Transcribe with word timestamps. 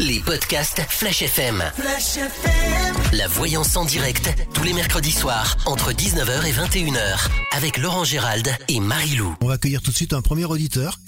Les 0.00 0.20
podcasts 0.20 0.80
Flash 0.88 1.22
FM. 1.22 1.62
Flash 1.76 2.16
FM. 2.16 3.16
La 3.16 3.28
voyance 3.28 3.76
en 3.76 3.84
direct, 3.84 4.28
tous 4.52 4.64
les 4.64 4.72
mercredis 4.72 5.12
soirs, 5.12 5.56
entre 5.66 5.92
19h 5.92 6.44
et 6.46 6.52
21h, 6.52 7.28
avec 7.56 7.78
Laurent 7.78 8.04
Gérald 8.04 8.48
et 8.68 8.80
Marie-Lou. 8.80 9.34
On 9.40 9.46
va 9.46 9.54
accueillir 9.54 9.82
tout 9.82 9.90
de 9.92 9.96
suite 9.96 10.12
un 10.12 10.20
premier 10.22 10.44
auditeur 10.44 10.98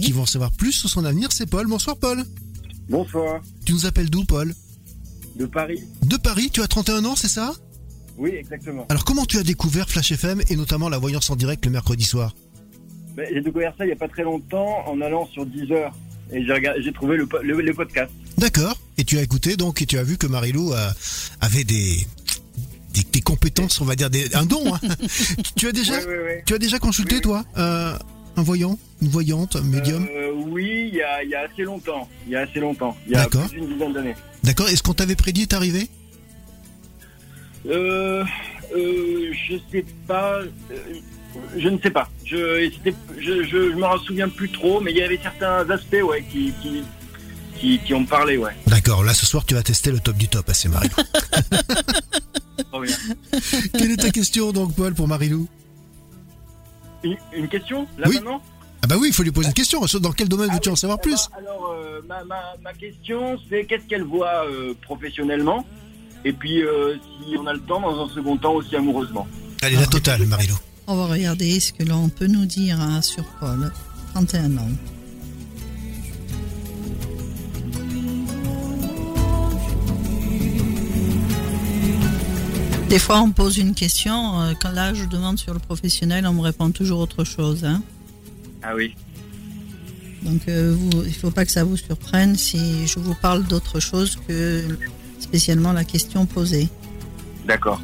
qui 0.00 0.12
va 0.12 0.22
en 0.22 0.26
savoir 0.26 0.52
plus 0.52 0.72
sur 0.72 0.88
son 0.88 1.04
avenir. 1.04 1.30
C'est 1.32 1.46
Paul. 1.48 1.66
Bonsoir, 1.66 1.96
Paul. 1.96 2.24
Bonsoir. 2.88 3.40
Tu 3.64 3.72
nous 3.72 3.86
appelles 3.86 4.10
d'où, 4.10 4.24
Paul 4.24 4.54
De 5.36 5.46
Paris. 5.46 5.82
De 6.04 6.16
Paris, 6.16 6.50
tu 6.52 6.62
as 6.62 6.66
31 6.68 7.04
ans, 7.04 7.16
c'est 7.16 7.28
ça 7.28 7.52
Oui, 8.16 8.30
exactement. 8.34 8.86
Alors, 8.88 9.04
comment 9.04 9.24
tu 9.24 9.38
as 9.38 9.42
découvert 9.42 9.88
Flash 9.88 10.12
FM 10.12 10.42
et 10.48 10.56
notamment 10.56 10.88
la 10.88 10.98
voyance 10.98 11.28
en 11.30 11.36
direct 11.36 11.64
le 11.66 11.72
mercredi 11.72 12.04
soir 12.04 12.34
Ben, 13.16 13.26
J'ai 13.32 13.40
découvert 13.40 13.74
ça 13.76 13.84
il 13.84 13.88
n'y 13.88 13.92
a 13.92 13.96
pas 13.96 14.08
très 14.08 14.22
longtemps 14.24 14.84
en 14.86 15.00
allant 15.00 15.26
sur 15.26 15.44
Deezer 15.44 15.92
et 16.32 16.44
j'ai 16.44 16.92
trouvé 16.92 17.16
le, 17.16 17.26
po- 17.26 17.38
le, 17.42 17.58
les 17.60 17.72
podcasts. 17.72 18.12
D'accord. 18.38 18.76
Et 18.96 19.04
tu 19.04 19.18
as 19.18 19.22
écouté 19.22 19.56
donc 19.56 19.82
et 19.82 19.86
tu 19.86 19.98
as 19.98 20.02
vu 20.02 20.16
que 20.16 20.26
Marilou 20.26 20.72
euh, 20.72 20.88
avait 21.40 21.64
des, 21.64 22.06
des 22.94 23.02
des 23.12 23.20
compétences, 23.20 23.80
on 23.80 23.84
va 23.84 23.96
dire 23.96 24.10
des, 24.10 24.34
un 24.34 24.44
don. 24.46 24.74
hein. 24.74 24.80
tu 25.56 25.68
as 25.68 25.72
déjà 25.72 25.98
Ouais, 25.98 26.06
ouais, 26.06 26.22
ouais. 26.22 26.42
tu 26.46 26.54
as 26.54 26.58
déjà 26.58 26.78
consulté 26.78 27.20
toi 27.20 27.44
euh, 27.56 27.96
un 28.36 28.42
voyant, 28.42 28.78
une 29.02 29.08
voyante, 29.08 29.56
un 29.56 29.62
médium 29.62 30.06
Euh, 30.10 30.30
oui, 30.48 30.88
il 30.92 30.94
y 30.96 31.02
a, 31.02 31.22
il 31.24 31.30
y 31.30 31.34
a 31.34 31.40
assez 31.50 31.62
longtemps. 31.62 32.08
Il 32.26 32.32
y 32.32 32.36
a 32.36 32.40
assez 32.40 32.60
longtemps. 32.60 32.96
Il 33.06 33.12
y 33.12 33.16
a 33.16 33.26
plus 33.26 33.48
d'une 33.60 33.72
dizaine 33.72 33.92
d'années. 33.92 34.14
D'accord. 34.44 34.68
Est-ce 34.68 34.82
qu'on 34.82 34.94
t'avait 34.94 35.16
prédit 35.16 35.42
est 35.42 35.52
arrivé? 35.52 35.88
Euh, 37.66 38.24
euh, 38.76 39.32
je 39.48 39.54
sais 39.72 39.84
pas. 40.06 40.40
je 41.56 41.68
ne 41.68 41.78
sais 41.78 41.90
pas. 41.90 42.08
Je, 42.24 42.70
je, 43.18 43.42
je, 43.42 43.42
je 43.44 43.56
me 43.74 43.98
souviens 44.06 44.28
plus 44.28 44.48
trop, 44.50 44.80
mais 44.80 44.92
il 44.92 44.96
y 44.98 45.02
avait 45.02 45.18
certains 45.22 45.68
aspects, 45.70 45.96
ouais, 46.04 46.24
qui, 46.30 46.52
qui, 46.62 46.82
qui, 47.60 47.78
qui 47.80 47.94
ont 47.94 48.04
parlé, 48.04 48.36
ouais. 48.38 48.52
D'accord. 48.66 49.02
Là, 49.04 49.14
ce 49.14 49.26
soir, 49.26 49.44
tu 49.44 49.54
vas 49.54 49.62
tester 49.62 49.90
le 49.90 49.98
top 50.00 50.16
du 50.16 50.28
top. 50.28 50.46
Ah, 50.48 50.54
c'est 50.54 50.68
Marilou. 50.68 50.94
Trop 52.70 52.82
bien. 52.82 52.96
Quelle 53.76 53.90
est 53.92 53.96
ta 53.96 54.10
question 54.10 54.52
donc, 54.52 54.74
Paul, 54.74 54.94
pour 54.94 55.08
Marilou 55.08 55.48
Une, 57.02 57.16
une 57.32 57.48
question, 57.48 57.86
là 57.98 58.06
Oui. 58.08 58.16
maintenant? 58.16 58.42
Ah 58.82 58.86
bah 58.86 58.96
oui, 58.98 59.08
il 59.08 59.14
faut 59.14 59.22
lui 59.24 59.32
poser 59.32 59.48
une 59.48 59.54
question. 59.54 59.80
Dans 60.00 60.12
quel 60.12 60.28
domaine 60.28 60.50
veux-tu 60.52 60.68
en 60.68 60.76
savoir 60.76 60.98
Eh 61.02 61.08
ben, 61.08 61.14
plus 61.14 61.28
Alors, 61.36 61.72
euh, 61.72 62.00
ma, 62.08 62.22
ma, 62.24 62.40
ma 62.62 62.72
question, 62.72 63.36
c'est 63.50 63.64
qu'est-ce 63.64 63.84
qu'elle 63.88 64.04
voit 64.04 64.46
euh, 64.48 64.74
professionnellement? 64.82 65.66
Et 66.24 66.32
puis, 66.32 66.62
euh, 66.62 66.94
si 67.26 67.36
on 67.36 67.46
a 67.46 67.52
le 67.52 67.60
temps, 67.60 67.80
dans 67.80 68.04
un 68.04 68.08
second 68.14 68.36
temps, 68.36 68.54
aussi 68.54 68.76
amoureusement. 68.76 69.26
Allez, 69.62 69.76
la 69.76 69.86
totale, 69.86 70.24
Marilou. 70.26 70.56
On 70.86 70.96
va 70.96 71.06
regarder 71.06 71.58
ce 71.60 71.72
que 71.72 71.82
l'on 71.82 72.08
peut 72.08 72.26
nous 72.28 72.46
dire 72.46 72.80
hein, 72.80 73.02
sur 73.02 73.24
Paul. 73.40 73.70
31 74.14 74.56
ans. 74.58 74.68
Des 82.88 82.98
fois, 82.98 83.20
on 83.20 83.30
pose 83.30 83.58
une 83.58 83.74
question. 83.74 84.40
euh, 84.40 84.52
Quand 84.60 84.70
là, 84.70 84.94
je 84.94 85.04
demande 85.04 85.38
sur 85.38 85.52
le 85.52 85.60
professionnel, 85.60 86.26
on 86.26 86.32
me 86.32 86.40
répond 86.40 86.70
toujours 86.70 87.00
autre 87.00 87.22
chose. 87.24 87.64
hein. 87.64 87.82
Ah 88.62 88.74
oui. 88.74 88.94
Donc, 90.22 90.40
euh, 90.48 90.74
vous, 90.76 91.02
il 91.02 91.08
ne 91.08 91.12
faut 91.12 91.30
pas 91.30 91.44
que 91.44 91.50
ça 91.52 91.64
vous 91.64 91.76
surprenne 91.76 92.36
si 92.36 92.86
je 92.86 92.98
vous 92.98 93.14
parle 93.14 93.44
d'autre 93.44 93.78
chose 93.78 94.18
que 94.26 94.64
spécialement 95.20 95.72
la 95.72 95.84
question 95.84 96.24
posée. 96.26 96.68
D'accord. 97.46 97.80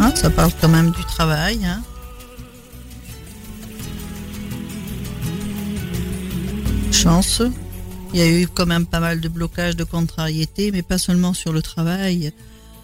Hein, 0.00 0.12
ça 0.14 0.30
parle 0.30 0.50
quand 0.60 0.68
même 0.68 0.90
du 0.90 1.04
travail. 1.04 1.64
hein. 1.64 1.82
Chance. 6.92 7.42
Il 8.16 8.20
y 8.20 8.22
a 8.22 8.30
eu 8.30 8.46
quand 8.46 8.64
même 8.64 8.86
pas 8.86 8.98
mal 8.98 9.20
de 9.20 9.28
blocages, 9.28 9.76
de 9.76 9.84
contrariétés, 9.84 10.72
mais 10.72 10.80
pas 10.80 10.96
seulement 10.96 11.34
sur 11.34 11.52
le 11.52 11.60
travail, 11.60 12.32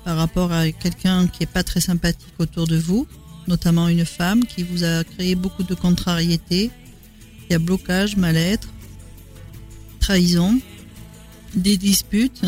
par 0.04 0.18
rapport 0.18 0.52
à 0.52 0.70
quelqu'un 0.72 1.26
qui 1.26 1.44
est 1.44 1.46
pas 1.46 1.62
très 1.62 1.80
sympathique 1.80 2.34
autour 2.38 2.66
de 2.66 2.76
vous, 2.76 3.06
notamment 3.48 3.88
une 3.88 4.04
femme 4.04 4.44
qui 4.44 4.62
vous 4.62 4.84
a 4.84 5.04
créé 5.04 5.34
beaucoup 5.34 5.62
de 5.62 5.74
contrariétés. 5.74 6.70
Il 7.48 7.52
y 7.52 7.54
a 7.54 7.58
blocage, 7.58 8.18
mal-être, 8.18 8.68
trahison, 10.00 10.60
des 11.54 11.78
disputes. 11.78 12.42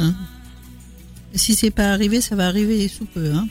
Si 1.34 1.54
c'est 1.54 1.70
pas 1.70 1.90
arrivé, 1.90 2.20
ça 2.20 2.36
va 2.36 2.46
arriver 2.48 2.86
sous 2.88 3.06
peu. 3.06 3.32
Hein 3.32 3.48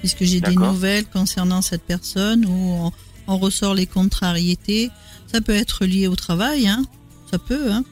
puisque 0.00 0.24
j'ai 0.24 0.40
des 0.40 0.56
nouvelles 0.56 1.06
concernant 1.06 1.62
cette 1.62 1.84
personne 1.84 2.44
où 2.44 2.50
on, 2.50 2.92
on 3.28 3.38
ressort 3.38 3.74
les 3.74 3.86
contrariétés. 3.86 4.90
Ça 5.32 5.40
peut 5.40 5.54
être 5.54 5.84
lié 5.84 6.08
au 6.08 6.16
travail, 6.16 6.66
hein. 6.66 6.82
Ça 7.30 7.38
peut, 7.38 7.70
hein. 7.70 7.84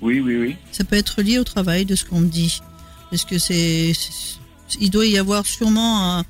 Oui, 0.00 0.20
oui, 0.20 0.36
oui. 0.36 0.56
Ça 0.72 0.84
peut 0.84 0.96
être 0.96 1.22
lié 1.22 1.38
au 1.38 1.44
travail 1.44 1.84
de 1.84 1.94
ce 1.96 2.04
qu'on 2.04 2.20
me 2.20 2.28
dit. 2.28 2.60
Parce 3.10 3.24
que 3.24 3.38
c'est, 3.38 3.92
il 4.80 4.90
doit 4.90 5.06
y 5.06 5.18
avoir 5.18 5.46
sûrement 5.46 6.18
un, 6.18 6.24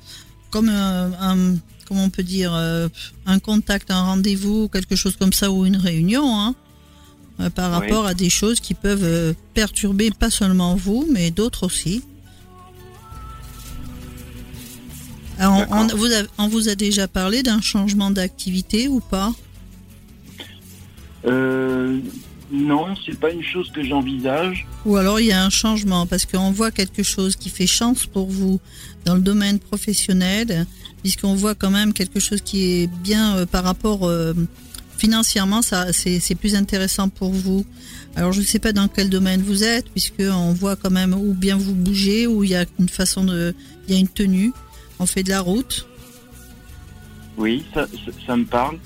comme 0.49 0.69
un, 0.69 1.11
un- 1.19 1.55
comment 1.87 2.05
on 2.05 2.09
peut 2.09 2.23
dire, 2.23 2.53
euh, 2.53 2.87
un 3.25 3.39
contact, 3.39 3.91
un 3.91 4.01
rendez-vous, 4.03 4.69
quelque 4.69 4.95
chose 4.95 5.15
comme 5.17 5.33
ça 5.33 5.51
ou 5.51 5.65
une 5.65 5.77
réunion, 5.77 6.39
hein. 6.39 6.55
euh, 7.41 7.49
par 7.49 7.69
Oui. 7.71 7.75
rapport 7.87 8.05
à 8.05 8.13
des 8.13 8.29
choses 8.29 8.59
qui 8.59 8.73
peuvent 8.75 9.03
euh, 9.03 9.33
perturber 9.53 10.11
pas 10.11 10.29
seulement 10.29 10.75
vous, 10.75 11.07
mais 11.11 11.31
d'autres 11.31 11.65
aussi. 11.65 12.03
Alors, 15.37 15.65
on 15.71 15.87
vous 15.87 16.07
a, 16.13 16.23
on 16.37 16.47
vous 16.49 16.67
a 16.69 16.75
déjà 16.75 17.07
parlé 17.07 17.43
d'un 17.43 17.61
changement 17.61 18.11
d'activité 18.11 18.87
ou 18.89 18.99
pas? 18.99 19.31
Euh, 21.25 21.99
non, 22.51 22.95
c'est 23.05 23.19
pas 23.19 23.31
une 23.31 23.43
chose 23.43 23.71
que 23.71 23.83
j'envisage. 23.83 24.65
Ou 24.85 24.97
alors 24.97 25.19
il 25.19 25.27
y 25.27 25.31
a 25.31 25.43
un 25.43 25.49
changement 25.49 26.07
parce 26.07 26.25
qu'on 26.25 26.51
voit 26.51 26.71
quelque 26.71 27.03
chose 27.03 27.35
qui 27.35 27.49
fait 27.49 27.67
chance 27.67 28.05
pour 28.05 28.27
vous 28.27 28.59
dans 29.05 29.15
le 29.15 29.21
domaine 29.21 29.59
professionnel, 29.59 30.65
puisqu'on 31.03 31.35
voit 31.35 31.55
quand 31.55 31.69
même 31.69 31.93
quelque 31.93 32.19
chose 32.19 32.41
qui 32.41 32.81
est 32.81 32.87
bien 32.87 33.37
euh, 33.37 33.45
par 33.45 33.63
rapport 33.63 34.07
euh, 34.07 34.33
financièrement, 34.97 35.61
ça 35.61 35.93
c'est 35.93 36.35
plus 36.35 36.55
intéressant 36.55 37.07
pour 37.09 37.31
vous. 37.31 37.65
Alors 38.15 38.31
je 38.33 38.41
ne 38.41 38.45
sais 38.45 38.59
pas 38.59 38.73
dans 38.73 38.87
quel 38.87 39.09
domaine 39.09 39.41
vous 39.41 39.63
êtes, 39.63 39.89
puisque 39.91 40.21
on 40.21 40.51
voit 40.51 40.75
quand 40.75 40.91
même 40.91 41.13
où 41.13 41.33
bien 41.33 41.55
vous 41.55 41.75
bougez, 41.75 42.25
où 42.25 42.43
il 42.43 42.49
y 42.49 42.55
a 42.55 42.65
une 42.79 42.89
façon 42.89 43.23
de, 43.23 43.53
il 43.87 43.93
y 43.93 43.97
a 43.97 43.99
une 43.99 44.07
tenue, 44.07 44.51
on 44.97 45.05
fait 45.05 45.23
de 45.23 45.29
la 45.29 45.41
route. 45.41 45.87
Oui, 47.37 47.63
ça, 47.73 47.87
ça, 47.87 48.11
ça 48.25 48.35
me 48.35 48.45
parle. 48.45 48.77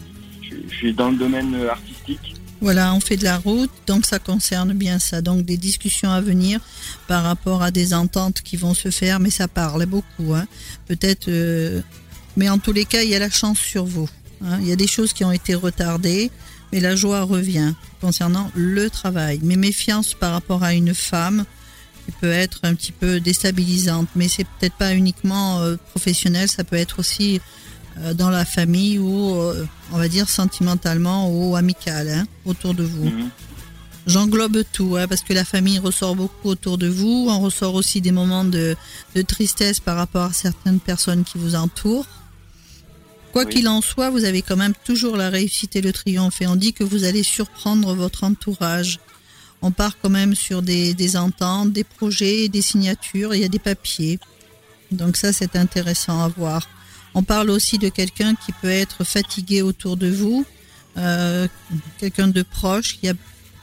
Je, 0.42 0.56
je 0.70 0.76
suis 0.76 0.94
dans 0.94 1.10
le 1.10 1.18
domaine 1.18 1.56
euh, 1.56 1.72
artistique. 1.72 2.36
Voilà, 2.64 2.94
on 2.94 3.02
fait 3.02 3.18
de 3.18 3.26
la 3.26 3.40
route, 3.40 3.70
donc 3.88 4.06
ça 4.06 4.20
concerne 4.20 4.72
bien 4.72 4.98
ça. 4.98 5.22
Donc 5.22 5.44
des 5.44 5.58
discussions 5.58 6.10
à 6.10 6.22
venir 6.22 6.62
par 7.10 7.24
rapport 7.24 7.62
à 7.62 7.72
des 7.72 7.94
ententes 7.94 8.40
qui 8.42 8.56
vont 8.56 8.74
se 8.74 8.90
faire, 8.90 9.20
mais 9.20 9.32
ça 9.32 9.50
parle 9.50 9.86
beaucoup. 9.86 10.34
Hein. 10.34 10.48
Peut-être, 10.88 11.28
euh, 11.28 11.82
mais 12.38 12.48
en 12.48 12.60
tous 12.60 12.72
les 12.72 12.86
cas, 12.86 13.02
il 13.04 13.10
y 13.10 13.16
a 13.16 13.20
la 13.20 13.30
chance 13.30 13.60
sur 13.60 13.84
vous. 13.84 14.08
hein. 14.46 14.60
Il 14.62 14.68
y 14.70 14.72
a 14.72 14.78
des 14.78 14.88
choses 14.88 15.12
qui 15.12 15.26
ont 15.26 15.34
été 15.34 15.56
retardées, 15.56 16.32
mais 16.72 16.80
la 16.80 16.96
joie 16.96 17.24
revient 17.24 17.74
concernant 18.00 18.50
le 18.56 18.90
travail. 18.90 19.42
Mais 19.44 19.58
méfiance 19.58 20.14
par 20.14 20.32
rapport 20.32 20.64
à 20.64 20.74
une 20.74 20.94
femme 20.94 21.44
peut 22.22 22.32
être 22.32 22.60
un 22.64 22.76
petit 22.76 22.94
peu 22.94 23.20
déstabilisante, 23.20 24.08
mais 24.16 24.30
c'est 24.30 24.46
peut-être 24.46 24.76
pas 24.76 24.96
uniquement 24.96 25.60
euh, 25.60 25.76
professionnel, 25.90 26.48
ça 26.48 26.64
peut 26.64 26.78
être 26.78 27.00
aussi 27.00 27.42
dans 28.14 28.30
la 28.30 28.46
famille 28.46 29.00
ou, 29.00 29.36
euh, 29.36 29.66
on 29.92 29.98
va 29.98 30.08
dire, 30.08 30.30
sentimentalement 30.30 31.30
ou 31.30 31.56
amical, 31.56 32.10
hein, 32.10 32.26
autour 32.46 32.74
de 32.74 32.84
vous. 32.84 33.06
Mhm. 33.06 33.30
J'englobe 34.06 34.64
tout, 34.74 34.98
hein, 34.98 35.08
parce 35.08 35.22
que 35.22 35.34
la 35.34 35.46
famille 35.46 35.80
ressort 35.80 36.16
beaucoup 36.16 36.50
autour 36.50 36.78
de 36.78 36.88
vous. 36.88 37.28
On 37.30 37.40
ressort 37.40 37.74
aussi 37.76 38.02
des 38.02 38.12
moments 38.12 38.44
de, 38.44 38.76
de 39.16 39.22
tristesse 39.22 39.80
par 39.80 39.96
rapport 39.96 40.24
à 40.24 40.34
certaines 40.34 40.80
personnes 40.80 41.24
qui 41.24 41.38
vous 41.38 41.56
entourent. 41.56 42.08
Quoi 43.32 43.46
Oui. 43.46 43.54
qu'il 43.54 43.68
en 43.70 43.82
soit, 43.82 44.10
vous 44.10 44.26
avez 44.26 44.42
quand 44.42 44.58
même 44.58 44.74
toujours 44.84 45.16
la 45.16 45.30
réussite 45.30 45.76
et 45.76 45.82
le 45.82 45.94
triomphe. 45.94 46.42
Et 46.42 46.48
on 46.48 46.56
dit 46.58 46.74
que 46.74 46.84
vous 46.84 47.06
allez 47.06 47.24
surprendre 47.24 47.94
votre 47.96 48.26
entourage. 48.26 49.00
On 49.62 49.72
part 49.72 49.98
quand 50.02 50.10
même 50.10 50.36
sur 50.36 50.62
des, 50.62 50.94
des 50.94 51.16
ententes, 51.16 51.72
des 51.72 51.86
projets, 51.86 52.50
des 52.50 52.62
signatures. 52.62 53.34
Il 53.34 53.42
y 53.42 53.46
a 53.46 53.50
des 53.50 53.60
papiers. 53.60 54.20
Donc 54.92 55.16
ça, 55.16 55.32
c'est 55.32 55.56
intéressant 55.56 56.22
à 56.22 56.28
voir. 56.28 56.68
On 57.14 57.24
parle 57.24 57.50
aussi 57.50 57.78
de 57.78 57.90
quelqu'un 57.90 58.36
qui 58.36 58.52
peut 58.54 58.70
être 58.70 59.04
fatigué 59.04 59.62
autour 59.62 59.98
de 59.98 60.10
vous, 60.10 60.46
euh, 60.98 61.48
quelqu'un 62.00 62.28
de 62.28 62.42
proche 62.42 63.00
qui 63.00 63.08
a 63.10 63.14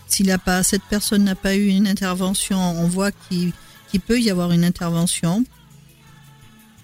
s'il 0.07 0.31
a 0.33 0.39
pas, 0.39 0.65
cette 0.65 0.83
personne 0.91 1.23
n'a 1.23 1.37
pas 1.37 1.55
eu 1.55 1.69
une 1.69 1.87
intervention, 1.87 2.59
on 2.59 2.89
voit 2.89 3.13
qu'il 3.13 3.53
qu'il 3.91 4.01
peut 4.01 4.21
y 4.21 4.31
avoir 4.31 4.53
une 4.53 4.65
intervention. 4.65 5.45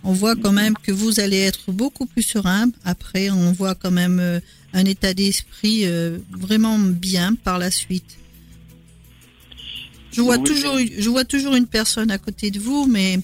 On 0.02 0.12
voit 0.12 0.36
quand 0.36 0.52
même 0.52 0.74
que 0.82 0.92
vous 0.92 1.20
allez 1.20 1.38
être 1.38 1.72
beaucoup 1.72 2.06
plus 2.06 2.22
serein. 2.22 2.68
Après, 2.84 3.30
on 3.30 3.52
voit 3.52 3.74
quand 3.74 3.90
même 3.90 4.18
euh, 4.20 4.40
un 4.72 4.84
état 4.84 5.14
d'esprit 5.14 5.82
euh, 5.84 6.18
vraiment 6.30 6.78
bien 6.78 7.34
par 7.34 7.58
la 7.58 7.70
suite. 7.70 8.18
Je 10.12 10.20
vois 10.20 10.38
Oui, 10.38 10.44
toujours, 10.44 10.78
je 10.78 11.08
vois 11.08 11.24
toujours 11.24 11.54
une 11.54 11.66
personne 11.66 12.10
à 12.10 12.18
côté 12.18 12.50
de 12.50 12.58
vous, 12.58 12.86
mais 12.86 13.20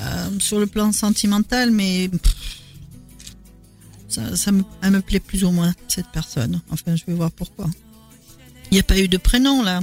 euh, 0.00 0.28
sur 0.38 0.58
le 0.58 0.66
plan 0.66 0.92
sentimental, 0.92 1.70
mais 1.70 2.08
pff, 2.08 2.55
Ça, 4.08 4.36
ça 4.36 4.52
me, 4.52 4.62
elle 4.82 4.92
me 4.92 5.00
plaît 5.00 5.20
plus 5.20 5.44
ou 5.44 5.50
moins, 5.50 5.74
cette 5.88 6.06
personne. 6.08 6.60
Enfin, 6.70 6.94
je 6.96 7.04
vais 7.06 7.14
voir 7.14 7.30
pourquoi. 7.32 7.66
Il 8.70 8.74
n'y 8.74 8.80
a 8.80 8.82
pas 8.82 8.98
eu 8.98 9.08
de 9.08 9.16
prénom, 9.16 9.62
là 9.62 9.80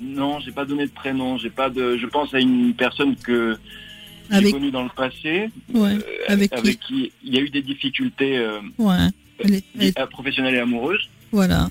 Non, 0.00 0.40
j'ai 0.40 0.52
pas 0.52 0.64
donné 0.64 0.86
de 0.86 0.92
prénom. 0.92 1.38
J'ai 1.38 1.50
pas 1.50 1.68
de. 1.70 1.96
Je 1.96 2.06
pense 2.06 2.32
à 2.34 2.40
une 2.40 2.74
personne 2.74 3.16
que 3.16 3.58
j'ai 4.30 4.52
connue 4.52 4.70
dans 4.70 4.82
le 4.84 4.90
passé, 4.90 5.50
ouais, 5.72 5.94
euh, 5.94 6.02
avec 6.28 6.50
qui 6.50 6.56
avec 6.56 6.80
qui 6.80 7.12
il 7.24 7.34
y 7.34 7.38
a 7.38 7.40
eu 7.40 7.48
des 7.50 7.62
difficultés 7.62 8.36
euh, 8.38 8.60
Ouais, 8.78 8.96
elle 9.38 9.54
est- 9.54 9.64
elle 9.74 9.86
est- 9.86 9.98
euh, 9.98 10.06
professionnelles 10.06 10.54
et 10.54 10.58
amoureuses. 10.60 11.08
voilà. 11.32 11.68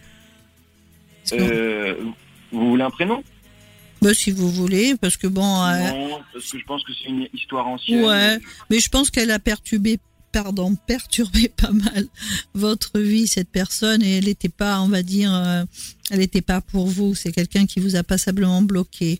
Euh, 1.34 1.96
vous 2.52 2.70
voulez 2.70 2.84
un 2.84 2.90
prénom? 2.90 3.24
Bah, 4.02 4.14
si 4.14 4.32
vous 4.32 4.50
voulez, 4.52 4.96
parce 5.00 5.18
que 5.18 5.28
bon, 5.28 5.62
euh, 5.64 5.90
Non, 5.90 6.20
parce 6.34 6.52
que 6.52 6.58
je 6.60 6.64
pense 6.66 6.84
que 6.84 6.94
c'est 6.94 7.10
une 7.10 7.28
histoire 7.34 7.68
ancienne. 7.68 8.04
Ouais, 8.06 8.40
mais 8.70 8.80
je 8.80 8.90
pense 8.90 9.10
qu'elle 9.12 9.32
a 9.32 9.40
perturbé, 9.40 10.00
pardon, 10.44 10.76
perturbé 10.88 11.48
pas 11.64 11.72
mal 11.72 12.06
votre 12.54 13.00
vie, 13.00 13.28
cette 13.28 13.50
personne, 13.50 14.02
et 14.04 14.18
elle 14.18 14.26
n'était 14.26 14.50
pas, 14.50 14.82
on 14.82 14.88
va 14.88 15.02
dire, 15.04 15.34
euh, 15.34 15.64
elle 16.12 16.20
n'était 16.20 16.42
pas 16.42 16.62
pour 16.62 16.88
vous. 16.88 17.16
C'est 17.16 17.32
quelqu'un 17.32 17.66
qui 17.66 17.80
vous 17.80 17.96
a 17.96 18.04
passablement 18.04 18.62
bloqué. 18.62 19.20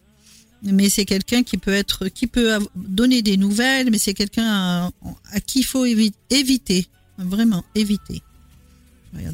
Mais 0.64 0.90
c'est 0.90 1.06
quelqu'un 1.06 1.44
qui 1.44 1.58
peut 1.58 1.74
être, 1.74 2.08
qui 2.08 2.26
peut 2.28 2.58
donner 2.76 3.22
des 3.22 3.38
nouvelles, 3.38 3.90
mais 3.92 4.00
c'est 4.00 4.16
quelqu'un 4.16 4.48
à, 4.48 4.90
à 5.32 5.40
qui 5.40 5.60
il 5.60 5.64
faut 5.66 5.86
évi- 5.86 6.14
éviter, 6.32 6.88
vraiment 7.18 7.64
éviter. 7.76 8.22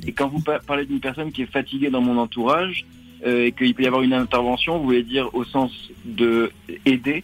Et 0.06 0.12
quand 0.14 0.28
vous 0.30 0.40
pa- 0.42 0.60
parlez 0.60 0.86
d'une 0.86 1.00
personne 1.00 1.32
qui 1.32 1.42
est 1.44 1.52
fatiguée 1.52 1.90
dans 1.90 2.02
mon 2.02 2.18
entourage 2.18 2.86
euh, 3.26 3.46
et 3.46 3.52
qu'il 3.54 3.74
peut 3.74 3.84
y 3.84 3.88
avoir 3.88 4.04
une 4.04 4.14
intervention, 4.14 4.78
vous 4.78 4.84
voulez 4.86 5.04
dire 5.04 5.34
au 5.34 5.44
sens 5.46 5.72
de 6.06 6.52
aider 6.86 7.24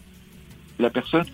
la 0.80 0.90
personne? 0.90 1.26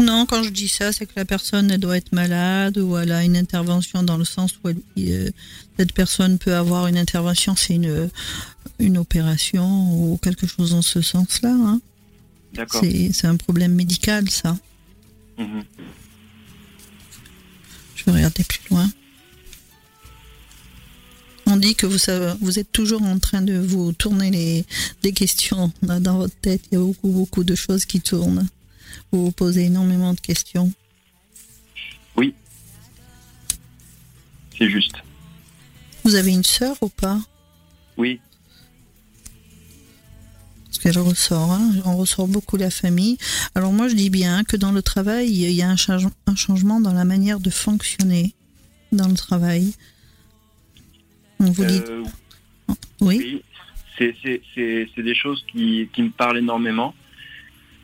Non, 0.00 0.26
quand 0.26 0.44
je 0.44 0.50
dis 0.50 0.68
ça, 0.68 0.92
c'est 0.92 1.06
que 1.06 1.12
la 1.16 1.24
personne 1.24 1.70
elle 1.72 1.80
doit 1.80 1.96
être 1.96 2.12
malade 2.12 2.78
ou 2.78 2.96
elle 2.96 3.10
a 3.10 3.24
une 3.24 3.36
intervention 3.36 4.04
dans 4.04 4.16
le 4.16 4.24
sens 4.24 4.52
où 4.62 4.68
elle- 4.68 4.80
euh, 4.98 5.30
cette 5.76 5.92
personne 5.92 6.38
peut 6.38 6.54
avoir 6.54 6.86
une 6.86 6.96
intervention, 6.96 7.56
c'est 7.56 7.74
une, 7.74 8.08
une 8.78 8.96
opération 8.96 9.66
ou 10.12 10.16
quelque 10.18 10.46
chose 10.46 10.70
dans 10.70 10.82
ce 10.82 11.00
sens-là. 11.02 11.50
hein. 11.52 11.80
D'accord. 12.54 12.82
C'est 13.12 13.26
un 13.26 13.36
problème 13.36 13.74
médical, 13.74 14.30
ça. 14.30 14.56
Mhm. 15.36 15.64
Je 17.96 18.04
vais 18.04 18.12
regarder 18.12 18.44
plus 18.44 18.60
loin. 18.70 18.88
On 21.46 21.56
dit 21.56 21.74
que 21.74 21.86
vous, 21.86 21.98
savez, 21.98 22.34
vous 22.40 22.58
êtes 22.58 22.70
toujours 22.72 23.02
en 23.02 23.18
train 23.18 23.40
de 23.42 23.58
vous 23.58 23.92
tourner 23.92 24.30
les, 24.30 24.64
des 25.02 25.12
questions 25.12 25.72
dans 25.82 26.18
votre 26.18 26.34
tête. 26.36 26.62
Il 26.70 26.74
y 26.74 26.76
a 26.80 26.84
beaucoup, 26.84 27.08
beaucoup 27.08 27.42
de 27.42 27.54
choses 27.54 27.84
qui 27.84 28.00
tournent. 28.00 28.46
Vous 29.12 29.26
vous 29.26 29.32
posez 29.32 29.64
énormément 29.64 30.14
de 30.14 30.20
questions. 30.20 30.72
C'est 34.58 34.68
juste. 34.68 34.96
Vous 36.04 36.16
avez 36.16 36.32
une 36.32 36.42
sœur 36.42 36.76
ou 36.80 36.88
pas? 36.88 37.20
Oui. 37.96 38.20
Parce 40.64 40.78
qu'elle 40.80 40.98
ressort, 40.98 41.52
hein, 41.52 41.70
on 41.84 41.96
ressort 41.96 42.26
beaucoup 42.26 42.56
la 42.56 42.70
famille. 42.70 43.18
Alors 43.54 43.72
moi 43.72 43.86
je 43.86 43.94
dis 43.94 44.10
bien 44.10 44.42
que 44.42 44.56
dans 44.56 44.72
le 44.72 44.82
travail, 44.82 45.28
il 45.30 45.52
y 45.52 45.62
a 45.62 45.68
un, 45.68 45.76
change- 45.76 46.08
un 46.26 46.34
changement 46.34 46.80
dans 46.80 46.92
la 46.92 47.04
manière 47.04 47.38
de 47.38 47.50
fonctionner 47.50 48.34
dans 48.90 49.06
le 49.06 49.14
travail. 49.14 49.72
On 51.38 51.52
vous 51.52 51.64
dit 51.64 51.80
Euh, 51.88 52.02
oui, 53.00 53.42
oui. 54.00 54.14
C'est 54.56 55.02
des 55.02 55.14
choses 55.14 55.44
qui, 55.52 55.88
qui 55.92 56.02
me 56.02 56.10
parlent 56.10 56.38
énormément. 56.38 56.94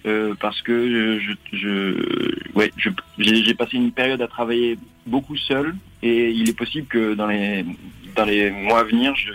Euh, 0.07 0.35
parce 0.41 0.61
que 0.63 1.19
je, 1.21 1.57
je, 1.57 2.53
ouais, 2.55 2.71
je- 2.77 2.91
j'ai 3.19 3.55
passé 3.55 3.77
une 3.77 3.93
période 3.93 4.21
à 4.23 4.29
travailler 4.29 4.79
beaucoup 5.07 5.37
seul 5.37 5.75
et 6.03 6.31
il 6.31 6.49
est 6.49 6.53
possible 6.57 6.87
que 6.87 7.15
dans 7.15 7.27
les, 7.27 7.65
dans 8.17 8.25
les 8.25 8.51
mois 8.51 8.81
à 8.81 8.85
venir, 8.85 9.15
je, 9.17 9.33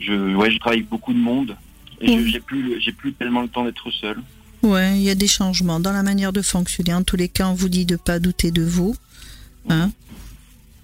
je, 0.00 0.34
ouais, 0.34 0.50
je 0.50 0.58
travaille 0.58 0.78
avec 0.78 0.88
beaucoup 0.88 1.12
de 1.12 1.18
monde 1.18 1.56
et 2.00 2.08
je- 2.08 2.12
Oui. 2.12 2.30
j'ai 2.32 2.40
plus, 2.40 2.80
j'ai 2.80 2.92
plus 2.92 3.12
tellement 3.12 3.42
le 3.42 3.48
temps 3.48 3.64
d'être 3.64 3.90
seul. 3.90 4.18
ouais, 4.62 4.96
il 4.96 5.02
y 5.02 5.10
a 5.10 5.14
des 5.14 5.26
changements 5.28 5.80
dans 5.80 5.92
la 5.92 6.02
manière 6.02 6.32
de 6.32 6.42
fonctionner. 6.42 6.94
En 6.94 7.02
tous 7.02 7.16
les 7.16 7.28
cas, 7.28 7.48
on 7.48 7.54
vous 7.54 7.68
dit 7.68 7.84
de 7.86 7.96
pas 7.96 8.18
douter 8.18 8.50
de 8.50 8.62
vous. 8.62 8.96
Hein 9.68 9.90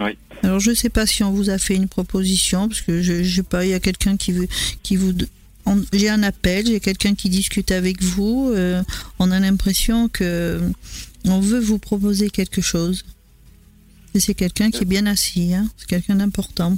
Oui. 0.00 0.16
Alors 0.42 0.60
je 0.60 0.74
sais 0.74 0.90
pas 0.90 1.06
si 1.06 1.22
on 1.24 1.30
vous 1.30 1.48
a 1.50 1.56
fait 1.58 1.74
une 1.76 1.88
proposition 1.88 2.68
parce 2.68 2.82
que 2.82 3.00
je, 3.00 3.22
je 3.22 3.36
sais 3.36 3.42
pas, 3.42 3.64
il 3.64 3.70
y 3.70 3.74
a 3.74 3.80
quelqu'un 3.80 4.16
qui 4.16 4.32
veut, 4.32 4.48
qui 4.82 4.96
vous, 4.96 5.12
j'ai 5.92 6.08
un 6.08 6.22
appel, 6.22 6.66
j'ai 6.66 6.80
quelqu'un 6.80 7.14
qui 7.14 7.28
discute 7.28 7.70
avec 7.70 8.02
vous. 8.02 8.52
euh, 8.54 8.82
on 9.18 9.30
a 9.30 9.40
l'impression 9.40 10.08
que 10.08 10.60
on 11.24 11.40
veut 11.40 11.60
vous 11.60 11.78
proposer 11.78 12.30
quelque 12.30 12.60
chose. 12.60 13.04
Et 14.14 14.20
c'est 14.20 14.34
quelqu'un 14.34 14.70
qui 14.70 14.82
est 14.82 14.86
bien 14.86 15.06
assis, 15.06 15.54
hein, 15.54 15.68
c'est 15.76 15.88
quelqu'un 15.88 16.16
d'important. 16.16 16.76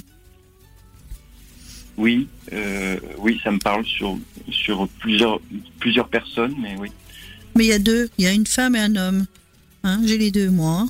Oui, 1.98 2.28
euh, 2.52 2.98
oui, 3.18 3.40
ça 3.42 3.50
me 3.50 3.58
parle 3.58 3.84
sur, 3.84 4.18
sur 4.50 4.88
plusieurs, 5.00 5.40
plusieurs 5.78 6.08
personnes, 6.08 6.54
mais 6.60 6.76
oui. 6.78 6.90
Mais 7.54 7.64
il 7.64 7.68
y 7.68 7.72
a 7.72 7.78
deux, 7.78 8.08
il 8.18 8.24
y 8.24 8.28
a 8.28 8.32
une 8.32 8.46
femme 8.46 8.76
et 8.76 8.80
un 8.80 8.96
homme. 8.96 9.26
Hein, 9.82 10.00
j'ai 10.04 10.18
les 10.18 10.30
deux 10.30 10.50
moi. 10.50 10.86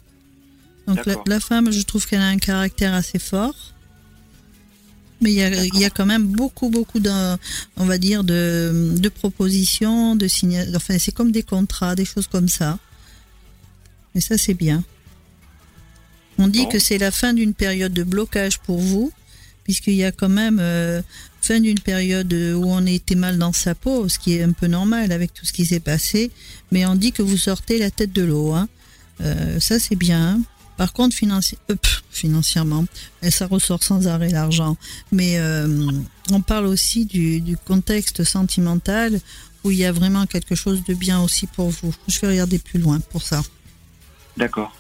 Donc 0.87 1.01
la 1.27 1.41
femme, 1.41 1.73
je 1.73 1.83
trouve 1.83 2.07
qu'elle 2.07 2.21
a 2.21 2.29
un 2.29 2.39
caractère 2.39 2.95
assez 2.95 3.19
fort. 3.19 3.75
Mais 5.21 5.31
il 5.33 5.37
y 5.37 5.43
a, 5.43 5.65
il 5.65 5.79
y 5.79 5.85
a 5.85 5.91
quand 5.91 6.07
même 6.07 6.27
beaucoup, 6.27 6.69
beaucoup 6.69 7.01
de, 7.01 7.11
on 7.77 7.87
va 7.87 7.99
dire, 7.99 8.23
de, 8.23 8.95
de 8.97 9.09
propositions, 9.09 10.15
de 10.15 10.29
signa... 10.29 10.65
Enfin, 10.75 10.99
c'est 10.99 11.13
comme 11.13 11.33
des 11.33 11.43
contrats, 11.43 11.95
des 11.95 12.05
choses 12.05 12.27
comme 12.27 12.49
ça. 12.49 12.79
Et 14.15 14.21
ça, 14.21 14.37
c'est 14.37 14.55
bien. 14.55 14.85
On 16.39 16.49
dit 16.49 16.65
Bon. 16.65 16.69
que 16.69 16.79
c'est 16.79 16.99
la 16.99 17.11
fin 17.11 17.33
d'une 17.33 17.55
période 17.55 17.95
de 17.95 18.03
blocage 18.03 18.59
pour 18.59 18.79
vous, 18.79 19.11
puisqu'il 19.65 19.95
y 19.95 20.05
a 20.05 20.13
quand 20.13 20.29
même 20.29 20.59
euh, 20.61 21.01
fin 21.41 21.61
d'une 21.61 21.81
période 21.81 22.33
où 22.33 22.65
on 22.67 22.85
était 22.85 23.15
mal 23.15 23.39
dans 23.39 23.53
sa 23.53 23.75
peau, 23.75 24.09
ce 24.09 24.19
qui 24.19 24.35
est 24.35 24.43
un 24.43 24.53
peu 24.53 24.67
normal 24.67 25.13
avec 25.13 25.33
tout 25.33 25.47
ce 25.47 25.53
qui 25.53 25.65
s'est 25.65 25.81
passé. 25.81 26.31
Mais 26.73 26.85
on 26.85 26.95
dit 26.95 27.13
que 27.13 27.23
vous 27.23 27.39
sortez 27.39 27.79
la 27.79 27.91
tête 27.91 28.13
de 28.13 28.23
l'eau. 28.23 28.53
Hein. 28.53 28.69
Euh, 29.23 29.61
ça, 29.61 29.79
c'est 29.79 29.97
bien. 29.97 30.41
Par 30.77 30.93
contre, 30.93 31.17
financi- 31.17 31.57
euh, 31.71 31.75
pff, 31.77 32.03
financièrement, 32.11 32.85
et 33.23 33.31
ça 33.31 33.47
ressort 33.47 33.83
sans 33.83 34.07
arrêt 34.07 34.31
l'argent. 34.31 34.77
Mais 35.13 35.39
euh, 35.39 35.91
on 36.31 36.41
parle 36.41 36.67
aussi 36.67 37.07
du, 37.07 37.41
du 37.41 37.57
contexte 37.57 38.25
sentimental 38.25 39.21
où 39.65 39.71
il 39.71 39.79
y 39.79 39.85
a 39.85 39.93
vraiment 39.93 40.27
quelque 40.27 40.55
chose 40.55 40.85
de 40.85 40.95
bien 40.95 41.21
aussi 41.23 41.47
pour 41.47 41.71
vous. 41.71 41.95
Je 42.09 42.21
vais 42.21 42.29
regarder 42.29 42.59
plus 42.59 42.79
loin 42.79 43.01
pour 43.01 43.23
ça. 43.23 43.43
D'accord. 44.37 44.73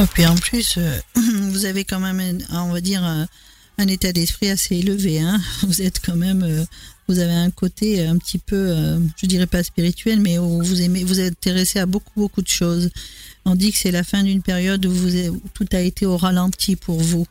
Et 0.00 0.06
puis 0.06 0.26
en 0.26 0.34
plus, 0.36 0.76
euh, 0.78 0.98
vous 1.50 1.64
avez 1.66 1.84
quand 1.84 2.00
même, 2.00 2.38
on 2.52 2.72
va 2.72 2.80
dire, 2.80 3.02
un, 3.82 3.86
état 3.88 4.12
d'esprit 4.12 4.48
assez 4.50 4.76
élevé. 4.76 5.20
Hein 5.20 5.38
vous 5.62 5.82
êtes 5.82 6.00
quand 6.04 6.16
même, 6.16 6.42
euh, 6.42 6.64
vous 7.08 7.18
avez 7.18 7.32
un 7.32 7.50
côté 7.50 8.06
un 8.06 8.18
petit 8.18 8.38
peu, 8.38 8.56
euh, 8.56 8.98
je 9.20 9.26
dirais 9.26 9.46
pas 9.46 9.62
spirituel, 9.62 10.20
mais 10.20 10.38
où 10.38 10.62
vous 10.62 10.82
aimez, 10.82 11.04
vous 11.04 11.20
êtes 11.20 11.32
intéressé 11.32 11.78
à 11.78 11.86
beaucoup 11.86 12.12
beaucoup 12.20 12.42
de 12.42 12.48
choses. 12.48 12.90
On 13.44 13.54
dit 13.54 13.72
que 13.72 13.78
c'est 13.78 13.90
la 13.90 14.04
fin 14.04 14.22
d'une 14.22 14.42
période 14.42 14.84
où, 14.86 14.90
vous 14.92 15.16
où 15.28 15.42
tout 15.54 15.66
a 15.72 15.80
été 15.80 16.06
au 16.06 16.16
ralenti 16.16 16.76
pour 16.76 17.00
vous. 17.00 17.26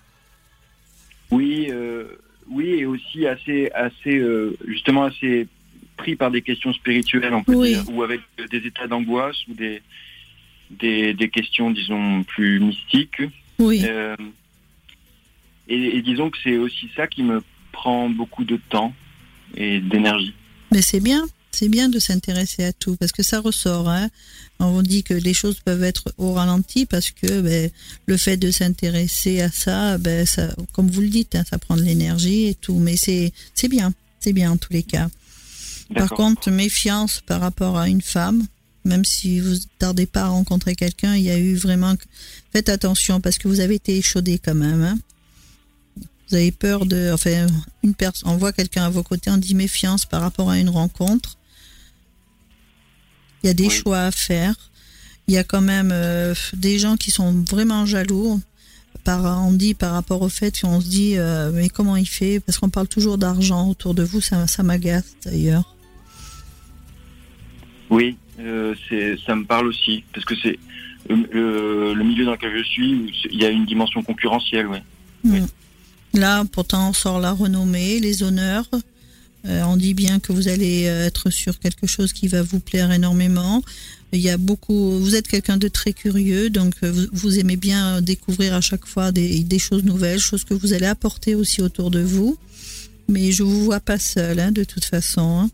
Oui, 1.32 1.68
euh, 1.70 2.06
oui, 2.50 2.66
et 2.80 2.86
aussi 2.86 3.28
assez, 3.28 3.70
assez, 3.74 4.18
euh, 4.18 4.58
justement 4.68 5.04
assez 5.06 5.48
pris 5.98 6.16
par 6.16 6.32
des 6.32 6.42
questions 6.42 6.74
spirituelles, 6.74 7.34
on 7.34 7.44
peut 7.44 7.54
Oui. 7.56 7.74
dire, 7.74 7.84
ou 7.92 8.04
avec 8.04 8.22
des 8.50 8.58
états 8.66 8.88
d'angoisse 8.88 9.38
ou 9.48 9.54
des, 9.54 9.82
des, 10.72 11.14
des 11.14 11.30
questions, 11.30 11.72
disons, 11.72 12.24
plus 12.24 12.60
mystiques. 12.60 13.22
Oui, 13.60 13.82
Euh, 13.86 14.16
et, 15.70 15.98
et 15.98 16.02
disons 16.02 16.30
que 16.30 16.38
c'est 16.44 16.58
aussi 16.58 16.90
ça 16.96 17.08
qui 17.08 17.24
me 17.24 17.42
prend 17.72 18.10
beaucoup 18.10 18.44
de 18.44 18.60
temps 18.70 18.94
et 19.56 19.80
d'énergie. 19.80 20.34
mais 20.72 20.82
c'est 20.82 21.00
bien. 21.00 21.28
C'est 21.52 21.68
bien 21.68 21.90
de 21.90 21.98
s'intéresser 21.98 22.64
à 22.64 22.74
tout 22.74 22.96
parce 22.96 23.12
que 23.12 23.24
ça 23.24 23.40
ressort. 23.42 23.90
Hein 23.90 24.10
on 24.60 24.84
dit 24.84 25.02
que 25.04 25.16
les 25.16 25.34
choses 25.34 25.60
peuvent 25.60 25.84
être 25.84 26.14
au 26.20 26.34
ralenti 26.34 26.86
parce 26.86 27.10
que 27.10 27.42
ben, 27.42 27.72
le 28.06 28.18
fait 28.18 28.38
de 28.38 28.52
s'intéresser 28.52 29.42
à 29.42 29.50
ça, 29.52 29.98
ben, 29.98 30.28
ça, 30.28 30.54
comme 30.74 30.92
vous 30.92 31.02
le 31.02 31.08
dites, 31.10 31.34
hein, 31.36 31.44
ça 31.50 31.58
prend 31.58 31.76
de 31.76 31.82
l'énergie 31.82 32.46
et 32.46 32.54
tout. 32.54 32.78
Mais 32.78 32.98
c'est 32.98 33.34
c'est 33.56 33.68
bien, 33.68 33.94
c'est 34.20 34.32
bien 34.32 34.52
en 34.52 34.58
tous 34.58 34.72
les 34.74 34.84
cas. 34.84 35.10
Par 35.96 36.10
contre, 36.12 36.52
méfiance 36.52 37.22
par 37.26 37.42
rapport 37.42 37.78
à 37.80 37.90
une 37.90 38.02
femme, 38.04 38.46
même 38.86 39.04
si 39.04 39.40
vous 39.40 39.56
tardez 39.80 40.06
pas 40.06 40.24
à 40.26 40.28
rencontrer 40.28 40.76
quelqu'un, 40.76 41.16
il 41.16 41.24
y 41.24 41.32
a 41.32 41.40
eu 41.40 41.56
vraiment. 41.56 41.96
Faites 42.54 42.70
attention 42.70 43.22
parce 43.22 43.40
que 43.40 43.48
vous 43.48 43.60
avez 43.60 43.76
été 43.76 43.98
échaudé 43.98 44.38
quand 44.38 44.56
même. 44.56 44.84
hein. 44.84 45.00
Vous 46.30 46.36
avez 46.36 46.52
peur 46.52 46.86
de. 46.86 47.12
Enfin, 47.14 47.48
une 47.84 47.96
personne. 47.96 48.30
On 48.30 48.38
voit 48.38 48.52
quelqu'un 48.54 48.84
à 48.86 48.90
vos 48.90 49.04
côtés, 49.04 49.32
on 49.32 49.38
dit 49.38 49.56
méfiance 49.56 50.06
par 50.06 50.22
rapport 50.22 50.50
à 50.50 50.58
une 50.60 50.70
rencontre. 50.70 51.38
Il 53.44 53.48
y 53.48 53.50
a 53.50 53.54
des 53.54 53.68
Oui. 53.68 53.70
choix 53.74 54.02
à 54.02 54.12
faire. 54.12 54.54
Il 55.28 55.34
y 55.34 55.38
a 55.38 55.44
quand 55.44 55.62
même 55.62 55.92
euh, 55.94 56.34
des 56.54 56.80
gens 56.80 56.98
qui 56.98 57.12
sont 57.12 57.32
vraiment 57.50 57.86
jaloux. 57.86 58.42
par 59.06 59.24
Andy 59.26 59.74
par 59.76 59.94
rapport 59.94 60.22
au 60.22 60.30
fait 60.30 60.60
qu'on 60.60 60.82
se 60.82 60.88
dit 60.88 61.14
euh, 61.18 61.52
mais 61.54 61.70
comment 61.70 61.96
il 61.96 62.08
fait? 62.08 62.40
Parce 62.42 62.58
qu'on 62.60 62.70
parle 62.70 62.88
toujours 62.88 63.18
d'argent 63.18 63.70
autour 63.70 63.94
de 63.94 64.04
vous, 64.04 64.20
ça, 64.22 64.46
ça 64.46 64.62
m'agace 64.62 65.16
d'ailleurs. 65.24 65.76
Oui, 67.90 68.18
euh, 68.40 68.76
ça 69.26 69.36
me 69.36 69.46
parle 69.46 69.68
aussi 69.68 70.04
parce 70.14 70.26
que 70.26 70.36
c'est 70.36 70.60
le 71.10 72.04
milieu 72.04 72.26
dans 72.26 72.34
lequel 72.34 72.56
je 72.58 72.64
suis, 72.64 73.12
il 73.32 73.40
y 73.42 73.46
a 73.46 73.50
une 73.50 73.66
dimension 73.66 74.04
concurrentielle, 74.04 74.68
ouais. 74.68 74.84
Hmm. 75.24 75.46
Là, 76.14 76.44
pourtant, 76.52 76.90
on 76.90 76.94
sort 76.94 77.20
la 77.20 77.32
renommée, 77.32 78.00
les 78.00 78.24
honneurs. 78.24 78.70
on 79.46 79.78
dit 79.78 79.94
bien 79.94 80.20
que 80.20 80.34
vous 80.34 80.48
allez 80.48 80.84
être 80.84 81.30
sur 81.30 81.60
quelque 81.60 81.88
chose 81.88 82.14
qui 82.14 82.28
va 82.28 82.42
vous 82.42 82.60
plaire 82.60 82.92
énormément. 82.92 83.62
Il 84.12 84.22
y 84.22 84.30
a 84.30 84.38
beaucoup. 84.38 84.98
Vous 85.00 85.16
êtes 85.16 85.28
quelqu'un 85.28 85.58
de 85.58 85.68
très 85.68 85.94
curieux, 85.94 86.50
donc 86.50 86.74
euh, 86.84 87.08
vous, 87.14 87.38
aimez 87.38 87.58
bien 87.58 88.02
découvrir 88.02 88.56
à 88.56 88.62
chaque 88.62 88.86
fois 88.86 89.12
des, 89.12 89.60
choses 89.60 89.84
nouvelles, 89.84 90.20
choses 90.20 90.44
que 90.44 90.56
vous 90.56 90.74
allez 90.74 90.88
apporter 90.88 91.36
aussi 91.36 91.62
autour 91.62 91.92
de 91.92 92.00
vous. 92.00 92.38
Mais 93.08 93.32
je 93.32 93.44
vous 93.44 93.66
vois 93.66 93.80
pas 93.80 94.00
seul, 94.00 94.40
hein, 94.40 94.52
de 94.52 94.64
toute 94.64 94.86
façon. 94.86 95.42
Hein. 95.44 95.50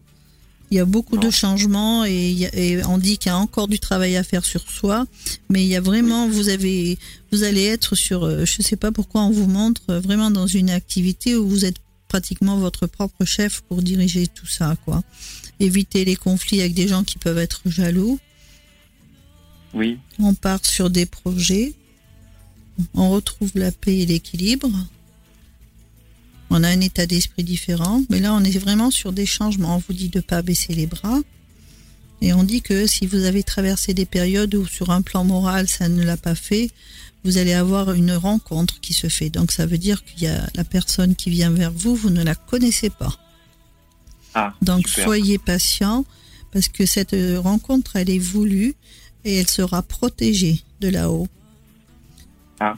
Il 0.75 0.79
y 0.79 0.81
a 0.81 0.85
beaucoup 0.85 1.15
de 1.15 1.29
changements 1.29 2.03
et, 2.03 2.81
on 2.85 2.97
dit 2.97 3.17
qu'il 3.17 3.29
y 3.29 3.33
a 3.33 3.37
encore 3.37 3.69
du 3.69 3.79
travail 3.79 4.17
à 4.17 4.23
faire 4.23 4.43
sur 4.43 4.69
soi, 4.69 5.05
mais 5.49 5.63
il 5.63 5.69
y 5.69 5.77
a 5.77 5.79
vraiment, 5.79 6.27
vous 6.27 6.49
avez, 6.49 6.99
vous 7.31 7.43
allez 7.43 7.63
être 7.63 7.95
sur, 7.95 8.25
euh, 8.25 8.43
je 8.43 8.61
sais 8.61 8.75
pas 8.75 8.91
pourquoi 8.91 9.21
on 9.21 9.31
vous 9.31 9.47
montre 9.47 9.83
euh, 9.89 10.01
vraiment 10.01 10.31
dans 10.31 10.47
une 10.47 10.69
activité 10.69 11.33
où 11.37 11.47
vous 11.47 11.63
êtes 11.63 11.77
pratiquement 12.09 12.57
votre 12.57 12.87
propre 12.87 13.23
chef 13.23 13.61
pour 13.61 13.81
diriger 13.81 14.27
tout 14.27 14.47
ça, 14.47 14.75
quoi. 14.83 15.01
Éviter 15.61 16.03
les 16.03 16.17
conflits 16.17 16.59
avec 16.59 16.73
des 16.73 16.89
gens 16.89 17.05
qui 17.05 17.19
peuvent 17.19 17.37
être 17.37 17.61
jaloux. 17.67 18.19
Oui. 19.73 19.97
On 20.19 20.33
part 20.33 20.65
sur 20.65 20.89
des 20.89 21.05
projets. 21.05 21.73
On 22.93 23.11
retrouve 23.11 23.51
la 23.55 23.71
paix 23.71 23.99
et 23.99 24.05
l'équilibre. 24.05 24.69
On 26.49 26.63
a 26.63 26.69
un 26.69 26.81
état 26.81 27.05
d'esprit 27.05 27.43
différent. 27.43 28.03
Mais 28.09 28.19
là, 28.19 28.33
on 28.33 28.43
est 28.43 28.57
vraiment 28.57 28.91
sur 28.91 29.11
des 29.11 29.25
changements. 29.25 29.75
On 29.75 29.83
vous 29.87 29.93
dit 29.93 30.09
de 30.09 30.19
ne 30.19 30.23
pas 30.23 30.41
baisser 30.41 30.73
les 30.73 30.87
bras. 30.87 31.19
Et 32.21 32.33
on 32.33 32.43
dit 32.43 32.61
que 32.61 32.87
si 32.87 33.05
vous 33.05 33.25
avez 33.25 33.43
traversé 33.43 33.93
des 33.93 34.05
périodes 34.05 34.55
où 34.55 34.65
sur 34.65 34.89
un 34.89 35.01
plan 35.01 35.23
moral, 35.23 35.67
ça 35.67 35.89
ne 35.89 36.03
l'a 36.03 36.17
pas 36.17 36.35
fait, 36.35 36.71
vous 37.23 37.37
allez 37.37 37.53
avoir 37.53 37.91
une 37.91 38.13
rencontre 38.13 38.79
qui 38.79 38.93
se 38.93 39.09
fait. 39.09 39.29
Donc 39.29 39.51
ça 39.51 39.65
veut 39.65 39.77
dire 39.77 40.03
qu'il 40.03 40.23
y 40.23 40.27
a 40.27 40.47
la 40.55 40.63
personne 40.63 41.15
qui 41.15 41.29
vient 41.29 41.49
vers 41.49 41.71
vous, 41.71 41.95
vous 41.95 42.09
ne 42.09 42.23
la 42.23 42.35
connaissez 42.35 42.89
pas. 42.89 43.13
Ah, 44.33 44.53
Donc 44.61 44.87
soyez 44.87 45.37
patient 45.37 46.05
parce 46.51 46.67
que 46.67 46.85
cette 46.85 47.15
rencontre, 47.37 47.95
elle 47.95 48.09
est 48.09 48.19
voulue 48.19 48.75
et 49.23 49.35
elle 49.37 49.47
sera 49.47 49.81
protégée 49.81 50.61
de 50.81 50.87
là-haut. 50.89 51.27
Ah, 52.59 52.75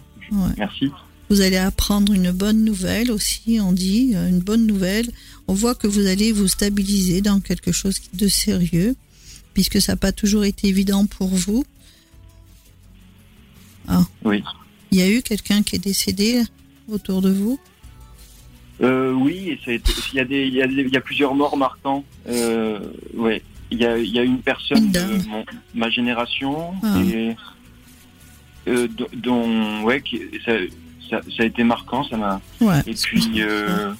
merci. 0.57 0.91
Vous 1.29 1.41
allez 1.41 1.57
apprendre 1.57 2.13
une 2.13 2.31
bonne 2.31 2.63
nouvelle 2.63 3.11
aussi, 3.11 3.59
on 3.61 3.73
dit, 3.73 4.13
euh, 4.15 4.29
une 4.29 4.39
bonne 4.39 4.65
nouvelle. 4.65 5.09
On 5.47 5.53
voit 5.53 5.75
que 5.75 5.87
vous 5.87 6.07
allez 6.07 6.31
vous 6.31 6.47
stabiliser 6.47 7.21
dans 7.21 7.41
quelque 7.41 7.71
chose 7.71 7.95
de 8.13 8.27
sérieux, 8.27 8.95
puisque 9.53 9.81
ça 9.81 9.93
n'a 9.93 9.97
pas 9.97 10.11
toujours 10.11 10.45
été 10.45 10.67
évident 10.67 11.05
pour 11.05 11.27
vous. 11.27 11.65
Ah. 13.87 14.03
Oui. 14.23 14.43
Il 14.91 14.99
y 14.99 15.01
a 15.01 15.09
eu 15.09 15.21
quelqu'un 15.21 15.63
qui 15.63 15.75
est 15.75 15.79
décédé 15.83 16.43
autour 16.89 17.21
de 17.21 17.29
vous? 17.29 17.59
Euh, 18.81 19.11
Oui, 19.11 19.59
il, 19.67 19.81
y 20.13 20.19
a 20.19 20.25
des, 20.25 20.47
il, 20.47 20.53
y 20.53 20.97
a 20.97 21.01
plusieurs 21.01 21.35
morts 21.35 21.57
marquants. 21.57 22.05
Euh, 22.27 22.79
ouais 23.13 23.41
il 23.71 23.79
y 23.79 23.85
a, 23.85 23.97
y 23.97 24.19
a, 24.19 24.23
une 24.23 24.39
personne 24.39 24.91
de 24.91 25.01
ma 25.73 25.89
génération 25.89 26.73
ah. 26.83 27.01
et, 27.01 27.35
euh, 28.67 28.87
dont 29.13 29.83
ouais 29.83 30.01
ça, 30.45 30.53
ça, 31.09 31.21
ça, 31.35 31.43
a 31.43 31.45
été 31.45 31.63
marquant 31.63 32.03
ça 32.03 32.17
m'a 32.17 32.41
et 32.85 32.93
puis 32.93 33.41
euh, 33.41 33.93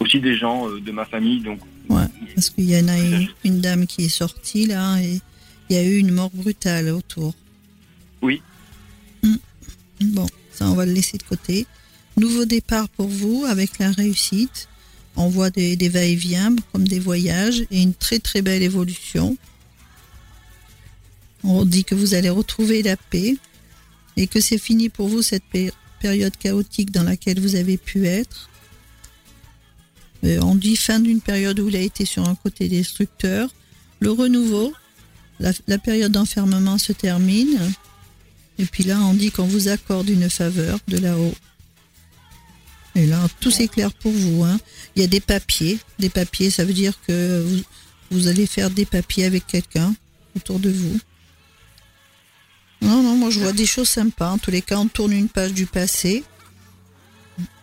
aussi 0.00 0.20
des 0.20 0.36
gens 0.36 0.68
euh, 0.68 0.80
de 0.80 0.92
ma 0.92 1.04
famille 1.04 1.40
donc 1.40 1.60
ouais. 1.88 2.04
Parce 2.34 2.50
qu'il 2.50 2.68
y 2.68 2.78
en 2.78 2.88
a 2.88 2.98
une, 2.98 3.28
une, 3.44 3.60
dame 3.60 3.86
qui 3.86 4.04
est 4.04 4.08
sortie 4.08 4.66
là 4.66 4.98
et 5.00 5.20
il 5.68 5.76
y 5.76 5.78
a 5.78 5.82
eu 5.82 5.96
une 5.96 6.12
mort 6.12 6.30
brutale 6.32 6.88
autour. 6.90 7.34
Oui. 8.22 8.42
Hum. 9.22 9.38
bon 10.00 10.26
ça 10.52 10.68
on 10.68 10.74
va 10.74 10.86
le 10.86 10.92
laisser 10.92 11.18
de 11.18 11.22
côté. 11.22 11.66
Nouveau 12.16 12.44
départ 12.44 12.88
pour 12.90 13.08
vous 13.08 13.44
avec 13.48 13.78
la 13.78 13.90
réussite. 13.90 14.68
On 15.16 15.28
voit 15.28 15.50
des, 15.50 15.76
va-et-vient 15.88 16.54
comme 16.72 16.86
des 16.86 16.98
voyages 16.98 17.64
et 17.70 17.82
une 17.82 17.94
très 17.94 18.18
très 18.18 18.42
belle 18.42 18.62
évolution. 18.62 19.36
On 21.42 21.64
dit 21.64 21.84
que 21.84 21.94
vous 21.94 22.14
allez 22.14 22.30
retrouver 22.30 22.82
la 22.82 22.96
paix 22.96 23.36
et 24.16 24.26
que 24.26 24.40
c'est 24.40 24.58
fini 24.58 24.88
pour 24.88 25.08
vous 25.08 25.22
cette 25.22 25.44
chaotique 26.36 26.90
dans 26.90 27.02
laquelle 27.02 27.40
vous 27.40 27.54
avez 27.54 27.76
pu 27.76 28.06
être. 28.06 28.48
Euh, 30.24 30.40
on 30.40 30.54
dit 30.54 30.76
fin 30.76 31.00
d'une 31.00 31.20
période 31.20 31.60
où 31.60 31.68
il 31.68 31.76
a 31.76 31.80
été 31.80 32.04
sur 32.04 32.28
un 32.28 32.34
côté 32.34 32.68
destructeur. 32.68 33.50
Le 34.00 34.10
renouveau, 34.10 34.72
la, 35.40 35.52
la 35.66 35.78
période 35.78 36.12
d'enfermement 36.12 36.78
se 36.78 36.92
termine. 36.92 37.58
Et 38.58 38.64
puis 38.64 38.84
là, 38.84 39.00
on 39.00 39.14
dit 39.14 39.30
qu'on 39.30 39.46
vous 39.46 39.68
accorde 39.68 40.08
une 40.08 40.30
faveur 40.30 40.78
de 40.88 40.98
là-haut. 40.98 41.34
Et 42.94 43.06
là, 43.06 43.26
tout 43.40 43.50
s'éclaire 43.50 43.92
pour 43.92 44.12
vous. 44.12 44.44
Hein. 44.44 44.58
Il 44.94 45.02
y 45.02 45.04
a 45.04 45.08
des 45.08 45.20
papiers. 45.20 45.78
Des 45.98 46.08
papiers, 46.08 46.50
ça 46.50 46.64
veut 46.64 46.72
dire 46.72 46.94
que 47.06 47.44
vous, 48.10 48.28
allez 48.28 48.46
faire 48.46 48.70
des 48.70 48.84
papiers 48.84 49.24
avec 49.24 49.46
quelqu'un 49.46 49.94
autour 50.36 50.60
de 50.60 50.70
vous. 50.70 50.98
Moi 53.24 53.30
je 53.30 53.40
vois 53.40 53.52
des 53.52 53.64
choses 53.64 53.88
sympas. 53.88 54.32
En 54.32 54.36
tous 54.36 54.50
les 54.50 54.60
cas, 54.60 54.76
on 54.76 54.86
tourne 54.86 55.12
une 55.12 55.30
page 55.30 55.54
du 55.54 55.64
passé. 55.64 56.24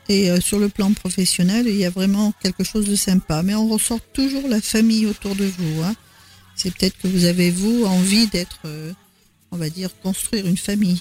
Et 0.10 0.32
euh, 0.32 0.41
sur 0.41 0.58
le 0.58 0.70
plan 0.70 0.91
professionnel, 0.91 1.68
il 1.68 1.75
y 1.75 1.86
a 1.86 1.91
vraiment 1.91 2.34
quelque 2.41 2.63
chose 2.63 2.88
de 2.88 2.96
sympa. 2.96 3.44
Mais 3.44 3.53
on 3.53 3.68
ressort 3.68 4.00
toujours 4.12 4.48
la 4.48 4.60
famille 4.60 5.06
autour 5.06 5.36
de 5.36 5.46
vous. 5.46 5.84
Hein. 5.84 5.94
C'est 6.56 6.74
peut-être 6.74 6.98
que 6.98 7.08
vous 7.08 7.25
avez, 7.25 7.51
vous, 7.51 7.86
envie 7.86 8.25
d'être, 8.25 8.58
euh, 8.65 8.91
on 9.51 9.58
va 9.58 9.70
dire, 9.70 9.91
construire 10.01 10.48
une 10.48 10.58
famille. 10.58 11.00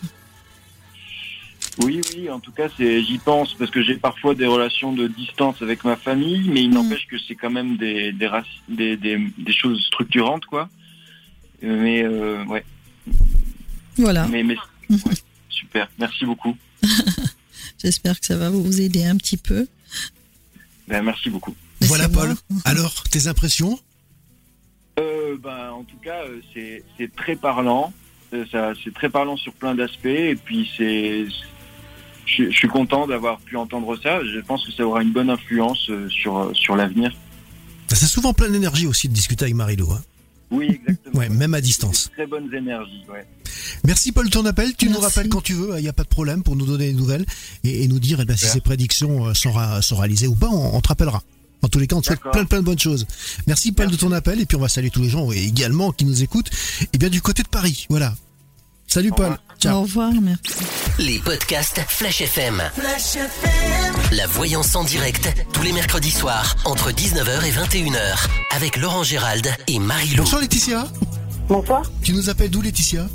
Oui, 1.83 2.03
oui, 2.15 2.29
en 2.29 2.39
tout 2.39 2.53
cas, 2.53 2.69
c'est, 2.77 3.03
j'y 3.03 3.17
pense 3.17 3.55
parce 3.55 3.71
que 3.71 3.83
j'ai 3.83 3.97
parfois 3.97 4.35
des 4.35 4.47
relations 4.47 4.93
de 4.93 5.09
distance 5.09 5.63
avec 5.63 5.85
ma 5.85 5.97
famille, 5.97 6.51
mais 6.51 6.65
il 6.65 6.69
mm. 6.69 6.75
n'empêche 6.75 7.07
que 7.07 7.17
c'est 7.17 7.35
quand 7.35 7.51
même 7.51 7.79
des, 7.79 8.13
des, 8.13 8.29
des, 8.69 9.53
choses 9.55 9.83
structurantes, 9.87 10.45
quoi. 10.45 10.69
Euh, 11.65 11.83
mais, 11.83 12.03
euh, 12.03 12.45
ouais. 12.45 12.63
Voilà. 14.01 14.27
Mais, 14.29 14.45
super, 15.49 15.89
merci 15.99 16.25
beaucoup. 16.25 16.57
J'espère 17.83 18.19
que 18.19 18.27
ça 18.27 18.37
va 18.37 18.51
vous 18.51 18.81
aider 18.81 19.05
un 19.05 19.17
petit 19.17 19.37
peu. 19.37 19.67
Ben, 20.89 21.03
merci 21.03 21.31
beaucoup. 21.31 21.55
voilà, 21.83 22.09
Paul. 22.09 22.35
Alors, 22.65 23.05
tes 23.05 23.27
impressions? 23.27 23.79
Euh, 24.99 25.37
ben, 25.43 25.71
En 25.71 25.85
tout 25.85 25.97
cas, 26.03 26.23
c'est, 26.55 26.83
très 27.17 27.37
parlant. 27.37 27.93
Ça, 28.53 28.73
c'est 28.85 28.95
très 28.95 29.09
parlant 29.09 29.37
sur 29.37 29.53
plein 29.53 29.75
d'aspects. 29.75 30.07
Et 30.07 30.37
puis, 30.37 30.71
c'est 30.77 31.27
je, 32.27 32.51
suis 32.51 32.69
content 32.69 33.07
d'avoir 33.07 33.41
pu 33.41 33.57
entendre 33.57 33.97
ça. 34.01 34.25
Je 34.25 34.41
pense 34.41 34.65
que 34.65 34.73
ça 34.73 34.85
aura 34.85 35.03
une 35.03 35.13
bonne 35.13 35.31
influence 35.31 35.89
euh, 35.91 36.09
sur, 36.09 36.39
euh, 36.39 36.55
sur 36.55 36.77
l'avenir. 36.77 37.13
C'est 37.89 38.07
souvent 38.07 38.33
plein 38.33 38.49
d'énergie 38.49 38.87
aussi 38.87 39.09
de 39.09 39.15
discuter 39.15 39.45
avec 39.45 39.55
Marie-Lou. 39.55 39.91
Hein. 39.91 40.03
Oui, 40.51 40.81
exactement. 40.81 41.19
Ouais, 41.19 41.29
même 41.29 41.55
à 41.55 41.61
distance. 41.61 42.11
Très 42.13 42.27
bonnes 42.27 42.53
énergies, 42.53 43.05
ouais. 43.11 43.27
Merci 43.85 44.13
Paul 44.13 44.27
de 44.27 44.31
ton 44.31 44.45
appel. 44.47 44.75
Tu 44.77 44.89
nous 44.89 44.99
rappelles 44.99 45.29
quand 45.29 45.43
tu 45.43 45.55
veux, 45.55 45.79
il 45.79 45.83
n'y 45.83 45.89
a 45.89 45.93
pas 45.93 46.03
de 46.03 46.09
problème 46.09 46.43
pour 46.43 46.57
nous 46.57 46.67
donner 46.67 46.89
des 46.89 46.93
nouvelles 46.93 47.25
et, 47.65 47.87
nous 47.89 47.99
dire 47.99 48.21
eh 48.21 48.25
ben, 48.25 48.37
si 48.37 48.47
ces 48.47 48.61
prédictions 48.61 49.27
euh, 49.27 49.35
sont, 49.35 49.53
sont, 49.81 49.97
réalisées 49.97 50.27
ou 50.27 50.35
pas, 50.35 50.49
on, 50.49 50.81
te 50.81 50.89
rappellera. 50.89 51.23
En 51.63 51.69
tous 51.69 51.79
les 51.79 51.87
cas, 51.87 51.97
on 51.97 52.01
te 52.01 52.07
souhaite 52.07 52.21
plein 52.33 52.45
plein 52.45 52.61
de 52.61 52.65
bonnes 52.65 52.79
choses. 52.79 53.07
Merci 53.47 53.73
Paul 53.73 53.91
de 53.91 53.97
ton 53.97 54.13
appel 54.13 54.41
et 54.41 54.47
puis 54.47 54.57
on 54.57 54.61
va 54.61 54.69
saluer 54.69 54.91
tous 54.91 55.03
les 55.03 55.09
gens 55.11 55.31
également 55.31 55.93
qui 55.93 56.05
nous 56.05 56.23
écoutent. 56.23 56.51
Et 56.93 56.99
bien 56.99 57.11
du 57.11 57.21
côté 57.23 57.43
de 57.43 57.49
Paris, 57.49 57.87
voilà. 57.91 58.15
Salut 58.93 59.13
Paul. 59.13 59.39
Ciao. 59.61 59.79
Au 59.79 59.83
revoir, 59.83 60.11
merci. 60.21 60.43
Les 60.99 61.21
podcasts 61.21 61.81
Flash 61.87 62.23
FM. 62.23 62.61
Flash 62.75 63.15
FM. 63.15 63.95
La 64.17 64.27
voyance 64.27 64.75
en 64.75 64.83
direct, 64.83 65.33
tous 65.53 65.63
les 65.63 65.73
mercredis 65.73 66.11
soirs, 66.11 66.57
entre 66.65 66.91
19h 66.91 67.45
et 67.45 67.53
21h, 67.53 68.27
avec 68.51 68.77
Laurent 68.77 69.05
Gérald 69.05 69.49
et 69.69 69.79
Marie-Lou. 69.79 70.25
Bonsoir 70.25 70.41
Laetitia. 70.41 70.89
Bonsoir. 71.49 71.83
Tu 72.03 72.13
nous 72.13 72.31
appelles 72.31 72.51
d'où 72.51 72.63
Laetitia? 72.63 73.07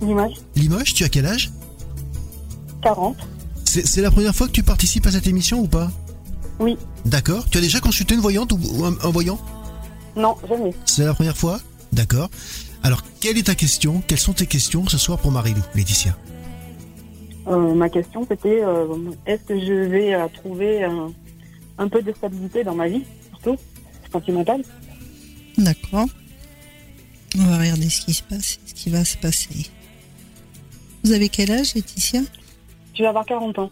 Limoges. 0.00 0.36
Limoges, 0.56 0.94
tu 0.94 1.04
as 1.04 1.10
quel 1.10 1.26
âge? 1.26 1.50
40. 2.82 3.14
C'est 3.66 4.00
la 4.00 4.10
première 4.10 4.34
fois 4.34 4.46
que 4.46 4.52
tu 4.52 4.62
participes 4.62 5.06
à 5.08 5.12
cette 5.12 5.26
émission 5.26 5.60
ou 5.60 5.68
pas? 5.68 5.90
Oui. 6.58 6.78
D'accord. 7.04 7.44
Tu 7.50 7.58
as 7.58 7.60
déjà 7.60 7.80
consulté 7.80 8.14
une 8.14 8.20
voyante 8.22 8.52
ou 8.52 8.84
un, 8.86 8.96
un 9.02 9.10
voyant? 9.10 9.38
Non, 10.16 10.36
jamais. 10.48 10.72
C'est 10.86 11.04
la 11.04 11.12
première 11.12 11.36
fois? 11.36 11.60
D'accord. 11.92 12.30
Alors, 12.82 13.02
quelle 13.20 13.38
est 13.38 13.46
ta 13.46 13.54
question? 13.54 14.02
Quelles 14.06 14.18
sont 14.18 14.32
tes 14.32 14.46
questions 14.46 14.86
ce 14.86 14.98
soir 14.98 15.18
pour 15.18 15.30
Marie-Lou, 15.30 15.62
Laetitia? 15.74 16.16
Euh, 17.46 17.74
Ma 17.74 17.88
question, 17.88 18.26
c'était 18.28 18.62
euh, 18.62 18.86
est-ce 19.26 19.42
que 19.44 19.58
je 19.58 19.72
vais 19.72 20.14
euh, 20.14 20.28
trouver 20.28 20.84
un, 20.84 21.88
peu 21.88 22.02
de 22.02 22.12
stabilité 22.12 22.64
dans 22.64 22.74
ma 22.74 22.88
vie, 22.88 23.04
surtout 23.30 23.56
sentimentale? 24.12 24.62
D'accord. 25.56 26.06
On 27.38 27.44
va 27.44 27.58
regarder 27.58 27.88
ce 27.90 28.02
qui 28.02 28.14
se 28.14 28.22
passe, 28.22 28.58
ce 28.64 28.74
qui 28.74 28.90
va 28.90 29.04
se 29.04 29.16
passer. 29.16 29.66
Vous 31.04 31.12
avez 31.12 31.28
quel 31.28 31.50
âge, 31.50 31.74
Laetitia? 31.74 32.20
Je 32.94 33.02
vais 33.02 33.08
avoir 33.08 33.24
40 33.26 33.58
ans. 33.58 33.70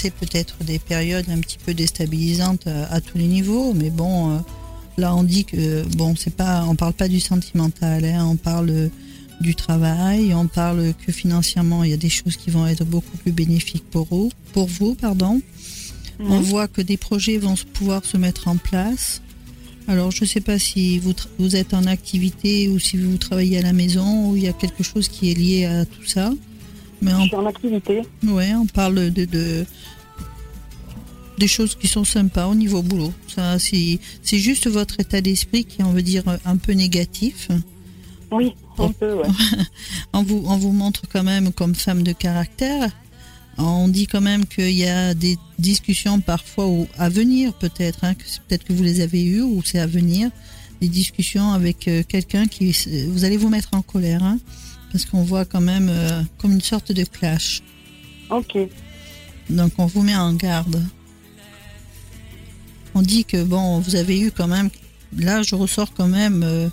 Traversé 0.00 0.10
peut-être 0.10 0.64
des 0.64 0.78
périodes 0.78 1.28
un 1.30 1.38
petit 1.38 1.58
peu 1.58 1.74
déstabilisantes 1.74 2.66
à, 2.66 3.00
tous 3.00 3.18
les 3.18 3.26
niveaux, 3.26 3.74
mais 3.74 3.90
bon, 3.90 4.30
euh, 4.30 4.38
là 4.96 5.14
on 5.14 5.22
dit 5.22 5.44
que 5.44 5.82
bon, 5.96 6.14
c'est 6.16 6.34
pas, 6.34 6.64
on 6.66 6.74
parle 6.74 6.92
pas 6.92 7.08
du 7.08 7.20
sentimental, 7.20 8.04
hein, 8.04 8.26
on 8.26 8.36
parle 8.36 8.90
du 9.40 9.54
travail, 9.54 10.34
on 10.34 10.46
parle 10.46 10.94
que 11.06 11.12
financièrement 11.12 11.84
il 11.84 11.90
y 11.90 11.94
a 11.94 11.98
des 11.98 12.10
choses 12.10 12.36
qui 12.36 12.50
vont 12.50 12.66
être 12.66 12.84
beaucoup 12.84 13.16
plus 13.18 13.32
bénéfiques 13.32 13.88
pour 13.90 14.06
vous, 14.10 14.30
pour 14.52 14.66
vous, 14.66 14.94
pardon. 14.94 15.40
On 16.20 16.38
mhm. 16.38 16.42
voit 16.42 16.68
que 16.68 16.82
des 16.82 16.98
projets 16.98 17.38
vont 17.38 17.54
pouvoir 17.72 18.04
se 18.04 18.18
mettre 18.18 18.48
en 18.48 18.56
place. 18.56 19.22
Alors 19.88 20.10
je 20.10 20.24
ne 20.24 20.28
sais 20.28 20.42
pas 20.42 20.58
si 20.58 20.98
vous, 20.98 21.14
vous 21.38 21.56
êtes 21.56 21.72
en 21.74 21.84
activité 21.84 22.68
ou 22.68 22.78
si 22.78 22.96
vous 22.98 23.16
travaillez 23.16 23.58
à 23.58 23.62
la 23.62 23.72
maison 23.72 24.28
ou 24.28 24.36
il 24.36 24.44
y 24.44 24.48
a 24.48 24.52
quelque 24.52 24.82
chose 24.82 25.08
qui 25.08 25.30
est 25.30 25.34
lié 25.34 25.64
à 25.64 25.84
tout 25.84 26.06
ça. 26.06 26.32
Mais 27.02 27.12
Je 27.12 27.26
suis 27.26 27.36
en 27.36 27.46
activité. 27.46 28.02
Ouais, 28.26 28.52
on 28.54 28.66
parle 28.66 29.10
de, 29.10 29.24
de, 29.24 29.64
des 31.38 31.48
choses 31.48 31.74
qui 31.74 31.88
sont 31.88 32.04
sympas 32.04 32.46
au 32.46 32.54
niveau 32.54 32.82
boulot. 32.82 33.12
Ça, 33.26 33.58
c'est, 33.58 33.98
juste 34.38 34.68
votre 34.68 35.00
état 35.00 35.20
d'esprit 35.20 35.64
qui 35.64 35.80
est, 35.80 35.84
on 35.84 35.92
veut 35.92 36.02
dire, 36.02 36.22
un 36.44 36.56
peu 36.56 36.72
négatif. 36.72 37.48
Oui, 38.30 38.54
un 38.78 38.92
peu, 38.92 39.14
ouais. 39.14 39.28
on, 40.12 40.22
vous, 40.22 40.42
on 40.46 40.56
vous 40.56 40.72
montre 40.72 41.02
quand 41.12 41.24
même 41.24 41.52
comme 41.52 41.74
femme 41.74 42.02
de 42.02 42.12
caractère. 42.12 42.90
On 43.58 43.88
dit 43.88 44.06
quand 44.06 44.20
même 44.20 44.46
qu'il 44.46 44.70
y 44.70 44.86
a 44.86 45.14
des 45.14 45.36
discussions 45.58 46.20
parfois 46.20 46.66
à 46.96 47.08
venir, 47.08 47.52
peut-être. 47.54 48.04
Hein, 48.04 48.14
peut-être 48.48 48.64
que 48.64 48.72
vous 48.72 48.82
les 48.82 49.00
avez 49.00 49.22
eues 49.22 49.42
ou 49.42 49.62
c'est 49.64 49.78
à 49.78 49.86
venir. 49.86 50.30
Des 50.80 50.88
discussions 50.88 51.52
avec 51.52 51.88
euh, 51.88 52.02
quelqu'un 52.06 52.46
qui. 52.46 52.74
Vous 53.08 53.24
allez 53.24 53.36
vous 53.36 53.50
mettre 53.50 53.68
en 53.72 53.82
colère. 53.82 54.22
Hein 54.22 54.38
parce 54.90 55.04
qu'on 55.04 55.22
voit 55.22 55.44
quand 55.44 55.60
même 55.60 55.88
euh, 55.88 56.22
comme 56.38 56.52
une 56.52 56.60
sorte 56.60 56.92
de 56.92 57.04
clash. 57.04 57.62
Ok. 58.30 58.58
Donc 59.48 59.72
on 59.78 59.86
vous 59.86 60.02
met 60.02 60.16
en 60.16 60.32
garde. 60.34 60.82
On 62.94 63.02
dit 63.02 63.24
que 63.24 63.42
bon, 63.42 63.78
vous 63.78 63.96
avez 63.96 64.20
eu 64.20 64.30
quand 64.30 64.48
même, 64.48 64.70
là 65.16 65.42
je 65.42 65.54
ressors 65.54 65.92
quand 65.94 66.08
même 66.08 66.42
euh, 66.42 66.68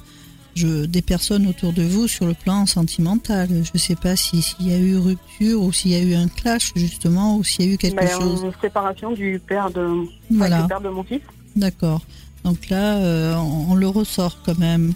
je, 0.55 0.85
des 0.85 1.01
personnes 1.01 1.47
autour 1.47 1.73
de 1.73 1.83
vous 1.83 2.07
sur 2.07 2.25
le 2.25 2.33
plan 2.33 2.65
sentimental. 2.65 3.47
Je 3.49 3.71
ne 3.73 3.79
sais 3.79 3.95
pas 3.95 4.15
s'il 4.15 4.41
y 4.59 4.73
a 4.73 4.77
eu 4.77 4.97
rupture 4.97 5.61
ou 5.61 5.71
s'il 5.71 5.91
y 5.91 5.95
a 5.95 6.01
eu 6.01 6.15
un 6.15 6.27
clash 6.27 6.71
justement 6.75 7.37
ou 7.37 7.43
s'il 7.43 7.65
y 7.65 7.69
a 7.69 7.73
eu 7.73 7.77
quelque 7.77 7.97
ben, 7.97 8.09
chose. 8.09 8.43
Une 8.43 8.61
séparation 8.61 9.11
du 9.11 9.39
père 9.45 9.69
de, 9.69 9.87
voilà. 10.31 10.63
du 10.63 10.67
père 10.67 10.81
de 10.81 10.89
mon 10.89 11.03
fils. 11.03 11.21
D'accord. 11.55 12.01
Donc 12.43 12.69
là, 12.69 12.97
euh, 12.97 13.35
on, 13.35 13.75
le 13.75 13.87
ressort 13.87 14.37
quand 14.45 14.57
même. 14.57 14.93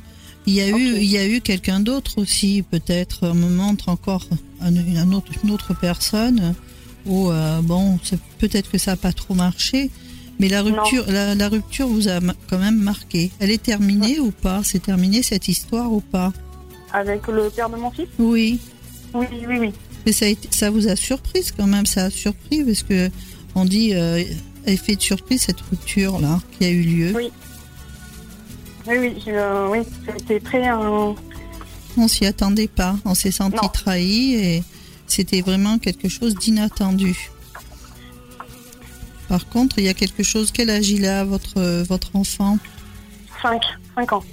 Il 0.47 0.53
y 0.53 0.61
a 0.61 0.69
eu, 0.69 0.97
il 0.97 1.09
y 1.09 1.17
a 1.17 1.27
eu 1.27 1.41
quelqu'un 1.41 1.79
d'autre 1.79 2.17
aussi, 2.17 2.63
peut-être. 2.63 3.27
On 3.27 3.35
me 3.35 3.49
montre 3.49 3.89
encore 3.89 4.27
autre, 5.13 5.31
une 5.43 5.51
autre 5.51 5.73
personne. 5.79 6.55
Où, 7.05 7.31
euh, 7.31 7.61
bon, 7.61 7.99
peut-être 8.37 8.69
que 8.69 8.77
ça 8.77 8.91
n'a 8.91 8.97
pas 8.97 9.11
trop 9.11 9.33
marché, 9.33 9.89
mais 10.39 10.49
la 10.49 10.61
rupture, 10.61 11.05
la, 11.07 11.49
rupture 11.49 11.87
vous 11.87 12.07
a 12.07 12.19
quand 12.49 12.59
même 12.59 12.79
marqué. 12.79 13.31
Elle 13.39 13.51
est 13.51 13.61
terminée 13.61 14.19
ou 14.19 14.31
pas? 14.31 14.61
C'est 14.63 14.83
terminé 14.83 15.23
cette 15.23 15.47
histoire 15.47 15.91
ou 15.91 16.01
pas? 16.01 16.31
Avec 16.93 17.27
le 17.27 17.49
père 17.49 17.69
de 17.69 17.75
mon 17.75 17.91
fils? 17.91 18.07
Oui. 18.19 18.59
Oui, 19.13 19.25
oui, 19.47 19.57
oui. 19.59 19.71
Mais 20.05 20.11
ça, 20.11 20.25
ça 20.49 20.69
vous 20.69 20.87
a 20.87 20.95
surprise 20.95 21.53
quand 21.55 21.67
même, 21.67 21.85
ça 21.85 22.05
a 22.05 22.09
surpris 22.09 22.63
parce 22.63 22.83
que 22.83 23.09
on 23.53 23.65
dit 23.65 23.93
euh, 23.93 24.23
effet 24.65 24.95
de 24.95 25.01
surprise 25.01 25.43
cette 25.43 25.61
rupture 25.61 26.19
là 26.19 26.39
qui 26.57 26.65
a 26.65 26.69
eu 26.69 26.81
lieu. 26.81 27.13
Oui. 27.15 27.31
Oui, 28.87 28.97
oui, 28.97 29.23
oui 29.69 29.79
c'était 30.17 30.39
très. 30.39 30.69
Euh... 30.69 31.13
On 31.97 32.07
s'y 32.07 32.25
attendait 32.25 32.67
pas. 32.67 32.95
On 33.05 33.15
s'est 33.15 33.31
senti 33.31 33.67
trahi 33.73 34.35
et 34.35 34.63
c'était 35.07 35.41
vraiment 35.41 35.77
quelque 35.77 36.07
chose 36.07 36.35
d'inattendu. 36.35 37.29
Par 39.27 39.47
contre, 39.47 39.77
il 39.79 39.85
y 39.85 39.89
a 39.89 39.93
quelque 39.93 40.23
chose. 40.23 40.51
Quel 40.51 40.69
âge 40.69 40.89
il 40.89 41.05
a, 41.05 41.23
votre, 41.23 41.83
votre 41.83 42.15
enfant? 42.15 42.57
5, 43.41 43.61
5 43.95 44.13
ans. 44.13 44.23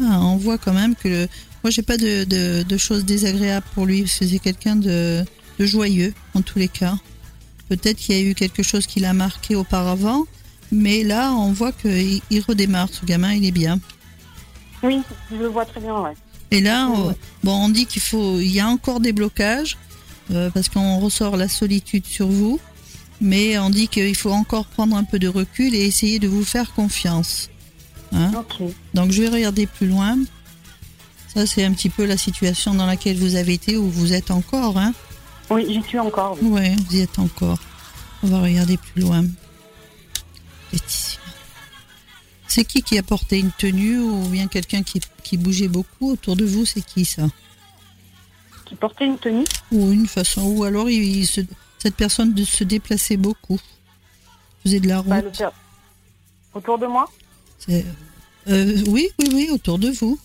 Ah, 0.00 0.20
on 0.22 0.36
voit 0.36 0.58
quand 0.58 0.72
même 0.72 0.94
que. 0.94 1.08
Le... 1.08 1.28
Moi, 1.64 1.70
j'ai 1.70 1.82
pas 1.82 1.96
de, 1.96 2.24
de, 2.24 2.62
de, 2.62 2.76
choses 2.76 3.04
désagréables 3.04 3.66
pour 3.74 3.84
lui, 3.84 4.02
parce 4.02 4.18
que 4.18 4.26
c'est 4.26 4.38
quelqu'un 4.38 4.76
de, 4.76 5.24
de 5.58 5.66
joyeux, 5.66 6.14
en 6.34 6.42
tous 6.42 6.58
les 6.58 6.68
cas. 6.68 6.96
Peut-être 7.68 7.96
qu'il 7.96 8.16
y 8.16 8.18
a 8.18 8.22
eu 8.22 8.34
quelque 8.34 8.62
chose 8.62 8.86
qui 8.86 9.00
l'a 9.00 9.12
marqué 9.12 9.56
auparavant, 9.56 10.24
mais 10.70 11.02
là, 11.02 11.32
on 11.32 11.52
voit 11.52 11.72
qu'il 11.72 12.20
il 12.30 12.40
redémarre, 12.40 12.88
ce 12.90 13.04
gamin, 13.04 13.32
il 13.32 13.44
est 13.44 13.52
bien. 13.52 13.78
Oui, 14.82 15.02
je 15.30 15.36
le 15.36 15.46
vois 15.48 15.64
très 15.64 15.80
bien, 15.80 15.98
ouais. 16.00 16.14
Et 16.50 16.60
là, 16.60 16.88
on, 16.88 17.14
bon, 17.44 17.64
on 17.64 17.68
dit 17.68 17.86
qu'il 17.86 18.02
faut, 18.02 18.38
il 18.38 18.50
y 18.50 18.60
a 18.60 18.68
encore 18.68 19.00
des 19.00 19.12
blocages 19.12 19.76
euh, 20.30 20.50
parce 20.50 20.68
qu'on 20.68 20.98
ressort 20.98 21.36
la 21.36 21.48
solitude 21.48 22.06
sur 22.06 22.28
vous, 22.28 22.60
mais 23.20 23.58
on 23.58 23.70
dit 23.70 23.88
qu'il 23.88 24.14
faut 24.14 24.30
encore 24.30 24.66
prendre 24.66 24.96
un 24.96 25.04
peu 25.04 25.18
de 25.18 25.28
recul 25.28 25.74
et 25.74 25.84
essayer 25.84 26.18
de 26.18 26.28
vous 26.28 26.44
faire 26.44 26.72
confiance. 26.74 27.50
Hein 28.12 28.32
Donc, 28.94 29.10
je 29.12 29.22
vais 29.22 29.28
regarder 29.28 29.66
plus 29.66 29.86
loin. 29.86 30.18
Ça, 31.34 31.46
c'est 31.46 31.64
un 31.64 31.72
petit 31.72 31.90
peu 31.90 32.06
la 32.06 32.16
situation 32.16 32.74
dans 32.74 32.86
laquelle 32.86 33.18
vous 33.18 33.34
avez 33.34 33.54
été 33.54 33.76
ou 33.76 33.88
vous 33.88 34.14
êtes 34.14 34.30
encore. 34.30 34.78
Hein 34.78 34.94
oui, 35.50 35.66
j'y 35.68 35.82
suis 35.82 35.98
encore. 35.98 36.38
Oui, 36.40 36.50
ouais, 36.50 36.76
vous 36.88 36.96
y 36.96 37.00
êtes 37.00 37.18
encore. 37.18 37.58
On 38.22 38.28
va 38.28 38.40
regarder 38.40 38.78
plus 38.78 39.02
loin. 39.02 39.24
C'est 42.46 42.64
qui 42.64 42.82
qui 42.82 42.98
a 42.98 43.02
porté 43.02 43.38
une 43.38 43.52
tenue 43.52 43.98
ou 43.98 44.28
bien 44.28 44.48
quelqu'un 44.48 44.82
qui, 44.82 45.00
qui, 45.22 45.36
bougeait 45.36 45.68
beaucoup 45.68 46.12
autour 46.12 46.34
de 46.34 46.44
vous 46.44 46.64
C'est 46.64 46.80
qui 46.80 47.04
ça? 47.04 47.24
Qui 48.64 48.74
portait 48.74 49.06
une 49.06 49.18
tenue? 49.18 49.44
Ou 49.70 49.92
une 49.92 50.06
façon, 50.06 50.42
ou 50.42 50.64
alors 50.64 50.90
il, 50.90 51.26
cette 51.26 51.94
personne 51.94 52.34
de 52.34 52.44
se 52.44 52.64
déplaçait 52.64 53.16
beaucoup. 53.16 53.60
Faisait 54.62 54.80
de 54.80 54.88
la 54.88 55.02
bah, 55.02 55.20
route. 55.20 55.42
autour 56.54 56.78
de 56.78 56.86
moi? 56.86 57.08
Euh, 57.68 57.82
Oui, 58.88 59.08
oui, 59.18 59.28
oui, 59.32 59.48
autour 59.52 59.78
de 59.78 59.90
vous. 59.90 60.18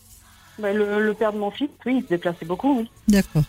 Bah, 0.59 0.73
le, 0.73 1.13
père 1.13 1.33
de 1.33 1.37
mon 1.37 1.51
fils, 1.51 1.69
oui, 1.85 1.97
il 1.97 2.03
se 2.03 2.09
déplaçait 2.09 2.45
beaucoup, 2.45 2.79
oui. 2.79 2.89
D'accord. 3.07 3.43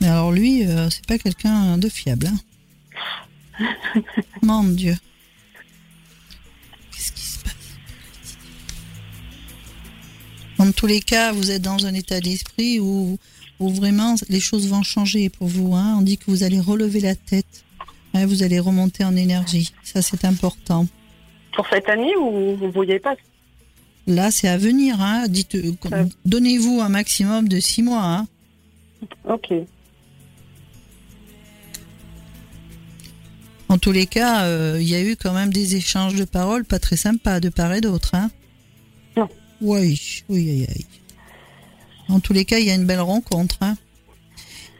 Mais 0.00 0.08
alors 0.08 0.32
lui, 0.32 0.66
euh, 0.66 0.88
c'est 0.88 1.06
pas 1.06 1.18
quelqu'un 1.18 1.76
de 1.78 1.88
fiable. 1.88 2.28
Hein 3.58 4.00
Mon 4.42 4.64
Dieu. 4.64 4.96
Tous 10.80 10.86
les 10.86 11.00
cas, 11.00 11.32
vous 11.32 11.50
êtes 11.50 11.60
dans 11.60 11.84
un 11.84 11.92
état 11.92 12.20
d'esprit 12.20 12.80
où, 12.80 13.18
où, 13.58 13.68
vraiment 13.68 14.14
les 14.30 14.40
choses 14.40 14.66
vont 14.66 14.82
changer 14.82 15.28
pour 15.28 15.46
vous. 15.46 15.74
Hein. 15.74 15.96
On 15.98 16.00
dit 16.00 16.16
que 16.16 16.24
vous 16.26 16.42
allez 16.42 16.58
relever 16.58 17.00
la 17.00 17.14
tête, 17.14 17.64
hein, 18.14 18.24
vous 18.24 18.42
allez 18.42 18.58
remonter 18.58 19.04
en 19.04 19.14
énergie. 19.14 19.74
Ça, 19.82 20.00
c'est 20.00 20.24
important. 20.24 20.86
Pour 21.54 21.66
cette 21.68 21.86
année 21.86 22.16
ou 22.16 22.56
vous 22.56 22.66
ne 22.66 22.72
voyez 22.72 22.98
pas? 22.98 23.14
Là, 24.06 24.30
c'est 24.30 24.48
à 24.48 24.56
venir. 24.56 25.02
Hein. 25.02 25.28
Dites, 25.28 25.54
euh, 25.54 26.06
donnez-vous 26.24 26.80
un 26.80 26.88
maximum 26.88 27.46
de 27.46 27.60
six 27.60 27.82
mois. 27.82 28.02
Hein. 28.02 28.26
Ok. 29.28 29.52
En 33.68 33.76
tous 33.76 33.92
les 33.92 34.06
cas, 34.06 34.44
euh, 34.44 34.78
il 34.80 34.88
y 34.88 34.94
a 34.94 35.02
eu 35.02 35.14
quand 35.14 35.34
même 35.34 35.52
des 35.52 35.76
échanges 35.76 36.14
de 36.14 36.24
paroles 36.24 36.64
pas 36.64 36.78
très 36.78 36.96
sympas 36.96 37.38
de 37.38 37.50
part 37.50 37.74
et 37.74 37.82
d'autre. 37.82 38.14
Hein 38.14 38.30
oui, 39.60 40.22
oui, 40.28 40.50
oui, 40.50 40.66
oui. 40.68 40.86
En 42.08 42.20
tous 42.20 42.32
les 42.32 42.44
cas, 42.44 42.58
il 42.58 42.66
y 42.66 42.70
a 42.70 42.74
une 42.74 42.86
belle 42.86 43.00
rencontre. 43.00 43.56
Hein. 43.60 43.76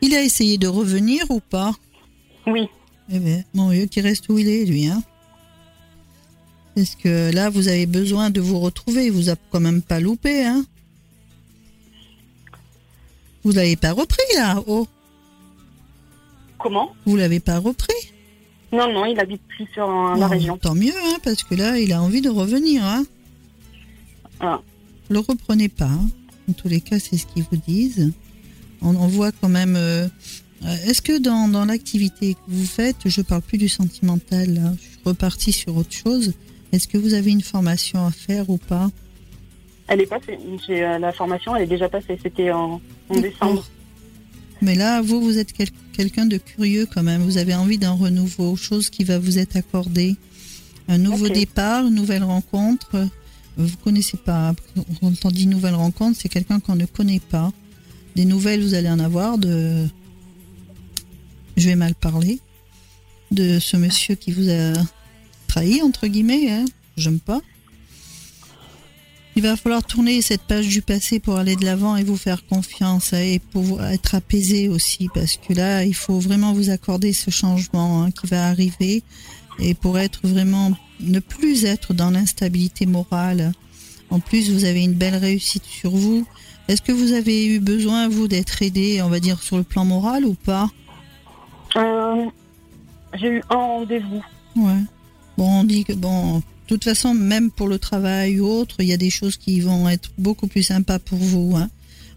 Il 0.00 0.14
a 0.14 0.22
essayé 0.22 0.58
de 0.58 0.66
revenir 0.66 1.24
ou 1.30 1.40
pas? 1.40 1.72
Oui. 2.46 2.68
Eh 3.12 3.18
bien, 3.18 3.44
mon 3.54 3.70
Dieu, 3.70 3.86
qui 3.86 4.00
reste 4.00 4.28
où 4.28 4.38
il 4.38 4.48
est, 4.48 4.64
lui. 4.64 4.86
Hein? 4.86 5.02
Parce 6.74 6.94
que 6.96 7.32
là, 7.32 7.50
vous 7.50 7.68
avez 7.68 7.86
besoin 7.86 8.30
de 8.30 8.40
vous 8.40 8.58
retrouver? 8.58 9.06
Il 9.06 9.12
vous 9.12 9.30
a 9.30 9.36
quand 9.50 9.60
même 9.60 9.82
pas 9.82 10.00
loupé. 10.00 10.44
Hein? 10.44 10.64
Vous 13.44 13.52
l'avez 13.52 13.76
pas 13.76 13.92
repris, 13.92 14.18
là 14.36 14.62
oh? 14.66 14.86
Comment? 16.58 16.92
Vous 17.06 17.16
l'avez 17.16 17.40
pas 17.40 17.58
repris? 17.58 18.12
Non, 18.72 18.92
non, 18.92 19.04
il 19.04 19.18
habite 19.18 19.42
plus 19.48 19.66
sur 19.72 19.88
la 19.88 20.28
région. 20.28 20.56
Tant 20.56 20.74
mieux, 20.74 20.92
hein, 21.04 21.16
parce 21.24 21.42
que 21.42 21.54
là, 21.54 21.78
il 21.78 21.92
a 21.92 22.02
envie 22.02 22.20
de 22.20 22.28
revenir. 22.28 22.84
Hein 22.84 23.04
ah 24.40 24.60
le 25.10 25.18
reprenez 25.18 25.68
pas. 25.68 25.86
Hein. 25.86 26.08
En 26.48 26.52
tous 26.52 26.68
les 26.68 26.80
cas, 26.80 26.98
c'est 26.98 27.16
ce 27.16 27.26
qu'ils 27.26 27.44
vous 27.50 27.58
disent. 27.58 28.12
On, 28.82 28.92
voit 29.08 29.30
quand 29.32 29.48
même. 29.48 29.76
Euh, 29.76 30.08
est-ce 30.86 31.02
que 31.02 31.18
dans, 31.18 31.48
dans 31.48 31.66
l'activité 31.66 32.34
que 32.34 32.40
vous 32.48 32.64
faites, 32.64 32.96
je 33.06 33.20
parle 33.20 33.42
plus 33.42 33.58
du 33.58 33.68
sentimental, 33.68 34.74
je 34.76 34.82
suis 34.82 34.98
repartie 35.04 35.52
sur 35.52 35.76
autre 35.76 35.92
chose. 35.92 36.32
Est-ce 36.72 36.88
que 36.88 36.96
vous 36.96 37.14
avez 37.14 37.30
une 37.30 37.42
formation 37.42 38.06
à 38.06 38.10
faire 38.10 38.48
ou 38.48 38.56
pas? 38.56 38.90
Elle 39.88 40.02
est 40.02 40.06
passée. 40.06 40.38
La 40.68 41.12
formation, 41.12 41.56
elle 41.56 41.64
est 41.64 41.66
déjà 41.66 41.88
passée. 41.88 42.18
C'était 42.22 42.52
en, 42.52 42.80
décembre. 43.10 43.66
Mais 44.62 44.76
là, 44.76 45.02
vous, 45.02 45.20
vous 45.20 45.38
êtes 45.38 45.52
quelqu'un 45.92 46.26
de 46.26 46.36
curieux 46.36 46.86
quand 46.86 47.02
même. 47.02 47.22
Vous 47.22 47.38
avez 47.38 47.54
envie 47.54 47.78
d'un 47.78 47.92
renouveau, 47.92 48.54
chose 48.56 48.88
qui 48.88 49.04
va 49.04 49.18
vous 49.18 49.38
être 49.38 49.56
accordée. 49.56 50.14
Un 50.88 50.98
nouveau 50.98 51.28
départ, 51.28 51.86
une 51.86 51.94
nouvelle 51.94 52.22
rencontre. 52.22 53.08
Vous 53.60 53.76
connaissez 53.78 54.16
pas. 54.16 54.54
Quand 55.00 55.12
on 55.24 55.30
dit 55.30 55.46
nouvelle 55.46 55.74
rencontre, 55.74 56.18
c'est 56.20 56.28
quelqu'un 56.28 56.60
qu'on 56.60 56.76
ne 56.76 56.86
connaît 56.86 57.20
pas. 57.20 57.52
Des 58.16 58.24
nouvelles, 58.24 58.62
vous 58.62 58.74
allez 58.74 58.88
en 58.88 58.98
avoir 58.98 59.38
de. 59.38 59.86
Je 61.56 61.68
vais 61.68 61.76
mal 61.76 61.94
parler. 61.94 62.40
De 63.30 63.58
ce 63.58 63.76
monsieur 63.76 64.16
qui 64.16 64.32
vous 64.32 64.48
a 64.50 64.72
trahi, 65.46 65.82
entre 65.82 66.06
guillemets. 66.06 66.50
Hein. 66.50 66.64
J'aime 66.96 67.20
pas. 67.20 67.40
Il 69.36 69.42
va 69.42 69.56
falloir 69.56 69.84
tourner 69.84 70.20
cette 70.22 70.42
page 70.42 70.66
du 70.66 70.82
passé 70.82 71.20
pour 71.20 71.36
aller 71.36 71.54
de 71.54 71.64
l'avant 71.64 71.96
et 71.96 72.02
vous 72.02 72.16
faire 72.16 72.44
confiance 72.46 73.12
et 73.12 73.40
pour 73.52 73.82
être 73.82 74.16
apaisé 74.16 74.68
aussi 74.68 75.08
parce 75.14 75.36
que 75.36 75.52
là, 75.52 75.84
il 75.84 75.94
faut 75.94 76.18
vraiment 76.18 76.52
vous 76.52 76.70
accorder 76.70 77.12
ce 77.12 77.30
changement 77.30 78.02
hein, 78.02 78.10
qui 78.10 78.26
va 78.26 78.48
arriver 78.48 79.04
et 79.60 79.74
pour 79.74 79.98
être 79.98 80.26
vraiment 80.26 80.72
ne 81.02 81.20
plus 81.20 81.64
être 81.64 81.94
dans 81.94 82.10
l'instabilité 82.10 82.86
morale. 82.86 83.52
En 84.10 84.20
plus, 84.20 84.50
vous 84.50 84.64
avez 84.64 84.82
une 84.82 84.94
belle 84.94 85.16
réussite 85.16 85.64
sur 85.64 85.90
vous. 85.90 86.26
Est-ce 86.68 86.82
que 86.82 86.92
vous 86.92 87.12
avez 87.12 87.46
eu 87.46 87.60
besoin, 87.60 88.08
vous, 88.08 88.28
d'être 88.28 88.62
aidé, 88.62 89.02
on 89.02 89.08
va 89.08 89.20
dire, 89.20 89.42
sur 89.42 89.56
le 89.56 89.62
plan 89.62 89.84
moral 89.84 90.24
ou 90.24 90.34
pas? 90.34 90.70
Euh, 91.76 92.26
J'ai 93.14 93.28
eu 93.28 93.42
un 93.50 93.56
rendez-vous. 93.56 94.24
Ouais. 94.56 94.82
Bon, 95.36 95.60
on 95.60 95.64
dit 95.64 95.84
que, 95.84 95.92
bon, 95.92 96.38
de 96.38 96.42
toute 96.66 96.84
façon, 96.84 97.14
même 97.14 97.50
pour 97.50 97.68
le 97.68 97.78
travail 97.78 98.40
ou 98.40 98.46
autre, 98.46 98.76
il 98.80 98.86
y 98.86 98.92
a 98.92 98.96
des 98.96 99.10
choses 99.10 99.36
qui 99.36 99.60
vont 99.60 99.88
être 99.88 100.10
beaucoup 100.18 100.46
plus 100.46 100.62
sympas 100.62 100.98
pour 100.98 101.18
vous. 101.18 101.56
Hein. 101.56 101.68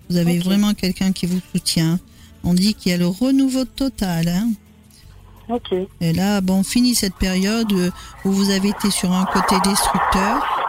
Vous 0.10 0.18
avez 0.18 0.40
vraiment 0.40 0.74
quelqu'un 0.74 1.12
qui 1.12 1.26
vous 1.26 1.40
soutient. 1.52 2.00
On 2.44 2.54
dit 2.54 2.74
qu'il 2.74 2.92
y 2.92 2.96
a 2.96 2.98
le 2.98 3.08
renouveau 3.08 3.66
total. 3.66 4.28
Hein. 4.28 4.52
Et 6.02 6.14
là, 6.14 6.42
bon, 6.42 6.64
fini 6.64 6.96
cette 6.96 7.16
période 7.16 7.72
où 8.26 8.32
vous 8.32 8.50
avez 8.50 8.70
été 8.70 8.90
sur 8.92 9.12
un 9.12 9.26
côté 9.26 9.56
destructeur. 9.64 10.64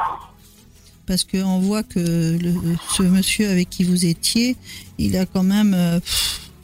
Parce 1.07 1.25
qu'on 1.25 1.59
voit 1.59 1.83
que 1.83 2.39
ce 2.97 3.03
monsieur 3.03 3.51
avec 3.51 3.69
qui 3.69 3.85
vous 3.85 4.07
étiez, 4.07 4.57
il 4.99 5.17
a 5.17 5.27
quand 5.27 5.43
même. 5.43 5.75
Euh, 5.75 6.01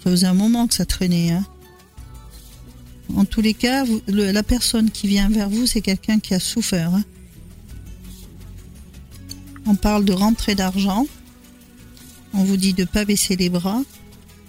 ça 0.02 0.10
faisait 0.10 0.26
un 0.26 0.34
moment 0.34 0.66
que 0.66 0.74
ça 0.74 0.86
traînait. 0.86 1.32
Hein. 1.32 1.44
En 3.16 3.26
tous 3.26 3.42
les 3.42 3.52
cas, 3.52 3.84
la 4.08 4.42
personne 4.42 4.90
qui 4.90 5.08
vient 5.08 5.28
vers 5.28 5.50
vous, 5.50 5.66
c'est 5.66 5.82
quelqu'un 5.82 6.20
qui 6.20 6.32
a 6.32 6.40
souffert. 6.40 6.94
Hein. 6.94 7.02
On 9.66 9.74
parle 9.74 10.04
de 10.06 10.12
rentrée 10.12 10.54
d'argent. 10.54 11.06
On 12.32 12.44
vous 12.44 12.56
dit 12.56 12.72
de 12.72 12.82
ne 12.82 12.86
pas 12.86 13.04
baisser 13.04 13.36
les 13.36 13.50
bras. 13.50 13.82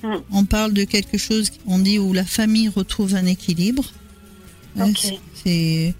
Mm. 0.04 0.16
On 0.32 0.46
parle 0.46 0.74
de 0.74 0.84
quelque 0.84 1.18
chose, 1.18 1.52
on 1.66 1.80
dit 1.80 2.00
où 2.00 2.14
la 2.14 2.26
famille 2.26 2.70
retrouve 2.70 3.16
un 3.16 3.26
équilibre. 3.26 3.84
Hein, 4.80 4.92
c'est, 5.44 5.94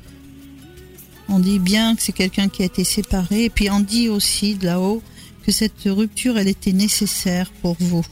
on 1.28 1.40
dit 1.40 1.60
bien 1.60 1.96
que 1.96 2.02
c'est 2.02 2.12
quelqu'un 2.12 2.50
qui 2.50 2.64
a 2.64 2.66
été 2.66 2.84
séparé. 2.84 3.46
Et 3.46 3.50
puis 3.50 3.70
on 3.70 3.80
dit 3.80 4.10
aussi 4.10 4.56
de 4.56 4.66
là-haut 4.66 5.02
que 5.46 5.52
cette 5.52 5.84
rupture, 5.86 6.38
elle 6.38 6.48
était 6.48 6.74
nécessaire 6.74 7.52
pour 7.62 7.76
vous. 7.80 8.06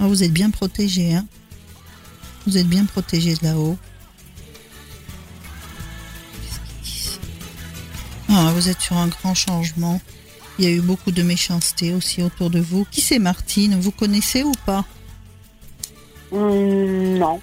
Ah, 0.00 0.06
vous 0.06 0.22
êtes 0.22 0.32
bien 0.32 0.50
protégé, 0.50 1.14
hein 1.14 1.26
Vous 2.46 2.58
êtes 2.58 2.66
bien 2.66 2.84
protégé 2.84 3.34
de 3.34 3.44
là-haut. 3.44 3.78
Ah, 8.28 8.52
vous 8.54 8.68
êtes 8.68 8.80
sur 8.80 8.96
un 8.96 9.06
grand 9.06 9.34
changement. 9.34 10.00
Il 10.58 10.64
y 10.64 10.68
a 10.68 10.70
eu 10.70 10.80
beaucoup 10.80 11.10
de 11.10 11.22
méchanceté 11.22 11.92
aussi 11.94 12.22
autour 12.22 12.50
de 12.50 12.60
vous. 12.60 12.86
Qui 12.90 13.00
c'est 13.00 13.18
Martine? 13.18 13.78
Vous 13.80 13.90
connaissez 13.90 14.42
ou 14.42 14.52
pas? 14.66 14.84
Hum, 16.32 17.18
Non. 17.18 17.40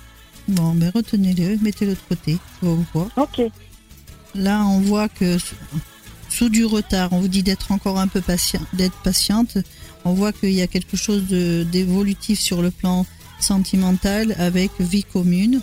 Bon, 0.48 0.74
ben 0.74 0.92
retenez-le, 0.94 1.58
mettez-le 1.62 1.94
de 1.94 2.00
côté. 2.10 2.38
Ok. 3.16 3.42
Là, 4.36 4.66
on 4.66 4.80
voit 4.80 5.08
que 5.08 5.38
sous 6.30 6.50
du 6.50 6.66
retard, 6.66 7.14
on 7.14 7.20
vous 7.20 7.28
dit 7.28 7.44
d'être 7.44 7.72
encore 7.72 8.00
un 8.00 8.08
peu 8.08 8.22
patient, 8.22 8.62
d'être 8.74 8.96
patiente. 9.04 9.58
On 10.04 10.14
voit 10.14 10.32
qu'il 10.34 10.52
y 10.52 10.62
a 10.62 10.68
quelque 10.68 10.98
chose 10.98 11.24
d'évolutif 11.28 12.40
sur 12.40 12.62
le 12.62 12.72
plan 12.72 13.06
sentimental 13.40 14.36
avec 14.40 14.72
vie 14.80 15.04
commune. 15.04 15.62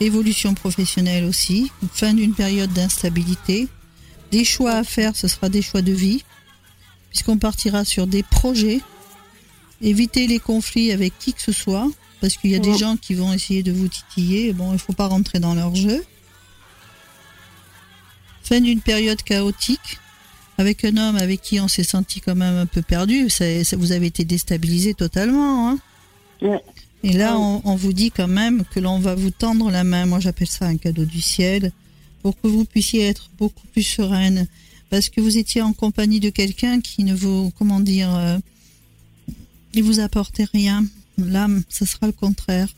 Évolution 0.00 0.54
professionnelle 0.54 1.24
aussi. 1.24 1.70
Fin 1.92 2.14
d'une 2.14 2.34
période 2.34 2.72
d'instabilité 2.72 3.68
des 4.30 4.44
choix 4.44 4.72
à 4.72 4.84
faire, 4.84 5.16
ce 5.16 5.28
sera 5.28 5.48
des 5.48 5.62
choix 5.62 5.82
de 5.82 5.92
vie, 5.92 6.24
puisqu'on 7.10 7.38
partira 7.38 7.84
sur 7.84 8.06
des 8.06 8.22
projets, 8.22 8.80
éviter 9.82 10.26
les 10.26 10.38
conflits 10.38 10.92
avec 10.92 11.18
qui 11.18 11.32
que 11.32 11.42
ce 11.42 11.52
soit, 11.52 11.88
parce 12.20 12.36
qu'il 12.36 12.50
y 12.50 12.54
a 12.54 12.58
des 12.58 12.76
gens 12.76 12.96
qui 12.96 13.14
vont 13.14 13.32
essayer 13.32 13.62
de 13.62 13.72
vous 13.72 13.88
titiller, 13.88 14.52
bon, 14.52 14.70
il 14.70 14.74
ne 14.74 14.78
faut 14.78 14.92
pas 14.92 15.06
rentrer 15.06 15.40
dans 15.40 15.54
leur 15.54 15.74
jeu. 15.74 16.04
Fin 18.42 18.60
d'une 18.60 18.80
période 18.80 19.22
chaotique, 19.22 19.98
avec 20.58 20.84
un 20.84 20.96
homme 20.96 21.16
avec 21.16 21.40
qui 21.40 21.58
on 21.60 21.68
s'est 21.68 21.84
senti 21.84 22.20
quand 22.20 22.34
même 22.34 22.56
un 22.56 22.66
peu 22.66 22.82
perdu, 22.82 23.30
ça, 23.30 23.44
vous 23.72 23.92
avez 23.92 24.06
été 24.06 24.24
déstabilisé 24.24 24.94
totalement. 24.94 25.70
Hein. 25.70 26.58
Et 27.02 27.12
là, 27.12 27.38
on, 27.38 27.62
on, 27.64 27.76
vous 27.76 27.94
dit 27.94 28.10
quand 28.10 28.28
même 28.28 28.64
que 28.70 28.78
l'on 28.78 28.98
va 28.98 29.14
vous 29.14 29.30
tendre 29.30 29.70
la 29.70 29.84
main. 29.84 30.04
Moi, 30.04 30.20
j'appelle 30.20 30.48
ça 30.48 30.66
un 30.66 30.76
cadeau 30.76 31.06
du 31.06 31.22
ciel 31.22 31.72
pour 32.22 32.40
que 32.40 32.48
vous 32.48 32.64
puissiez 32.64 33.02
être 33.02 33.30
beaucoup 33.38 33.66
plus 33.68 33.82
sereine, 33.82 34.46
parce 34.90 35.08
que 35.08 35.20
vous 35.20 35.38
étiez 35.38 35.62
en 35.62 35.72
compagnie 35.72 36.20
de 36.20 36.30
quelqu'un 36.30 36.80
qui 36.80 37.04
ne 37.04 37.14
vous, 37.14 37.52
comment 37.58 37.80
dire, 37.80 38.14
euh, 38.14 38.38
il 39.74 39.84
vous 39.84 40.00
apportait 40.00 40.46
rien. 40.52 40.84
Là, 41.18 41.48
ça 41.68 41.86
sera 41.86 42.06
le 42.06 42.12
contraire. 42.12 42.68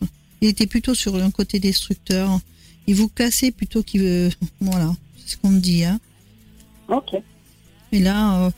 Il 0.41 0.49
était 0.49 0.67
plutôt 0.67 0.95
sur 0.95 1.17
un 1.17 1.31
côté 1.31 1.59
destructeur. 1.59 2.41
Il 2.87 2.97
vous 2.97 3.09
cassait 3.09 3.51
plutôt 3.51 3.83
qu'il 3.83 4.03
veut. 4.03 4.31
Voilà, 4.61 4.95
c'est 5.19 5.33
ce 5.33 5.37
qu'on 5.37 5.51
me 5.51 5.61
dit. 5.61 5.85
Hein. 5.85 6.01
Ok. 6.89 7.15
Et 7.93 8.01
là, 8.01 8.53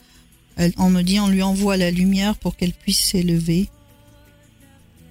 euh, 0.59 0.69
on 0.77 0.89
me 0.89 1.01
dit, 1.01 1.19
on 1.19 1.27
lui 1.27 1.41
envoie 1.41 1.77
la 1.77 1.91
lumière 1.91 2.37
pour 2.37 2.55
qu'elle 2.55 2.73
puisse 2.73 2.99
s'élever. 2.99 3.69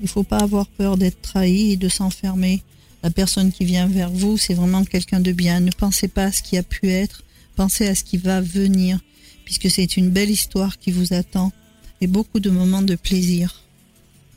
Il 0.00 0.08
faut 0.08 0.22
pas 0.22 0.38
avoir 0.38 0.66
peur 0.66 0.96
d'être 0.96 1.20
trahi 1.22 1.72
et 1.72 1.76
de 1.76 1.88
s'enfermer 1.88 2.62
la 3.04 3.10
personne 3.10 3.52
qui 3.52 3.66
vient 3.66 3.86
vers 3.86 4.08
vous, 4.08 4.38
c'est 4.38 4.54
vraiment 4.54 4.82
quelqu'un 4.82 5.20
de 5.20 5.30
bien. 5.30 5.60
Ne 5.60 5.70
pensez 5.70 6.08
pas 6.08 6.24
à 6.24 6.32
ce 6.32 6.42
qui 6.42 6.56
a 6.56 6.62
pu 6.62 6.88
être, 6.88 7.22
pensez 7.54 7.86
à 7.86 7.94
ce 7.94 8.02
qui 8.02 8.16
va 8.16 8.40
venir, 8.40 8.98
puisque 9.44 9.70
c'est 9.70 9.98
une 9.98 10.08
belle 10.08 10.30
histoire 10.30 10.78
qui 10.78 10.90
vous 10.90 11.12
attend 11.12 11.52
et 12.00 12.06
beaucoup 12.06 12.40
de 12.40 12.48
moments 12.48 12.80
de 12.80 12.94
plaisir. 12.94 13.60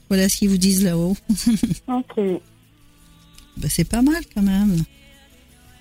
Voilà 0.10 0.28
ce 0.28 0.36
qu'ils 0.36 0.50
vous 0.50 0.58
disent 0.58 0.84
là-haut. 0.84 1.16
ok. 1.88 2.18
Ben, 2.18 3.70
c'est 3.70 3.86
pas 3.86 4.02
mal 4.02 4.22
quand 4.36 4.42
même. 4.42 4.84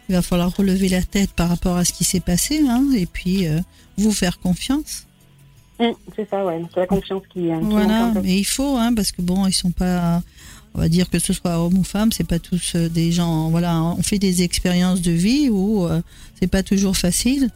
Il 0.09 0.15
va 0.15 0.23
falloir 0.23 0.57
relever 0.57 0.89
la 0.89 1.03
tête 1.03 1.33
par 1.33 1.49
rapport 1.49 1.77
à 1.77 1.85
ce 1.85 1.93
qui 1.93 2.05
s'est 2.05 2.21
passé, 2.21 2.61
hein, 2.69 2.89
et 2.97 3.07
puis 3.07 3.49
euh, 3.49 3.59
vous 3.99 4.13
faire 4.13 4.39
confiance. 4.39 5.09
Mmh, 5.81 5.87
c'est 6.15 6.31
ça, 6.31 6.45
ouais. 6.45 6.63
C'est 6.73 6.81
la 6.81 6.87
confiance 6.87 7.25
qui. 7.33 7.41
qui 7.41 7.51
voilà, 7.63 8.13
mais 8.23 8.39
il 8.39 8.45
faut, 8.45 8.77
hein, 8.77 8.95
parce 8.95 9.11
que 9.11 9.23
bon, 9.23 9.45
ils 9.49 9.53
sont 9.53 9.73
pas 9.73 10.23
on 10.77 10.81
va 10.81 10.89
dire 10.91 11.09
que 11.09 11.19
ce 11.19 11.33
soit 11.33 11.59
homme 11.59 11.79
ou 11.79 11.85
femme, 11.85 12.13
c'est 12.13 12.29
pas 12.29 12.39
tous 12.39 12.75
euh, 12.75 12.91
des 12.91 13.11
gens. 13.11 13.49
Voilà, 13.49 13.83
on 13.83 14.03
fait 14.03 14.19
des 14.19 14.43
expériences 14.43 15.01
de 15.01 15.11
vie 15.11 15.49
où 15.49 15.87
euh, 15.87 16.03
c'est 16.39 16.49
pas 16.49 16.63
toujours 16.63 16.99
facile, 16.99 17.49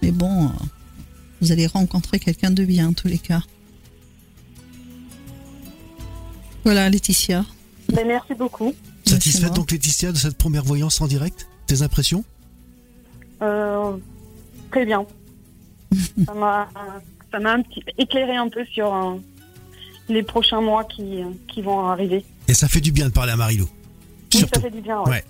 mais 0.00 0.12
bon, 0.12 0.44
euh, 0.44 0.48
vous 1.40 1.50
allez 1.50 1.66
rencontrer 1.66 2.20
quelqu'un 2.20 2.52
de 2.52 2.64
bien 2.64 2.88
en 2.88 2.92
tous 2.92 3.08
les 3.08 3.18
cas. 3.18 3.42
Voilà, 6.64 6.88
Laetitia. 6.88 7.44
Ben, 7.92 8.06
merci 8.06 8.34
beaucoup. 8.34 8.72
Satisfaite 9.04 9.54
donc, 9.54 9.72
Laetitia, 9.72 10.12
de 10.12 10.16
cette 10.16 10.38
première 10.38 10.64
voyance 10.64 11.00
en 11.00 11.08
direct? 11.08 11.48
Tes 11.66 11.82
impressions? 11.82 12.24
Très 13.40 14.84
bien. 14.84 15.04
ça 16.26 16.34
m'a 17.40 17.56
éclairé 17.96 18.36
un 18.36 18.48
peu 18.48 18.64
sur 18.66 19.18
les 20.08 20.22
prochains 20.22 20.60
mois 20.60 20.84
qui, 20.84 21.22
qui 21.48 21.62
vont 21.62 21.86
arriver. 21.86 22.24
Et 22.48 22.54
ça 22.54 22.68
fait 22.68 22.80
du 22.80 22.92
bien 22.92 23.06
de 23.06 23.12
parler 23.12 23.32
à 23.32 23.36
Marilou. 23.36 23.68
Oui, 24.34 24.44
ça 24.52 24.60
fait 24.60 24.70
du 24.70 24.80
bien, 24.80 25.00
ouais. 25.06 25.24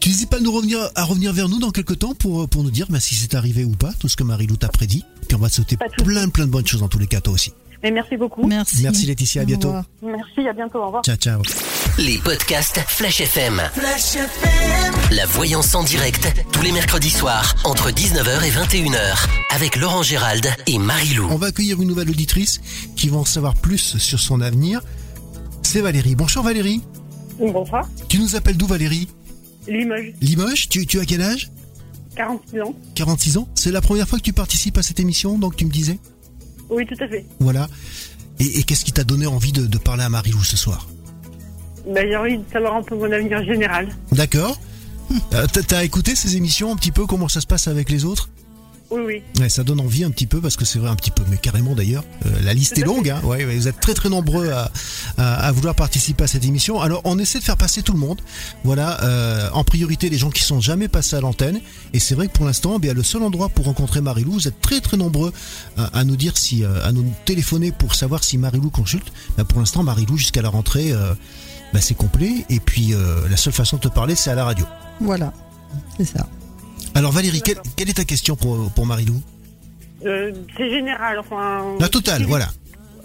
Tu 0.00 0.08
n'hésites 0.08 0.30
pas 0.30 0.36
à, 0.36 0.40
nous 0.40 0.52
revenir, 0.52 0.78
à 0.94 1.04
revenir 1.04 1.32
vers 1.32 1.48
nous 1.48 1.58
dans 1.58 1.70
quelques 1.70 1.98
temps 1.98 2.14
pour, 2.14 2.48
pour 2.48 2.62
nous 2.62 2.70
dire 2.70 2.86
si 3.00 3.14
c'est 3.14 3.34
arrivé 3.34 3.64
ou 3.64 3.72
pas, 3.72 3.92
tout 3.98 4.08
ce 4.08 4.16
que 4.16 4.22
Marilou 4.22 4.56
t'a 4.56 4.68
prédit. 4.68 5.04
Puis 5.26 5.36
on 5.36 5.40
va 5.40 5.48
te 5.48 5.54
sauter 5.54 5.76
plein, 6.04 6.28
plein 6.28 6.46
de 6.46 6.50
bonnes 6.50 6.66
choses 6.66 6.80
dans 6.80 6.88
tous 6.88 6.98
les 6.98 7.08
cas, 7.08 7.20
toi 7.20 7.34
aussi. 7.34 7.52
Mais 7.82 7.90
merci 7.90 8.16
beaucoup. 8.16 8.46
Merci. 8.46 8.82
Merci 8.82 9.06
Laetitia, 9.06 9.42
à 9.42 9.44
bientôt. 9.44 9.72
Merci, 10.02 10.48
à 10.48 10.52
bientôt, 10.52 10.78
au 10.78 10.86
revoir. 10.86 11.04
Ciao, 11.04 11.16
ciao. 11.16 11.42
Les 11.98 12.18
podcasts 12.18 12.80
Flash 12.88 13.20
FM. 13.20 13.62
Flash 13.74 14.16
FM. 14.16 14.94
La 15.12 15.26
voyance 15.26 15.74
en 15.74 15.82
direct, 15.82 16.32
tous 16.52 16.62
les 16.62 16.72
mercredis 16.72 17.10
soirs, 17.10 17.54
entre 17.64 17.90
19h 17.90 18.44
et 18.44 18.50
21h, 18.50 19.26
avec 19.54 19.76
Laurent 19.76 20.02
Gérald 20.02 20.48
et 20.66 20.78
Marilou. 20.78 21.28
On 21.30 21.36
va 21.36 21.48
accueillir 21.48 21.80
une 21.80 21.88
nouvelle 21.88 22.10
auditrice 22.10 22.60
qui 22.96 23.08
va 23.08 23.18
en 23.18 23.24
savoir 23.24 23.54
plus 23.54 23.98
sur 23.98 24.20
son 24.20 24.40
avenir 24.40 24.80
c'est 25.76 25.82
Valérie. 25.82 26.14
Bonjour 26.14 26.42
Valérie. 26.42 26.80
Bonsoir. 27.38 27.86
Tu 28.08 28.18
nous 28.18 28.34
appelles 28.34 28.56
d'où 28.56 28.66
Valérie 28.66 29.08
Limoges. 29.68 30.14
Limoges 30.22 30.68
tu, 30.70 30.86
tu 30.86 30.98
as 31.00 31.04
quel 31.04 31.20
âge 31.20 31.50
46 32.16 32.62
ans. 32.62 32.74
46 32.94 33.36
ans 33.36 33.48
C'est 33.54 33.70
la 33.70 33.82
première 33.82 34.08
fois 34.08 34.18
que 34.18 34.24
tu 34.24 34.32
participes 34.32 34.78
à 34.78 34.82
cette 34.82 35.00
émission, 35.00 35.36
donc 35.36 35.54
tu 35.54 35.66
me 35.66 35.70
disais 35.70 35.98
Oui, 36.70 36.86
tout 36.86 36.96
à 36.98 37.06
fait. 37.06 37.26
Voilà. 37.40 37.68
Et, 38.40 38.62
qu'est-ce 38.62 38.86
qui 38.86 38.92
t'a 38.92 39.04
donné 39.04 39.26
envie 39.26 39.52
de, 39.52 39.76
parler 39.76 40.04
à 40.04 40.08
Marie-Lou 40.08 40.42
ce 40.42 40.56
soir 40.56 40.88
ben, 41.86 42.08
J'ai 42.08 42.16
envie 42.16 42.38
de 42.38 42.44
savoir 42.50 42.76
un 42.76 42.82
peu 42.82 42.96
mon 42.96 43.12
avenir 43.12 43.44
général. 43.44 43.90
D'accord. 44.12 44.58
Euh, 45.34 45.46
t'as 45.46 45.84
écouté 45.84 46.16
ces 46.16 46.38
émissions 46.38 46.72
un 46.72 46.76
petit 46.76 46.90
peu, 46.90 47.04
comment 47.04 47.28
ça 47.28 47.42
se 47.42 47.46
passe 47.46 47.68
avec 47.68 47.90
les 47.90 48.06
autres 48.06 48.30
oui, 48.90 49.02
oui. 49.04 49.22
Ouais, 49.40 49.48
ça 49.48 49.64
donne 49.64 49.80
envie 49.80 50.04
un 50.04 50.10
petit 50.10 50.26
peu 50.26 50.40
parce 50.40 50.56
que 50.56 50.64
c'est 50.64 50.78
vrai 50.78 50.90
un 50.90 50.96
petit 50.96 51.10
peu, 51.10 51.22
mais 51.28 51.36
carrément 51.36 51.74
d'ailleurs. 51.74 52.04
Euh, 52.24 52.30
la 52.42 52.54
liste 52.54 52.78
est 52.78 52.84
longue. 52.84 53.10
Hein, 53.10 53.20
ouais, 53.24 53.44
vous 53.44 53.68
êtes 53.68 53.80
très 53.80 53.94
très 53.94 54.08
nombreux 54.08 54.50
à, 54.50 54.70
à, 55.18 55.52
vouloir 55.52 55.74
participer 55.74 56.24
à 56.24 56.26
cette 56.26 56.44
émission. 56.44 56.80
Alors 56.80 57.00
on 57.04 57.18
essaie 57.18 57.38
de 57.38 57.44
faire 57.44 57.56
passer 57.56 57.82
tout 57.82 57.92
le 57.92 57.98
monde. 57.98 58.20
Voilà, 58.64 59.02
euh, 59.02 59.48
en 59.52 59.64
priorité 59.64 60.08
les 60.08 60.18
gens 60.18 60.30
qui 60.30 60.42
sont 60.42 60.60
jamais 60.60 60.88
passés 60.88 61.16
à 61.16 61.20
l'antenne. 61.20 61.60
Et 61.92 61.98
c'est 61.98 62.14
vrai 62.14 62.28
que 62.28 62.32
pour 62.32 62.46
l'instant, 62.46 62.74
eh 62.76 62.78
bien 62.78 62.94
le 62.94 63.02
seul 63.02 63.22
endroit 63.22 63.48
pour 63.48 63.64
rencontrer 63.64 64.00
Marilou, 64.00 64.32
vous 64.32 64.48
êtes 64.48 64.60
très 64.60 64.80
très 64.80 64.96
nombreux 64.96 65.32
à, 65.76 66.04
nous 66.04 66.16
dire 66.16 66.36
si, 66.36 66.64
euh, 66.64 66.84
à 66.84 66.92
nous 66.92 67.04
téléphoner 67.24 67.72
pour 67.72 67.94
savoir 67.94 68.24
si 68.24 68.38
Marilou 68.38 68.70
consulte. 68.70 69.12
Ben, 69.36 69.44
pour 69.44 69.58
l'instant, 69.58 69.82
Marilou 69.82 70.16
jusqu'à 70.16 70.42
la 70.42 70.48
rentrée, 70.48 70.92
euh, 70.92 71.14
ben, 71.72 71.80
c'est 71.80 71.94
complet. 71.94 72.44
Et 72.48 72.60
puis 72.60 72.94
euh, 72.94 73.28
la 73.28 73.36
seule 73.36 73.52
façon 73.52 73.76
de 73.76 73.82
te 73.82 73.88
parler, 73.88 74.14
c'est 74.14 74.30
à 74.30 74.34
la 74.34 74.44
radio. 74.44 74.66
Voilà, 75.00 75.32
c'est 75.96 76.04
ça. 76.04 76.26
Alors 76.96 77.12
Valérie, 77.12 77.42
quelle, 77.42 77.90
est 77.90 77.94
ta 77.94 78.04
question 78.04 78.36
pour, 78.36 78.70
pour 78.72 78.86
Marilou 78.86 79.20
euh, 80.06 80.32
C'est 80.56 80.70
général, 80.70 81.18
enfin... 81.18 81.76
La 81.78 81.90
totale, 81.90 82.24
voilà. 82.24 82.48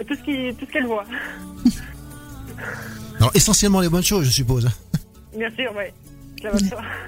Tout 0.07 0.15
ce 0.15 0.65
qu'elle 0.71 0.85
voit. 0.85 1.03
Alors 3.19 3.31
essentiellement 3.35 3.81
les 3.81 3.89
bonnes 3.89 4.03
choses, 4.03 4.25
je 4.25 4.31
suppose. 4.31 4.69
Bien 5.37 5.49
sûr, 5.51 5.73
oui. 5.77 5.83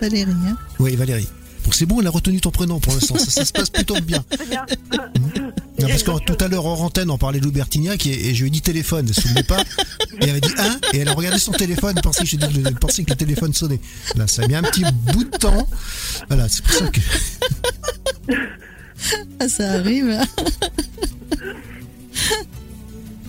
Valérie, 0.02 0.32
hein 0.32 0.58
Oui, 0.80 0.96
Valérie. 0.96 1.30
Bon, 1.64 1.72
c'est 1.72 1.86
bon, 1.86 2.02
elle 2.02 2.08
a 2.08 2.10
retenu 2.10 2.40
ton 2.42 2.52
prénom 2.52 2.80
pour 2.80 2.94
l'instant. 2.94 3.18
Ça, 3.18 3.32
ça, 3.32 3.46
se 3.46 3.52
passe 3.52 3.70
plutôt 3.70 4.00
bien. 4.02 4.24
bien. 4.50 4.66
Non, 5.80 5.88
parce 5.88 6.04
que 6.04 6.26
tout 6.26 6.38
à 6.44 6.48
l'heure 6.48 6.66
en 6.66 6.80
antenne, 6.80 7.10
on 7.10 7.18
parlait 7.18 7.40
d'Oubertignac 7.40 8.06
et, 8.06 8.30
et 8.30 8.36
je 8.36 8.42
lui 8.42 8.48
ai 8.48 8.52
dit 8.52 8.62
téléphone, 8.62 9.06
elle 9.08 9.16
se 9.16 9.22
souvenait 9.22 9.44
pas. 9.44 9.62
Et 9.62 10.24
elle 10.24 10.30
avait 10.30 10.42
dit 10.42 10.54
hein 10.58 10.80
Et 10.94 11.00
elle 11.00 11.08
a 11.08 11.14
regardé 11.14 11.40
son 11.40 11.52
téléphone, 11.52 11.94
elle 11.96 12.02
pensait, 12.02 12.24
elle 12.66 12.76
pensait 12.76 13.04
que 13.04 13.12
le 13.12 13.18
téléphone 13.18 13.54
sonnait. 13.54 13.80
Là, 14.16 14.28
ça 14.28 14.44
a 14.44 14.48
mis 14.48 14.56
un 14.56 14.64
petit 14.64 14.84
bout 15.14 15.24
de 15.24 15.38
temps. 15.38 15.68
Voilà, 16.28 16.48
c'est 16.50 16.64
pour 16.64 16.74
ça 16.74 16.88
que. 16.88 17.00
Ah, 19.38 19.50
ça 19.50 19.70
arrive. 19.74 20.18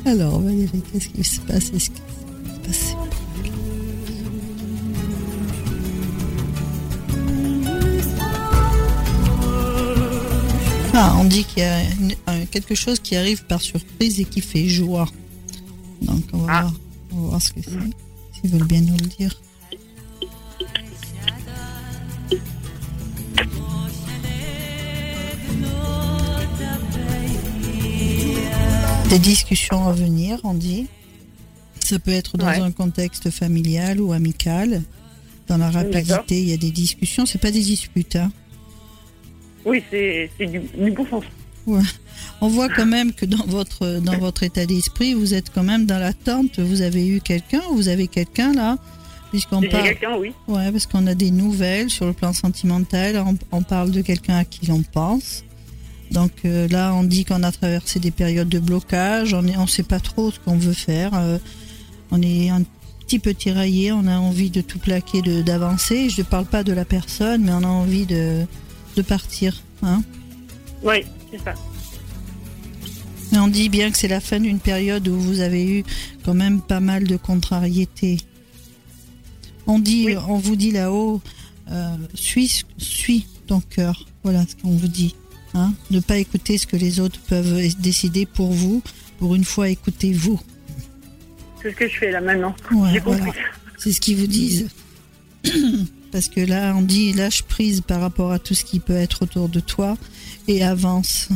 Alors, 0.07 0.41
Valérie, 0.41 0.83
qu'est-ce 0.93 1.09
qui 1.09 1.25
se 1.25 1.41
passe? 1.41 1.71
Qui 1.71 1.91
On 10.97 11.25
dit 11.25 11.45
qu'il 11.45 11.63
y 11.63 11.67
a 11.67 12.47
quelque 12.53 12.77
chose 12.77 13.01
qui 13.01 13.17
arrive 13.17 13.45
par 13.47 13.61
surprise 13.61 14.21
et 14.21 14.25
qui 14.25 14.41
fait 14.41 14.69
joie. 14.69 15.09
Donc 16.03 16.23
on 16.33 16.39
va, 16.39 16.67
ah. 16.67 16.73
voir, 17.11 17.43
ce 17.43 17.53
que 17.53 17.61
c'est, 17.63 17.71
s'ils 17.71 18.51
veulent 18.51 18.67
bien 18.67 18.81
nous 18.81 18.97
le 18.97 19.07
dire. 19.07 19.41
Des 29.11 29.19
discussions 29.19 29.89
à 29.89 29.93
venir, 29.93 30.39
on 30.45 30.55
dit. 30.55 30.87
Ça 31.81 31.99
peut 31.99 32.13
être 32.13 32.37
dans 32.39 32.47
un 32.47 32.71
contexte 32.71 33.31
familial 33.31 34.01
ou 34.01 34.13
amical. 34.13 34.83
Dans 35.49 35.59
la 35.59 35.71
rapidité, 35.71 36.41
il 36.41 36.49
y 36.49 36.53
a 36.53 36.57
des 36.57 36.71
discussions. 36.71 37.27
C'est 37.27 37.41
pas 37.41 37.51
des 37.51 37.61
disputes, 37.63 38.17
hein. 38.17 38.31
Oui, 39.65 39.83
c'est 39.91 40.31
du, 40.41 40.91
bon 40.91 41.07
sens. 41.07 41.25
On 42.41 42.49
voit 42.49 42.69
quand 42.69 42.87
même 42.87 43.13
que 43.13 43.25
dans 43.25 43.45
votre, 43.47 44.01
dans 44.01 44.19
votre 44.19 44.43
état 44.43 44.67
d'esprit, 44.67 45.15
vous 45.15 45.33
êtes 45.35 45.51
quand 45.51 45.63
même 45.63 45.87
dans 45.87 45.99
l'attente. 45.99 46.61
Vous 46.61 46.83
avez 46.83 47.07
eu 47.07 47.21
quelqu'un, 47.21 47.63
vous 47.73 47.89
avez 47.89 48.09
quelqu'un 48.09 48.53
là 48.53 48.77
Puisqu'on 49.31 49.63
parle. 49.63 49.85
quelqu'un, 49.85 50.17
oui. 50.17 50.33
Ouais, 50.47 50.71
parce 50.71 50.87
qu'on 50.87 51.07
a 51.09 51.15
des 51.15 51.31
nouvelles 51.31 51.91
sur 51.91 52.07
le 52.07 52.13
plan 52.13 52.33
sentimental. 52.33 53.23
On, 53.51 53.63
parle 53.63 53.91
de 53.91 54.01
quelqu'un 54.01 54.37
à 54.37 54.45
qui 54.45 54.67
l'on 54.67 54.83
pense. 54.83 55.43
Donc 56.13 56.31
euh, 56.45 56.69
là, 56.69 56.95
on 56.95 57.03
dit 57.03 57.25
qu'on 57.25 57.43
a 57.43 57.51
traversé 57.51 57.99
des 57.99 58.13
périodes 58.13 58.49
de 58.49 58.61
blocage. 58.61 59.35
On 59.35 59.43
ne 59.43 59.53
on 59.57 59.67
sait 59.67 59.83
pas 59.83 59.99
trop 59.99 60.31
ce 60.31 60.39
qu'on 60.39 60.57
veut 60.57 60.73
faire. 60.73 61.15
Euh, 61.15 61.39
on 62.13 62.23
est 62.23 62.51
un 62.51 62.63
petit 63.01 63.19
peu 63.19 63.35
tiraillé. 63.35 63.91
On 63.91 64.07
a 64.07 64.19
envie 64.19 64.51
de 64.51 64.61
tout 64.61 64.79
plaquer, 64.79 65.23
d'avancer. 65.43 66.11
Je 66.11 66.21
ne 66.21 66.27
parle 66.27 66.47
pas 66.47 66.63
de 66.63 66.73
la 66.73 66.85
personne, 66.85 67.45
mais 67.45 67.53
on 67.53 67.65
a 67.65 67.67
envie 67.67 68.07
de 68.07 68.47
de 68.95 69.03
partir. 69.03 69.63
Hein 69.83 70.03
oui, 70.83 71.05
c'est 71.31 71.39
ça. 71.39 71.55
on 73.33 73.49
dit 73.49 73.69
bien 73.69 73.91
que 73.91 73.99
c'est 73.99 74.09
la 74.09 74.21
fin 74.21 74.41
d'une 74.41 74.61
période 74.61 75.07
où 75.09 75.19
vous 75.19 75.41
avez 75.41 75.67
eu 75.67 75.85
quand 76.25 76.35
même 76.35 76.61
pas 76.61 76.81
mal 76.81 77.05
de 77.05 77.17
contrariétés. 77.17 78.19
On 79.67 79.79
dit, 79.79 80.15
on 80.29 80.37
vous 80.37 80.57
dit 80.57 80.73
là-haut, 80.73 81.23
euh, 81.71 81.97
suis, 82.15 82.65
suis 82.77 83.27
ton 83.47 83.61
cœur. 83.61 84.07
Voilà 84.23 84.45
ce 84.47 84.57
qu'on 84.57 84.71
vous 84.71 84.89
dit. 84.89 85.15
Hein 85.55 85.73
ne 85.91 86.01
pas 86.01 86.19
écouter 86.19 86.59
ce 86.59 86.67
que 86.67 86.77
les 86.77 87.01
autres 87.01 87.21
peuvent 87.29 87.61
décider 87.79 88.27
pour 88.27 88.53
vous. 88.53 88.83
Pour 89.19 89.35
une 89.35 89.45
fois, 89.45 89.69
écoutez-vous. 89.69 90.41
C'est 91.63 91.71
ce 91.71 91.77
que 91.77 91.89
je 91.89 91.97
fais 91.97 92.11
là 92.11 92.21
maintenant. 92.21 92.55
C'est 93.79 93.93
ce 93.93 94.01
qu'ils 94.01 94.17
vous 94.17 94.27
disent. 94.27 94.69
parce 96.15 96.29
que 96.29 96.39
là, 96.39 96.73
on 96.77 96.83
dit 96.83 97.13
lâche 97.13 97.43
prise 97.43 97.81
par 97.81 98.01
rapport 98.01 98.31
à 98.31 98.39
tout 98.39 98.55
ce 98.55 98.65
qui 98.65 98.79
peut 98.79 98.95
être 98.95 99.23
autour 99.23 99.49
de 99.49 99.59
toi 99.59 99.99
et 100.47 100.63
avance. 100.63 101.29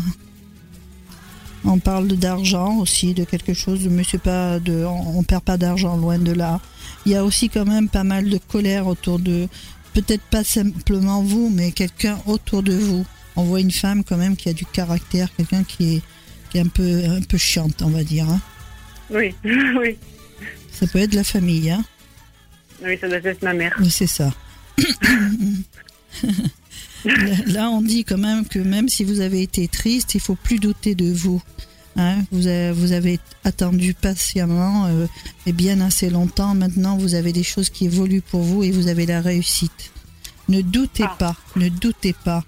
On 1.64 1.80
parle 1.80 2.06
d'argent 2.06 2.76
aussi, 2.76 3.12
de 3.12 3.24
quelque 3.24 3.54
chose, 3.54 3.88
mais 3.90 4.04
c'est 4.08 4.22
pas 4.22 4.60
de, 4.60 4.84
on, 4.84 5.24
perd 5.24 5.42
pas 5.42 5.56
d'argent 5.56 5.96
loin 5.96 6.16
de 6.16 6.30
là. 6.30 6.60
Il 7.04 7.10
y 7.10 7.16
a 7.16 7.24
aussi 7.24 7.48
quand 7.48 7.64
même 7.64 7.88
pas 7.88 8.04
mal 8.04 8.30
de 8.30 8.38
colère 8.38 8.86
autour 8.86 9.18
de, 9.18 9.48
peut-être 9.94 10.22
pas 10.30 10.44
simplement 10.44 11.24
vous, 11.24 11.50
mais 11.52 11.72
quelqu'un 11.72 12.16
autour 12.26 12.62
de 12.62 12.74
vous. 12.74 13.04
On 13.34 13.42
voit 13.42 13.60
une 13.60 13.72
femme 13.72 14.04
quand 14.04 14.16
même 14.16 14.36
qui 14.36 14.48
a 14.48 14.52
du 14.52 14.64
caractère, 14.64 15.34
quelqu'un 15.34 15.64
qui 15.64 15.96
est, 15.96 16.02
qui 16.50 16.58
est 16.58 16.60
un 16.60 16.68
peu, 16.68 17.02
un 17.04 17.22
peu 17.22 17.36
chiante, 17.36 17.82
on 17.82 17.90
va 17.90 18.04
dire. 18.04 18.30
Hein. 18.30 18.40
Oui, 19.10 19.34
oui. 19.44 19.98
Ça 20.70 20.86
peut 20.86 21.00
être 21.00 21.14
la 21.14 21.24
famille, 21.24 21.68
hein. 21.68 21.84
Oui, 22.84 22.96
ça 23.00 23.08
doit 23.08 23.18
être 23.18 23.42
ma 23.42 23.54
mère. 23.54 23.74
Oui, 23.80 23.90
c'est 23.90 24.06
ça. 24.06 24.32
Là, 27.46 27.70
on 27.70 27.80
dit 27.80 28.04
quand 28.04 28.18
même 28.18 28.46
que 28.46 28.58
même 28.58 28.88
si 28.88 29.04
vous 29.04 29.20
avez 29.20 29.42
été 29.42 29.68
triste, 29.68 30.14
il 30.14 30.20
faut 30.20 30.34
plus 30.34 30.58
douter 30.58 30.94
de 30.94 31.12
vous. 31.12 31.42
Hein. 31.96 32.18
vous, 32.30 32.46
avez, 32.46 33.18
attendu 33.42 33.92
patiemment 33.92 34.86
euh, 34.86 35.06
et 35.46 35.52
bien 35.52 35.80
assez 35.80 36.10
longtemps. 36.10 36.54
Maintenant, 36.54 36.96
vous 36.96 37.14
avez 37.14 37.32
des 37.32 37.42
choses 37.42 37.70
qui 37.70 37.86
évoluent 37.86 38.22
pour 38.22 38.42
vous 38.42 38.62
et 38.62 38.70
vous 38.70 38.88
avez 38.88 39.06
la 39.06 39.20
réussite. 39.20 39.90
Ne 40.48 40.60
doutez 40.60 41.04
ah. 41.04 41.16
pas, 41.18 41.36
ne 41.56 41.68
doutez 41.68 42.14
pas. 42.24 42.44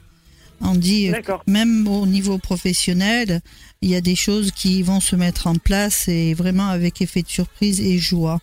On 0.60 0.74
dit, 0.74 1.10
euh, 1.10 1.20
même 1.46 1.88
au 1.88 2.06
niveau 2.06 2.38
professionnel, 2.38 3.40
il 3.82 3.90
y 3.90 3.96
a 3.96 4.00
des 4.00 4.14
choses 4.14 4.52
qui 4.52 4.82
vont 4.82 5.00
se 5.00 5.16
mettre 5.16 5.46
en 5.46 5.56
place 5.56 6.06
et 6.06 6.34
vraiment 6.34 6.68
avec 6.68 7.00
effet 7.00 7.22
de 7.22 7.28
surprise 7.28 7.80
et 7.80 7.98
joie. 7.98 8.40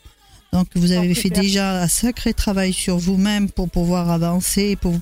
Donc 0.54 0.68
vous 0.76 0.92
avez 0.92 1.14
fait 1.14 1.30
déjà 1.30 1.82
un 1.84 1.88
sacré 1.88 2.34
travail 2.34 2.74
sur 2.74 2.98
vous-même 2.98 3.50
pour 3.50 3.70
pouvoir 3.70 4.10
avancer, 4.10 4.76
pour 4.76 4.96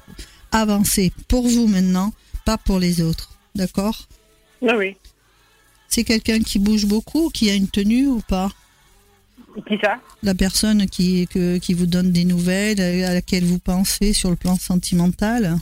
avancer 0.52 1.12
pour 1.28 1.48
vous 1.48 1.68
maintenant, 1.68 2.14
pas 2.46 2.58
pour 2.58 2.80
les 2.80 3.02
autres. 3.02 3.38
D'accord? 3.54 4.08
Oui, 4.62 4.72
oui. 4.78 4.98
C'est 5.88 6.04
quelqu'un 6.04 6.40
qui 6.40 6.60
bouge 6.60 6.86
beaucoup, 6.86 7.30
qui 7.30 7.50
a 7.50 7.54
une 7.54 7.70
tenue 7.70 8.08
ou 8.08 8.22
pas? 8.28 8.52
Qui 9.68 9.78
ça? 9.82 9.98
La 10.24 10.36
personne 10.36 10.88
qui, 10.88 11.28
qui 11.62 11.74
vous 11.74 11.86
donne 11.86 12.12
des 12.12 12.26
nouvelles, 12.26 12.82
à 12.82 13.14
laquelle 13.14 13.46
vous 13.46 13.60
pensez 13.60 14.12
sur 14.12 14.30
le 14.30 14.36
plan 14.36 14.58
sentimental? 14.58 15.56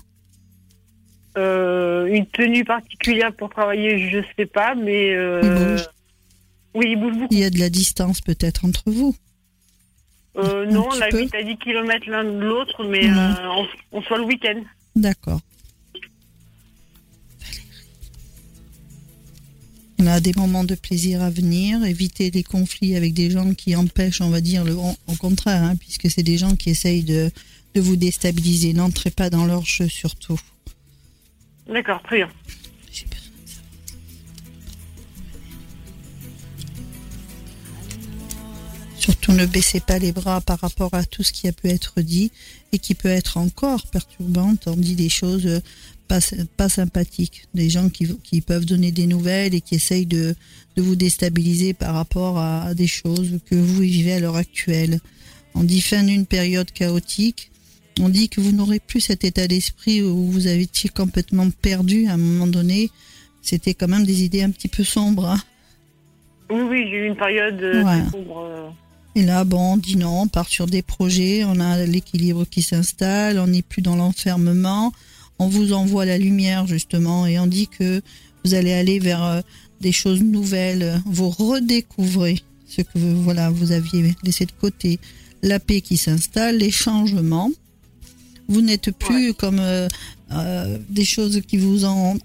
Euh, 1.37 2.05
Une 2.07 2.25
tenue 2.27 2.63
particulière 2.65 3.35
pour 3.35 3.49
travailler, 3.49 4.09
je 4.09 4.17
ne 4.17 4.23
sais 4.35 4.45
pas, 4.47 4.73
mais... 4.73 5.13
Euh, 5.13 5.77
oui, 6.73 6.87
il 6.91 6.99
bouge 6.99 7.13
beaucoup. 7.13 7.33
Il 7.33 7.39
y 7.39 7.43
a 7.43 7.51
de 7.51 7.59
la 7.59 7.69
distance 7.69 8.21
peut-être 8.21 8.65
entre 8.65 8.83
vous 8.89 9.15
euh, 10.35 10.65
non, 10.65 10.87
on 10.91 11.01
habite 11.01 11.33
à 11.35 11.43
10 11.43 11.57
km 11.57 12.09
l'un 12.09 12.23
de 12.23 12.39
l'autre, 12.39 12.83
mais 12.83 13.07
euh, 13.07 13.33
on, 13.91 14.01
soit 14.01 14.17
le 14.17 14.23
week-end. 14.23 14.61
D'accord. 14.95 15.39
On 19.99 20.07
a 20.07 20.19
des 20.19 20.33
moments 20.35 20.63
de 20.63 20.75
plaisir 20.75 21.21
à 21.21 21.29
venir, 21.29 21.83
éviter 21.85 22.31
les 22.31 22.43
conflits 22.43 22.95
avec 22.95 23.13
des 23.13 23.29
gens 23.29 23.53
qui 23.53 23.75
empêchent, 23.75 24.21
on 24.21 24.29
va 24.29 24.41
dire, 24.41 24.65
le, 24.65 24.73
au 24.73 25.15
contraire, 25.19 25.63
hein, 25.63 25.75
puisque 25.75 26.09
c'est 26.09 26.23
des 26.23 26.37
gens 26.37 26.55
qui 26.55 26.71
essayent 26.71 27.03
de, 27.03 27.31
de 27.75 27.81
vous 27.81 27.95
déstabiliser. 27.95 28.73
N'entrez 28.73 29.11
pas 29.11 29.29
dans 29.29 29.45
leur 29.45 29.63
jeu 29.65 29.87
surtout. 29.87 30.39
D'accord, 31.67 32.01
très 32.03 32.17
bien. 32.17 32.29
Surtout 39.23 39.39
ne 39.39 39.45
baissez 39.45 39.79
pas 39.79 39.99
les 39.99 40.12
bras 40.12 40.41
par 40.41 40.59
rapport 40.59 40.93
à 40.93 41.05
tout 41.05 41.23
ce 41.23 41.31
qui 41.31 41.47
a 41.47 41.53
pu 41.53 41.69
être 41.69 42.01
dit 42.01 42.29
et 42.73 42.77
qui 42.77 42.93
peut 42.93 43.07
être 43.07 43.38
encore 43.38 43.88
perturbant. 43.88 44.53
On 44.65 44.75
dit 44.75 44.95
des 44.95 45.07
choses 45.07 45.45
euh, 45.45 45.62
pas, 46.09 46.19
pas 46.57 46.67
sympathiques, 46.67 47.47
des 47.53 47.69
gens 47.69 47.88
qui, 47.88 48.05
qui 48.21 48.41
peuvent 48.41 48.65
donner 48.65 48.91
des 48.91 49.07
nouvelles 49.07 49.55
et 49.55 49.62
qui 49.62 49.75
essayent 49.75 50.05
de, 50.05 50.36
de 50.75 50.81
vous 50.81 50.97
déstabiliser 50.97 51.73
par 51.73 51.93
rapport 51.93 52.38
à 52.38 52.73
des 52.73 52.88
choses 52.88 53.39
que 53.49 53.55
vous 53.55 53.79
vivez 53.79 54.12
à 54.12 54.19
l'heure 54.19 54.36
actuelle. 54.36 54.99
On 55.55 55.63
dit 55.63 55.79
fin 55.79 56.03
d'une 56.03 56.25
période 56.25 56.71
chaotique. 56.71 57.49
On 58.01 58.09
dit 58.09 58.27
que 58.27 58.41
vous 58.41 58.51
n'aurez 58.51 58.81
plus 58.81 58.99
cet 58.99 59.23
état 59.23 59.47
d'esprit 59.47 60.01
où 60.01 60.31
vous 60.31 60.47
avez 60.47 60.63
été 60.63 60.89
complètement 60.89 61.49
perdu 61.49 62.07
à 62.07 62.13
un 62.13 62.17
moment 62.17 62.47
donné. 62.47 62.89
C'était 63.41 63.73
quand 63.73 63.88
même 63.88 64.05
des 64.05 64.23
idées 64.23 64.43
un 64.43 64.51
petit 64.51 64.67
peu 64.67 64.83
sombres. 64.83 65.27
Hein. 65.29 65.41
Oui, 66.49 66.62
oui, 66.63 66.88
j'ai 66.89 66.97
eu 66.97 67.07
une 67.07 67.15
période 67.15 67.62
euh, 67.62 68.09
sombre. 68.12 68.73
Et 69.15 69.23
là, 69.23 69.43
bon, 69.43 69.73
on 69.73 69.78
dit 69.78 69.95
non, 69.95 70.21
on 70.21 70.28
part 70.28 70.47
sur 70.47 70.65
des 70.65 70.82
projets, 70.82 71.43
on 71.43 71.60
a 71.60 71.86
l'équilibre 71.86 72.45
qui 72.49 72.63
s'installe, 72.63 73.38
on 73.38 73.47
n'est 73.47 73.62
plus 73.62 73.82
dans 73.82 73.95
l'enfermement, 73.95 74.91
on 75.38 75.47
vous 75.47 75.73
envoie 75.73 76.06
la 76.06 76.17
lumière 76.17 76.65
justement 76.65 77.28
et 77.28 77.38
on 77.38 77.45
dit 77.45 77.67
que 77.67 78.02
vous 78.43 78.56
allez 78.56 78.73
aller 78.73 78.99
vers 78.99 79.23
euh, 79.23 79.41
des 79.82 79.91
choses 79.91 80.21
nouvelles, 80.21 81.02
vous 81.06 81.30
redécouvrez 81.30 82.41
ce 82.65 82.82
que 82.82 82.97
voilà, 82.97 83.49
vous 83.52 83.71
aviez 83.71 84.15
laissé 84.23 84.45
de 84.45 84.52
côté, 84.60 84.99
la 85.43 85.60
paix 85.60 85.82
qui 85.82 85.97
s'installe, 85.97 86.58
les 86.58 86.71
changements. 86.71 87.52
Vous 88.47 88.62
n'êtes 88.62 88.91
plus 88.91 89.34
comme 89.34 89.60
euh, 89.60 89.88
euh, 90.35 90.77
des 90.89 91.05
choses 91.05 91.41
qui 91.47 91.57
vous 91.57 91.85
en, 91.85 92.17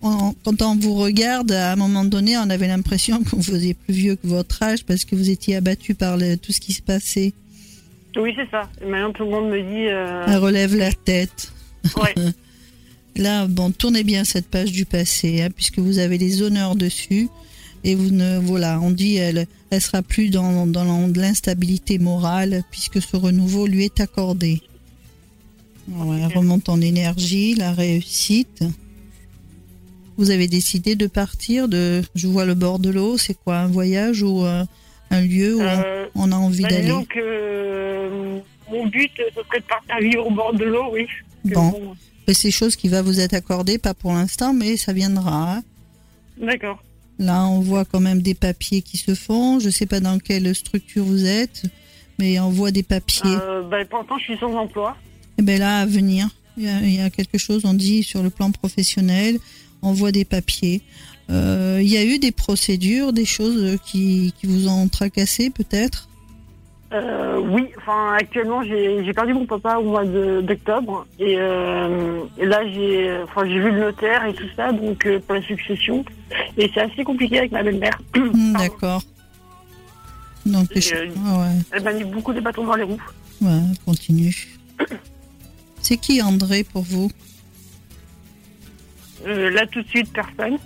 quand 0.44 0.62
on 0.62 0.76
vous 0.76 0.94
regarde 0.94 1.52
à 1.52 1.72
un 1.72 1.76
moment 1.76 2.04
donné 2.04 2.36
on 2.38 2.48
avait 2.48 2.68
l'impression 2.68 3.22
que 3.22 3.30
vous 3.30 3.42
faisiez 3.42 3.74
plus 3.74 3.92
vieux 3.92 4.16
que 4.16 4.26
votre 4.26 4.62
âge 4.62 4.84
parce 4.84 5.04
que 5.04 5.14
vous 5.14 5.30
étiez 5.30 5.56
abattu 5.56 5.94
par 5.94 6.18
tout 6.42 6.52
ce 6.52 6.60
qui 6.60 6.72
se 6.72 6.82
passait. 6.82 7.32
Oui 8.16 8.32
c'est 8.36 8.50
ça. 8.50 8.68
Maintenant 8.86 9.12
tout 9.12 9.24
le 9.24 9.30
monde 9.30 9.50
me 9.50 9.60
dit 9.60 9.88
euh... 9.88 10.24
elle 10.26 10.38
relève 10.38 10.76
la 10.76 10.92
tête. 10.92 11.52
Ouais. 11.96 12.14
là 13.16 13.46
bon 13.46 13.70
tournez 13.72 14.04
bien 14.04 14.24
cette 14.24 14.48
page 14.48 14.72
du 14.72 14.84
passé 14.84 15.42
hein, 15.42 15.48
puisque 15.54 15.78
vous 15.78 15.98
avez 15.98 16.18
les 16.18 16.42
honneurs 16.42 16.76
dessus. 16.76 17.28
Et 17.84 17.94
vous 17.94 18.10
ne 18.10 18.38
voilà 18.38 18.80
on 18.80 18.90
dit 18.90 19.16
elle 19.16 19.46
elle 19.70 19.80
sera 19.80 20.02
plus 20.02 20.30
dans, 20.30 20.66
dans 20.66 21.10
l'instabilité 21.14 21.98
morale 21.98 22.62
puisque 22.70 23.02
ce 23.02 23.16
renouveau 23.16 23.66
lui 23.66 23.84
est 23.84 24.00
accordé 24.00 24.62
Ouais, 25.96 26.26
remonte 26.26 26.68
en 26.68 26.80
énergie, 26.80 27.54
la 27.54 27.72
réussite. 27.72 28.62
Vous 30.18 30.30
avez 30.30 30.48
décidé 30.48 30.96
de 30.96 31.06
partir 31.06 31.68
de. 31.68 32.02
Je 32.14 32.26
vois 32.26 32.44
le 32.44 32.54
bord 32.54 32.78
de 32.78 32.90
l'eau. 32.90 33.16
C'est 33.16 33.34
quoi 33.34 33.58
un 33.58 33.68
voyage 33.68 34.22
ou 34.22 34.44
euh, 34.44 34.64
un 35.10 35.20
lieu 35.20 35.56
où 35.56 35.62
euh, 35.62 36.06
on 36.14 36.32
a 36.32 36.36
envie 36.36 36.62
bah, 36.62 36.68
d'aller? 36.68 36.88
Donc, 36.88 37.16
euh, 37.16 38.38
mon 38.70 38.86
but, 38.86 39.10
ce 39.16 39.42
serait 39.42 39.60
de 39.60 39.64
partir 39.64 39.98
vivre 40.00 40.26
au 40.26 40.30
bord 40.30 40.52
de 40.52 40.64
l'eau, 40.64 40.88
oui. 40.92 41.06
Bon. 41.44 41.94
C'est 42.30 42.50
chose 42.50 42.76
qui 42.76 42.88
va 42.88 43.00
vous 43.00 43.20
être 43.20 43.32
accordée, 43.32 43.78
pas 43.78 43.94
pour 43.94 44.12
l'instant, 44.12 44.52
mais 44.52 44.76
ça 44.76 44.92
viendra. 44.92 45.54
Hein. 45.54 45.62
D'accord. 46.36 46.82
Là, 47.18 47.46
on 47.46 47.60
voit 47.60 47.86
quand 47.86 48.00
même 48.00 48.20
des 48.20 48.34
papiers 48.34 48.82
qui 48.82 48.98
se 48.98 49.14
font. 49.14 49.58
Je 49.60 49.66
ne 49.66 49.70
sais 49.70 49.86
pas 49.86 50.00
dans 50.00 50.18
quelle 50.18 50.54
structure 50.54 51.04
vous 51.04 51.24
êtes, 51.24 51.62
mais 52.18 52.38
on 52.38 52.50
voit 52.50 52.70
des 52.70 52.82
papiers. 52.82 53.38
pour 53.88 53.98
l'instant, 53.98 54.18
je 54.18 54.24
suis 54.24 54.36
sans 54.36 54.54
emploi. 54.54 54.94
Et 55.38 55.42
eh 55.42 55.44
bien 55.44 55.58
là, 55.58 55.82
à 55.82 55.86
venir, 55.86 56.28
il 56.56 56.64
y, 56.64 57.00
a, 57.00 57.10
quelque 57.10 57.38
chose, 57.38 57.62
on 57.64 57.74
dit 57.74 58.02
sur 58.02 58.24
le 58.24 58.30
plan 58.30 58.50
professionnel, 58.50 59.38
on 59.82 59.92
voit 59.92 60.10
des 60.10 60.24
papiers. 60.24 60.82
Euh, 61.30 61.78
il 61.80 61.86
y 61.86 61.96
a 61.96 62.04
eu 62.04 62.18
des 62.18 62.32
procédures, 62.32 63.12
des 63.12 63.24
choses 63.24 63.78
qui, 63.84 64.34
vous 64.42 64.66
ont 64.66 64.88
tracassé 64.88 65.50
peut-être? 65.50 66.08
Euh, 66.92 67.38
Oui, 67.38 67.68
enfin 67.76 68.14
actuellement 68.18 68.64
j'ai 68.64 69.12
perdu 69.12 69.34
mon 69.34 69.46
papa 69.46 69.76
au 69.76 69.84
mois 69.84 70.04
d'octobre 70.06 71.06
et, 71.20 71.36
euh, 71.38 72.22
là 72.38 72.66
j'ai 72.66 73.14
enfin, 73.22 73.44
vu 73.44 73.70
le 73.70 73.78
notaire 73.78 74.24
et 74.24 74.32
tout 74.32 74.48
ça 74.56 74.72
donc 74.72 75.06
pour 75.26 75.34
la 75.34 75.42
succession 75.42 76.02
et 76.56 76.70
c'est 76.72 76.80
assez 76.80 77.04
compliqué 77.04 77.38
avec 77.38 77.52
ma 77.52 77.62
belle-mère. 77.62 78.00
Hmm, 78.16 78.54
d'accord. 78.54 79.02
Donc 80.46 80.68
ah 80.74 81.48
elle 81.72 81.82
m'a 81.84 81.92
mis 81.92 82.04
beaucoup 82.04 82.32
de 82.32 82.40
bâtons 82.40 82.64
dans 82.64 82.74
les 82.74 82.84
roues. 82.84 83.02
Ouais, 83.42 83.60
continue. 83.84 84.34
C'est 85.82 85.96
qui 85.96 86.20
André 86.22 86.64
pour 86.64 86.82
vous 86.82 87.10
euh, 89.26 89.50
Là 89.50 89.66
tout 89.66 89.82
de 89.82 89.88
suite, 89.88 90.12
personne. 90.12 90.58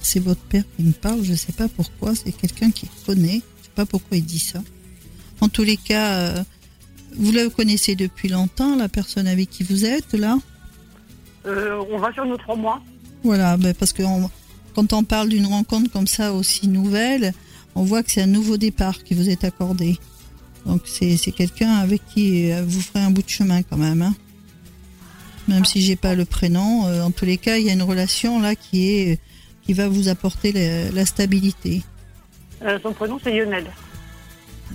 c'est 0.00 0.20
votre 0.20 0.40
père 0.42 0.64
qui 0.76 0.82
me 0.82 0.92
parle, 0.92 1.22
je 1.22 1.32
ne 1.32 1.36
sais 1.36 1.52
pas 1.52 1.68
pourquoi, 1.68 2.14
c'est 2.14 2.32
quelqu'un 2.32 2.70
qui 2.70 2.88
connaît, 3.04 3.28
je 3.28 3.34
ne 3.34 3.64
sais 3.64 3.74
pas 3.74 3.86
pourquoi 3.86 4.16
il 4.16 4.24
dit 4.24 4.38
ça. 4.38 4.60
En 5.40 5.48
tous 5.48 5.64
les 5.64 5.76
cas, 5.76 6.14
euh, 6.14 6.42
vous 7.16 7.32
la 7.32 7.48
connaissez 7.48 7.94
depuis 7.94 8.28
longtemps, 8.28 8.76
la 8.76 8.88
personne 8.88 9.26
avec 9.26 9.50
qui 9.50 9.62
vous 9.62 9.84
êtes 9.84 10.12
là 10.14 10.38
euh, 11.46 11.82
On 11.90 11.98
va 11.98 12.12
sur 12.12 12.24
nos 12.24 12.36
trois 12.36 12.56
mois. 12.56 12.82
Voilà, 13.22 13.56
ben 13.56 13.74
parce 13.74 13.92
que 13.92 14.02
quand 14.74 14.92
on 14.92 15.04
parle 15.04 15.28
d'une 15.28 15.46
rencontre 15.46 15.90
comme 15.90 16.06
ça 16.06 16.32
aussi 16.32 16.68
nouvelle, 16.68 17.32
on 17.74 17.82
voit 17.82 18.02
que 18.02 18.10
c'est 18.10 18.22
un 18.22 18.26
nouveau 18.26 18.56
départ 18.56 19.02
qui 19.02 19.14
vous 19.14 19.28
est 19.28 19.44
accordé. 19.44 19.98
Donc 20.66 20.82
c'est 20.84 21.16
quelqu'un 21.32 21.74
avec 21.76 22.02
qui 22.12 22.50
euh, 22.50 22.64
vous 22.66 22.80
ferez 22.80 23.04
un 23.04 23.10
bout 23.10 23.22
de 23.22 23.28
chemin 23.28 23.62
quand 23.62 23.76
même. 23.76 24.02
Hein. 24.02 24.14
Même 25.46 25.64
si 25.64 25.80
j'ai 25.80 25.94
pas 25.94 26.14
le 26.14 26.24
prénom, 26.24 26.86
euh, 26.86 27.02
en 27.02 27.12
tous 27.12 27.24
les 27.24 27.38
cas, 27.38 27.56
il 27.56 27.66
y 27.66 27.70
a 27.70 27.72
une 27.72 27.82
relation 27.82 28.40
là 28.40 28.56
qui 28.56 28.90
est 28.90 29.20
qui 29.62 29.72
va 29.72 29.88
vous 29.88 30.08
apporter 30.08 30.52
la, 30.92 31.06
stabilité. 31.06 31.82
Euh, 32.62 32.78
son 32.82 32.92
prénom 32.92 33.18
c'est 33.22 33.36
Lionel. 33.36 33.66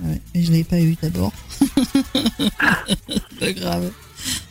Ouais, 0.04 0.21
mais 0.34 0.43
je 0.43 0.51
l'ai 0.51 0.63
pas 0.63 0.80
eu 0.80 0.95
d'abord. 1.01 1.34
pas 3.39 3.51
grave. 3.54 3.91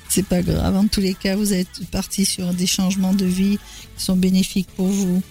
C'est 0.09 0.27
pas 0.27 0.43
grave. 0.43 0.77
En 0.77 0.87
tous 0.87 1.01
les 1.01 1.15
cas, 1.15 1.37
vous 1.37 1.53
êtes 1.53 1.87
parti 1.91 2.25
sur 2.25 2.53
des 2.53 2.67
changements 2.67 3.13
de 3.13 3.27
vie 3.27 3.59
qui 3.97 4.05
sont 4.05 4.17
bénéfiques 4.17 4.69
pour 4.77 4.89
vous. 4.89 5.23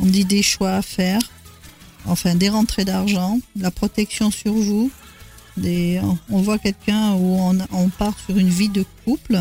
On 0.00 0.06
dit 0.06 0.24
des 0.24 0.42
choix 0.42 0.72
à 0.72 0.82
faire 0.82 1.20
enfin 2.08 2.34
des 2.34 2.48
rentrées 2.48 2.84
d'argent, 2.84 3.38
la 3.56 3.70
protection 3.70 4.30
sur 4.30 4.52
vous. 4.52 4.90
Des, 5.56 6.00
on 6.30 6.40
voit 6.40 6.58
quelqu'un 6.58 7.14
où 7.14 7.38
on, 7.72 7.88
part 7.88 8.14
sur 8.24 8.36
une 8.38 8.48
vie 8.48 8.68
de 8.68 8.84
couple. 9.04 9.38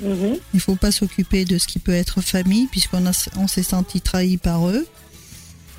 Mhm. 0.00 0.38
Il 0.52 0.56
ne 0.56 0.60
faut 0.60 0.76
pas 0.76 0.90
s'occuper 0.90 1.44
de 1.44 1.58
ce 1.58 1.66
qui 1.66 1.78
peut 1.78 1.92
être 1.92 2.20
famille 2.20 2.66
puisqu'on 2.66 3.04
on 3.36 3.46
s'est 3.46 3.62
senti 3.62 4.00
trahi 4.00 4.36
par 4.38 4.68
eux. 4.68 4.86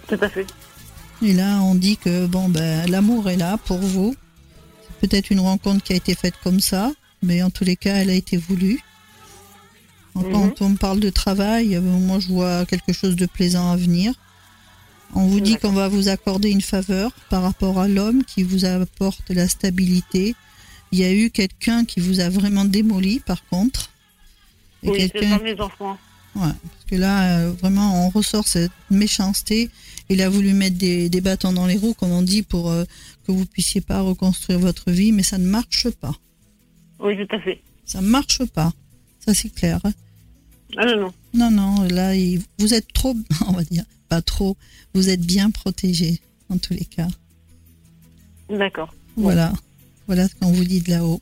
Tout 0.07 0.17
à 0.21 0.29
fait. 0.29 0.45
Et 1.23 1.33
là, 1.33 1.61
on 1.63 1.73
dit 1.73 1.97
que 1.97 2.27
bon, 2.27 2.47
ben, 2.47 2.89
l'amour 2.89 3.29
est 3.29 3.37
là 3.37 3.57
pour 3.57 3.79
vous. 3.79 4.15
C'est 5.01 5.09
peut-être 5.09 5.31
une 5.31 5.39
rencontre 5.39 5.83
qui 5.83 5.93
a 5.93 5.95
été 5.95 6.13
faite 6.13 6.35
comme 6.43 6.59
ça, 6.59 6.91
mais 7.23 7.41
en 7.41 7.49
tous 7.49 7.63
les 7.63 7.75
cas, 7.75 7.95
elle 7.95 8.09
a 8.09 8.13
été 8.15 8.37
voulue. 8.37 8.79
Quand 10.31 10.61
on 10.61 10.75
parle 10.75 10.99
de 10.99 11.09
travail, 11.09 11.75
euh, 11.75 11.81
moi 11.81 12.19
je 12.19 12.29
vois 12.29 12.65
quelque 12.65 12.93
chose 12.93 13.15
de 13.15 13.25
plaisant 13.25 13.71
à 13.71 13.75
venir. 13.75 14.13
On 15.15 15.25
vous 15.25 15.39
dit 15.39 15.57
qu'on 15.57 15.71
va 15.71 15.87
vous 15.87 16.09
accorder 16.09 16.49
une 16.49 16.61
faveur 16.61 17.11
par 17.29 17.41
rapport 17.41 17.79
à 17.79 17.87
l'homme 17.87 18.23
qui 18.23 18.43
vous 18.43 18.65
apporte 18.65 19.29
la 19.29 19.47
stabilité. 19.47 20.35
Il 20.91 20.99
y 20.99 21.03
a 21.03 21.13
eu 21.13 21.29
quelqu'un 21.29 21.85
qui 21.85 21.99
vous 21.99 22.19
a 22.19 22.29
vraiment 22.29 22.65
démoli, 22.65 23.19
par 23.19 23.45
contre. 23.47 23.89
oui, 24.83 25.09
c'est 25.11 25.29
dans 25.29 25.43
mes 25.43 25.59
enfants. 25.59 25.97
Ouais, 26.35 26.43
parce 26.43 26.85
que 26.87 26.95
là, 26.95 27.39
euh, 27.39 27.51
vraiment, 27.51 28.05
on 28.05 28.09
ressort 28.09 28.47
cette 28.47 28.71
méchanceté. 28.91 29.69
Il 30.09 30.21
a 30.21 30.29
voulu 30.29 30.53
mettre 30.53 30.77
des, 30.77 31.09
bâtons 31.21 31.51
dans 31.51 31.65
les 31.65 31.77
roues, 31.77 31.95
comme 31.95 32.11
on 32.11 32.21
dit, 32.21 32.43
pour 32.43 32.69
euh, 32.69 32.83
que 33.25 33.31
vous 33.31 33.45
puissiez 33.45 33.81
pas 33.81 34.01
reconstruire 34.01 34.59
votre 34.59 34.91
vie, 34.91 35.11
mais 35.11 35.23
ça 35.23 35.37
ne 35.37 35.47
marche 35.47 35.89
pas. 35.89 36.13
Oui, 36.99 37.17
tout 37.17 37.35
à 37.35 37.39
fait. 37.39 37.61
Ça 37.85 38.01
ne 38.01 38.07
marche 38.07 38.45
pas. 38.45 38.71
Ça, 39.25 39.33
c'est 39.33 39.49
clair. 39.49 39.79
Ah 40.77 40.85
non, 40.85 40.97
non. 40.97 41.13
Non, 41.33 41.51
non, 41.51 41.81
là, 41.89 42.13
vous 42.59 42.73
êtes 42.73 42.91
trop, 42.93 43.15
on 43.47 43.53
va 43.53 43.63
dire, 43.63 43.83
pas 44.07 44.21
trop. 44.21 44.57
Vous 44.93 45.09
êtes 45.09 45.21
bien 45.21 45.51
protégé, 45.51 46.21
en 46.49 46.57
tous 46.57 46.73
les 46.73 46.85
cas. 46.85 47.07
D'accord. 48.49 48.93
Voilà. 49.15 49.53
Voilà 50.07 50.27
ce 50.27 50.35
qu'on 50.35 50.51
vous 50.51 50.63
dit 50.63 50.81
de 50.81 50.91
là-haut. 50.91 51.21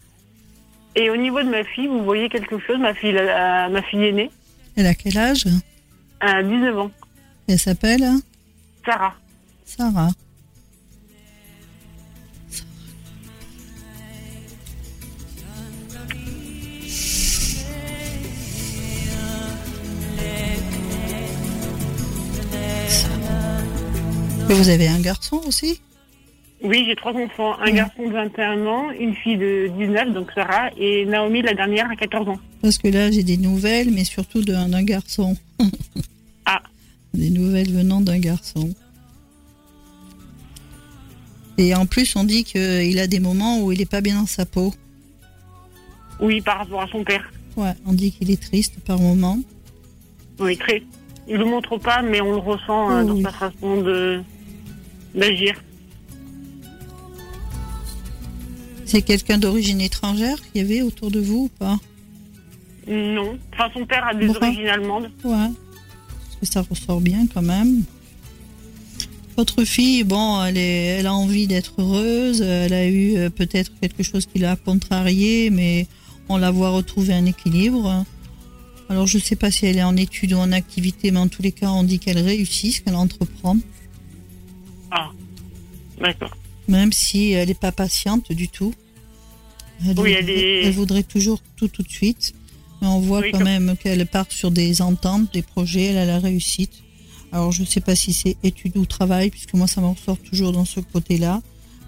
Et 0.96 1.10
au 1.10 1.18
niveau 1.18 1.42
de 1.42 1.50
ma 1.50 1.64
fille, 1.64 1.88
vous 1.88 2.04
voyez 2.04 2.30
quelque 2.30 2.60
chose? 2.60 2.78
Ma 2.80 2.94
fille, 2.94 3.14
ma 3.14 3.82
fille 3.82 4.04
aînée? 4.04 4.32
Elle 4.76 4.86
a 4.88 4.94
quel 4.94 5.18
âge? 5.18 5.46
A 6.20 6.42
19 6.44 6.78
ans. 6.78 6.92
Elle 7.48 7.60
s'appelle? 7.60 8.08
Sarah. 8.86 9.16
Sarah. 9.66 10.12
Vous 24.54 24.70
avez 24.70 24.88
un 24.88 25.00
garçon 25.00 25.42
aussi 25.48 25.82
Oui, 26.64 26.86
j'ai 26.88 26.96
trois 26.96 27.14
enfants. 27.14 27.58
Un 27.60 27.72
garçon 27.72 28.08
de 28.08 28.14
21 28.14 28.66
ans, 28.66 28.92
une 28.92 29.16
fille 29.16 29.38
de 29.38 29.70
19, 29.78 30.14
donc 30.14 30.32
Sarah, 30.34 30.70
et 30.78 31.06
Naomi, 31.06 31.42
la 31.42 31.54
dernière, 31.54 31.90
à 31.90 31.96
14 31.96 32.30
ans. 32.30 32.40
Parce 32.62 32.78
que 32.78 32.88
là, 32.88 33.12
j'ai 33.12 33.24
des 33.24 33.38
nouvelles, 33.38 33.92
mais 33.92 34.04
surtout 34.04 34.42
d'un 34.42 34.84
garçon. 34.84 35.36
ah. 36.46 36.62
Des 37.14 37.30
nouvelles 37.30 37.72
venant 37.72 38.02
d'un 38.02 38.20
garçon. 38.20 38.74
Et 41.58 41.74
en 41.74 41.86
plus, 41.86 42.14
on 42.18 42.26
dit 42.26 42.44
qu'il 42.44 43.00
a 43.00 43.08
des 43.08 43.22
moments 43.22 43.62
où 43.62 43.72
il 43.72 43.80
n'est 43.80 43.86
pas 43.86 44.02
bien 44.02 44.20
dans 44.20 44.26
sa 44.26 44.46
peau. 44.46 44.74
Oui, 46.20 46.42
par 46.42 46.58
rapport 46.58 46.82
à 46.82 46.88
son 46.88 47.06
père. 47.06 47.32
Ouais, 47.56 47.72
on 47.86 47.94
dit 47.94 48.12
qu'il 48.12 48.30
est 48.32 48.42
triste 48.42 48.74
par 48.86 49.00
moments. 49.00 49.40
Oui, 50.40 50.58
très. 50.58 50.84
Il 51.30 51.38
le 51.38 51.46
montre 51.46 51.78
pas, 51.78 52.02
mais 52.02 52.20
on 52.20 52.32
le 52.32 52.38
ressent 52.40 52.92
euh, 52.92 53.04
dans 53.06 53.22
sa 53.22 53.32
façon 53.32 53.82
de 53.82 54.22
d'agir. 55.16 55.56
C'est 58.86 59.02
quelqu'un 59.02 59.38
d'origine 59.38 59.82
étrangère 59.82 60.38
qu'il 60.42 60.62
y 60.62 60.66
avait 60.66 60.82
autour 60.82 61.10
de 61.10 61.20
vous 61.20 61.46
ou 61.46 61.50
pas 61.60 61.78
Non. 62.88 63.38
Enfin, 63.54 63.70
son 63.74 63.86
père 63.86 64.06
a 64.08 64.14
des 64.14 64.30
origines 64.30 64.68
allemandes. 64.68 65.12
Ouais. 65.24 65.32
Parce 65.34 66.36
que 66.40 66.46
ça 66.46 66.62
ressort 66.62 67.02
bien 67.02 67.26
quand 67.34 67.42
même. 67.42 67.84
Votre 69.38 69.66
fille, 69.66 70.04
bon, 70.04 70.44
elle, 70.46 70.58
est, 70.58 71.00
elle 71.00 71.08
a 71.08 71.14
envie 71.14 71.48
d'être 71.48 71.74
heureuse. 71.80 72.42
Elle 72.42 72.74
a 72.74 72.88
eu 72.88 73.18
euh, 73.18 73.30
peut-être 73.30 73.72
quelque 73.82 74.02
chose 74.02 74.28
qui 74.28 74.40
l'a 74.40 74.56
contrariée, 74.56 75.50
mais 75.50 75.88
on 76.30 76.38
la 76.38 76.52
voit 76.52 76.70
retrouver 76.70 77.14
un 77.14 77.26
équilibre. 77.26 78.06
Alors, 78.88 79.08
je 79.08 79.18
ne 79.18 79.24
sais 79.24 79.36
pas 79.36 79.52
si 79.52 79.66
elle 79.66 79.78
est 79.78 79.84
en 79.84 79.98
études 79.98 80.34
ou 80.34 80.38
en 80.38 80.52
activité, 80.52 81.12
mais 81.12 81.20
en 81.20 81.28
tous 81.28 81.42
les 81.42 81.52
cas, 81.52 81.70
on 81.70 81.84
dit 81.84 82.00
qu'elle 82.00 82.20
réussit 82.20 82.76
ce 82.76 82.82
qu'elle 82.82 82.96
entreprend. 82.96 83.58
Ah, 84.96 85.12
d'accord. 86.00 86.36
Même 86.68 86.94
si 86.94 87.32
elle 87.32 87.50
n'est 87.50 87.54
pas 87.54 87.72
patiente 87.72 88.32
du 88.32 88.48
tout. 88.48 88.74
Elle, 89.86 90.00
oui, 90.00 90.16
elle, 90.18 90.30
est... 90.30 90.64
elle 90.64 90.74
voudrait 90.74 91.04
toujours 91.04 91.42
tout 91.58 91.68
tout 91.68 91.84
de 91.84 91.90
suite. 91.90 92.34
Mais 92.82 92.88
on 92.88 93.00
voit 93.00 93.22
quand 93.30 93.44
même 93.44 93.76
qu'elle 93.78 94.06
part 94.08 94.28
sur 94.30 94.52
des 94.52 94.82
ententes, 94.82 95.34
des 95.34 95.42
projets, 95.42 95.86
elle 95.86 95.98
a 95.98 96.06
la 96.06 96.20
réussite. 96.20 96.84
Alors 97.32 97.52
je 97.52 97.62
ne 97.62 97.68
sais 97.68 97.82
pas 97.82 97.96
si 97.96 98.14
c'est 98.14 98.38
études 98.44 98.78
ou 98.78 98.86
travail, 98.86 99.30
puisque 99.30 99.54
moi 99.54 99.68
ça 99.68 99.82
me 99.82 99.88
ressort 99.88 100.18
toujours 100.18 100.52
dans 100.54 100.66
ce 100.66 100.80
côté-là. 100.80 101.42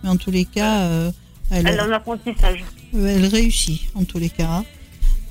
Mais 0.03 0.10
en 0.10 0.18
tous 0.18 0.32
les 0.32 0.45
cas, 0.45 0.82
euh, 0.82 1.12
elle, 1.49 1.68
elle 1.68 1.80
a 1.80 1.86
un 1.86 1.91
apprentissage. 1.91 2.64
Elle 2.93 3.26
réussit 3.26 3.82
en 3.95 4.03
tous 4.03 4.20
les 4.20 4.30
cas. 4.30 4.64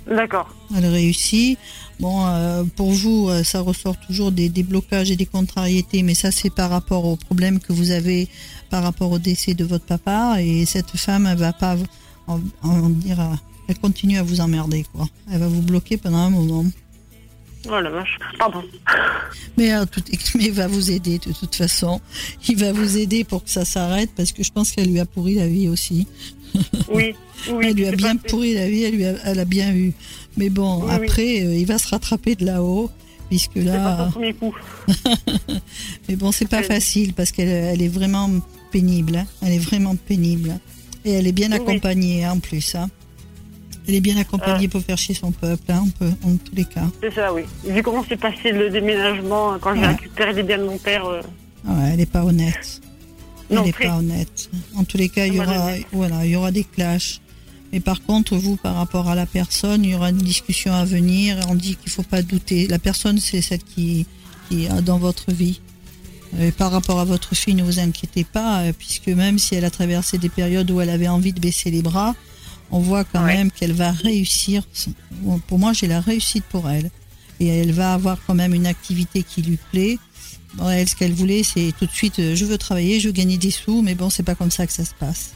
D'accord. 0.06 0.54
Elle 0.76 0.86
réussit. 0.86 1.58
Bon, 1.98 2.26
euh, 2.26 2.62
pour 2.76 2.90
vous, 2.90 3.28
euh, 3.28 3.42
ça 3.42 3.60
ressort 3.60 3.98
toujours 3.98 4.30
des, 4.30 4.48
blocages 4.62 5.10
et 5.10 5.16
des 5.16 5.26
contrariétés, 5.26 6.02
mais 6.02 6.14
ça 6.14 6.30
c'est 6.30 6.50
par 6.50 6.70
rapport 6.70 7.04
aux 7.06 7.16
problèmes 7.16 7.58
que 7.58 7.72
vous 7.72 7.90
avez 7.90 8.28
par 8.70 8.82
rapport 8.82 9.10
au 9.10 9.18
décès 9.18 9.54
de 9.54 9.64
votre 9.64 9.86
papa. 9.86 10.36
Et 10.40 10.66
cette 10.66 10.96
femme, 10.96 11.26
elle 11.26 11.38
va 11.38 11.52
pas 11.52 11.76
en, 12.26 12.88
dire, 12.90 13.18
elle 13.68 13.78
continue 13.78 14.18
à 14.18 14.22
vous 14.22 14.40
emmerder, 14.40 14.84
quoi. 14.92 15.06
Elle 15.32 15.40
va 15.40 15.48
vous 15.48 15.62
bloquer 15.62 15.96
pendant 15.96 16.18
un 16.18 16.30
moment. 16.30 16.64
Oh 17.68 17.80
la 17.80 17.90
vache, 17.90 18.18
pardon. 18.38 18.62
Mais, 19.56 19.74
euh, 19.74 19.84
mais 20.34 20.44
il 20.44 20.52
va 20.52 20.66
vous 20.68 20.90
aider 20.90 21.18
de 21.18 21.32
toute 21.32 21.54
façon. 21.54 22.00
Il 22.48 22.56
va 22.56 22.72
vous 22.72 22.98
aider 22.98 23.24
pour 23.24 23.42
que 23.42 23.50
ça 23.50 23.64
s'arrête 23.64 24.10
parce 24.14 24.32
que 24.32 24.44
je 24.44 24.52
pense 24.52 24.70
qu'elle 24.70 24.90
lui 24.90 25.00
a 25.00 25.06
pourri 25.06 25.34
la 25.34 25.48
vie 25.48 25.68
aussi. 25.68 26.06
Oui, 26.88 27.14
oui. 27.50 27.66
Elle 27.68 27.74
lui 27.74 27.86
a 27.86 27.92
bien 27.92 28.16
pourri 28.16 28.54
la 28.54 28.68
vie, 28.68 28.84
elle, 28.84 28.94
lui 28.94 29.04
a, 29.04 29.14
elle 29.24 29.40
a 29.40 29.44
bien 29.44 29.74
eu. 29.74 29.92
Mais 30.36 30.50
bon, 30.50 30.86
après, 30.88 31.44
euh, 31.44 31.54
il 31.56 31.66
va 31.66 31.78
se 31.78 31.88
rattraper 31.88 32.34
de 32.34 32.44
là-haut, 32.44 32.90
puisque 33.28 33.56
là. 33.56 34.10
Pas 34.14 34.32
coup. 34.32 34.54
mais 36.08 36.16
bon, 36.16 36.32
c'est 36.32 36.48
pas 36.48 36.62
facile 36.62 37.14
parce 37.14 37.32
qu'elle 37.32 37.48
elle 37.48 37.82
est 37.82 37.88
vraiment 37.88 38.30
pénible. 38.70 39.16
Hein. 39.16 39.26
Elle 39.42 39.52
est 39.52 39.58
vraiment 39.58 39.96
pénible. 39.96 40.58
Et 41.04 41.12
elle 41.12 41.26
est 41.26 41.32
bien 41.32 41.52
accompagnée 41.52 42.24
hein, 42.24 42.32
en 42.32 42.38
plus. 42.38 42.74
Hein. 42.74 42.88
Elle 43.88 43.94
est 43.94 44.00
bien 44.00 44.16
accompagnée 44.16 44.66
ah. 44.68 44.72
pour 44.72 44.82
faire 44.82 44.98
chier 44.98 45.14
son 45.14 45.30
peuple, 45.30 45.70
hein, 45.70 45.84
en 46.24 46.36
tous 46.36 46.54
les 46.54 46.64
cas. 46.64 46.86
C'est 47.00 47.14
ça, 47.14 47.32
oui. 47.32 47.42
Vu 47.64 47.82
comment 47.82 48.04
s'est 48.04 48.16
passé 48.16 48.50
le 48.50 48.68
déménagement 48.68 49.56
quand 49.60 49.76
j'ai 49.76 49.86
récupéré 49.86 50.32
les 50.32 50.42
biens 50.42 50.58
de 50.58 50.64
mon 50.64 50.78
père. 50.78 51.06
Euh, 51.06 51.20
ouais, 51.66 51.90
elle 51.92 51.98
n'est 51.98 52.06
pas 52.06 52.24
honnête. 52.24 52.80
Elle 53.50 53.62
n'est 53.62 53.72
pas 53.72 53.96
honnête. 53.96 54.50
En 54.74 54.84
tous 54.84 54.96
les 54.96 55.08
cas, 55.08 55.26
il 55.26 55.34
y 55.34 55.40
aura, 55.40 55.72
voilà, 55.92 56.24
il 56.24 56.32
y 56.32 56.36
aura 56.36 56.50
des 56.50 56.64
clashs. 56.64 57.20
Mais 57.72 57.80
par 57.80 58.02
contre, 58.02 58.36
vous, 58.36 58.56
par 58.56 58.76
rapport 58.76 59.08
à 59.08 59.14
la 59.14 59.26
personne, 59.26 59.84
il 59.84 59.90
y 59.90 59.94
aura 59.94 60.10
une 60.10 60.18
discussion 60.18 60.72
à 60.72 60.84
venir. 60.84 61.38
On 61.48 61.54
dit 61.54 61.76
qu'il 61.76 61.90
ne 61.90 61.94
faut 61.94 62.02
pas 62.02 62.22
douter. 62.22 62.66
La 62.68 62.78
personne, 62.78 63.18
c'est 63.18 63.42
celle 63.42 63.62
qui, 63.62 64.06
qui 64.48 64.64
est 64.64 64.82
dans 64.82 64.98
votre 64.98 65.32
vie. 65.32 65.60
Et 66.40 66.52
par 66.52 66.70
rapport 66.70 67.00
à 67.00 67.04
votre 67.04 67.34
fille, 67.34 67.54
ne 67.54 67.62
vous 67.62 67.78
inquiétez 67.78 68.24
pas, 68.24 68.60
euh, 68.60 68.72
puisque 68.76 69.08
même 69.08 69.38
si 69.38 69.54
elle 69.54 69.64
a 69.64 69.70
traversé 69.70 70.18
des 70.18 70.28
périodes 70.28 70.70
où 70.70 70.80
elle 70.80 70.90
avait 70.90 71.08
envie 71.08 71.32
de 71.32 71.40
baisser 71.40 71.70
les 71.70 71.82
bras, 71.82 72.14
on 72.70 72.80
voit 72.80 73.04
quand 73.04 73.22
même 73.22 73.50
qu'elle 73.50 73.72
va 73.72 73.92
réussir. 73.92 74.62
Pour 75.46 75.58
moi, 75.58 75.72
j'ai 75.72 75.86
la 75.86 76.00
réussite 76.00 76.44
pour 76.44 76.68
elle. 76.68 76.90
Et 77.38 77.46
elle 77.46 77.72
va 77.72 77.94
avoir 77.94 78.18
quand 78.26 78.34
même 78.34 78.54
une 78.54 78.66
activité 78.66 79.22
qui 79.22 79.42
lui 79.42 79.58
plaît. 79.70 79.98
Elle, 80.64 80.88
ce 80.88 80.96
qu'elle 80.96 81.12
voulait, 81.12 81.42
c'est 81.42 81.72
tout 81.78 81.86
de 81.86 81.92
suite, 81.92 82.18
euh, 82.18 82.34
je 82.34 82.44
veux 82.44 82.58
travailler, 82.58 83.00
je 83.00 83.08
veux 83.08 83.12
gagner 83.12 83.38
des 83.38 83.50
sous, 83.50 83.82
mais 83.82 83.94
bon, 83.94 84.10
c'est 84.10 84.22
pas 84.22 84.34
comme 84.34 84.50
ça 84.50 84.66
que 84.66 84.72
ça 84.72 84.84
se 84.84 84.94
passe. 84.94 85.32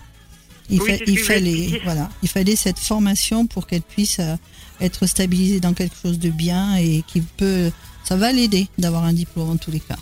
Il, 0.70 0.80
il 1.06 1.18
fallait, 1.18 1.80
voilà, 1.84 2.08
il 2.22 2.28
fallait 2.28 2.54
cette 2.54 2.78
formation 2.78 3.46
pour 3.46 3.66
qu'elle 3.66 3.82
puisse 3.82 4.20
euh, 4.20 4.36
être 4.80 5.06
stabilisée 5.06 5.60
dans 5.60 5.74
quelque 5.74 5.96
chose 6.00 6.18
de 6.18 6.30
bien 6.30 6.76
et 6.76 7.02
qui 7.06 7.20
peut, 7.20 7.70
ça 8.04 8.16
va 8.16 8.32
l'aider 8.32 8.68
d'avoir 8.78 9.04
un 9.04 9.12
diplôme 9.12 9.50
en 9.50 9.56
tous 9.56 9.70
les 9.70 9.80
cas. 9.80 9.98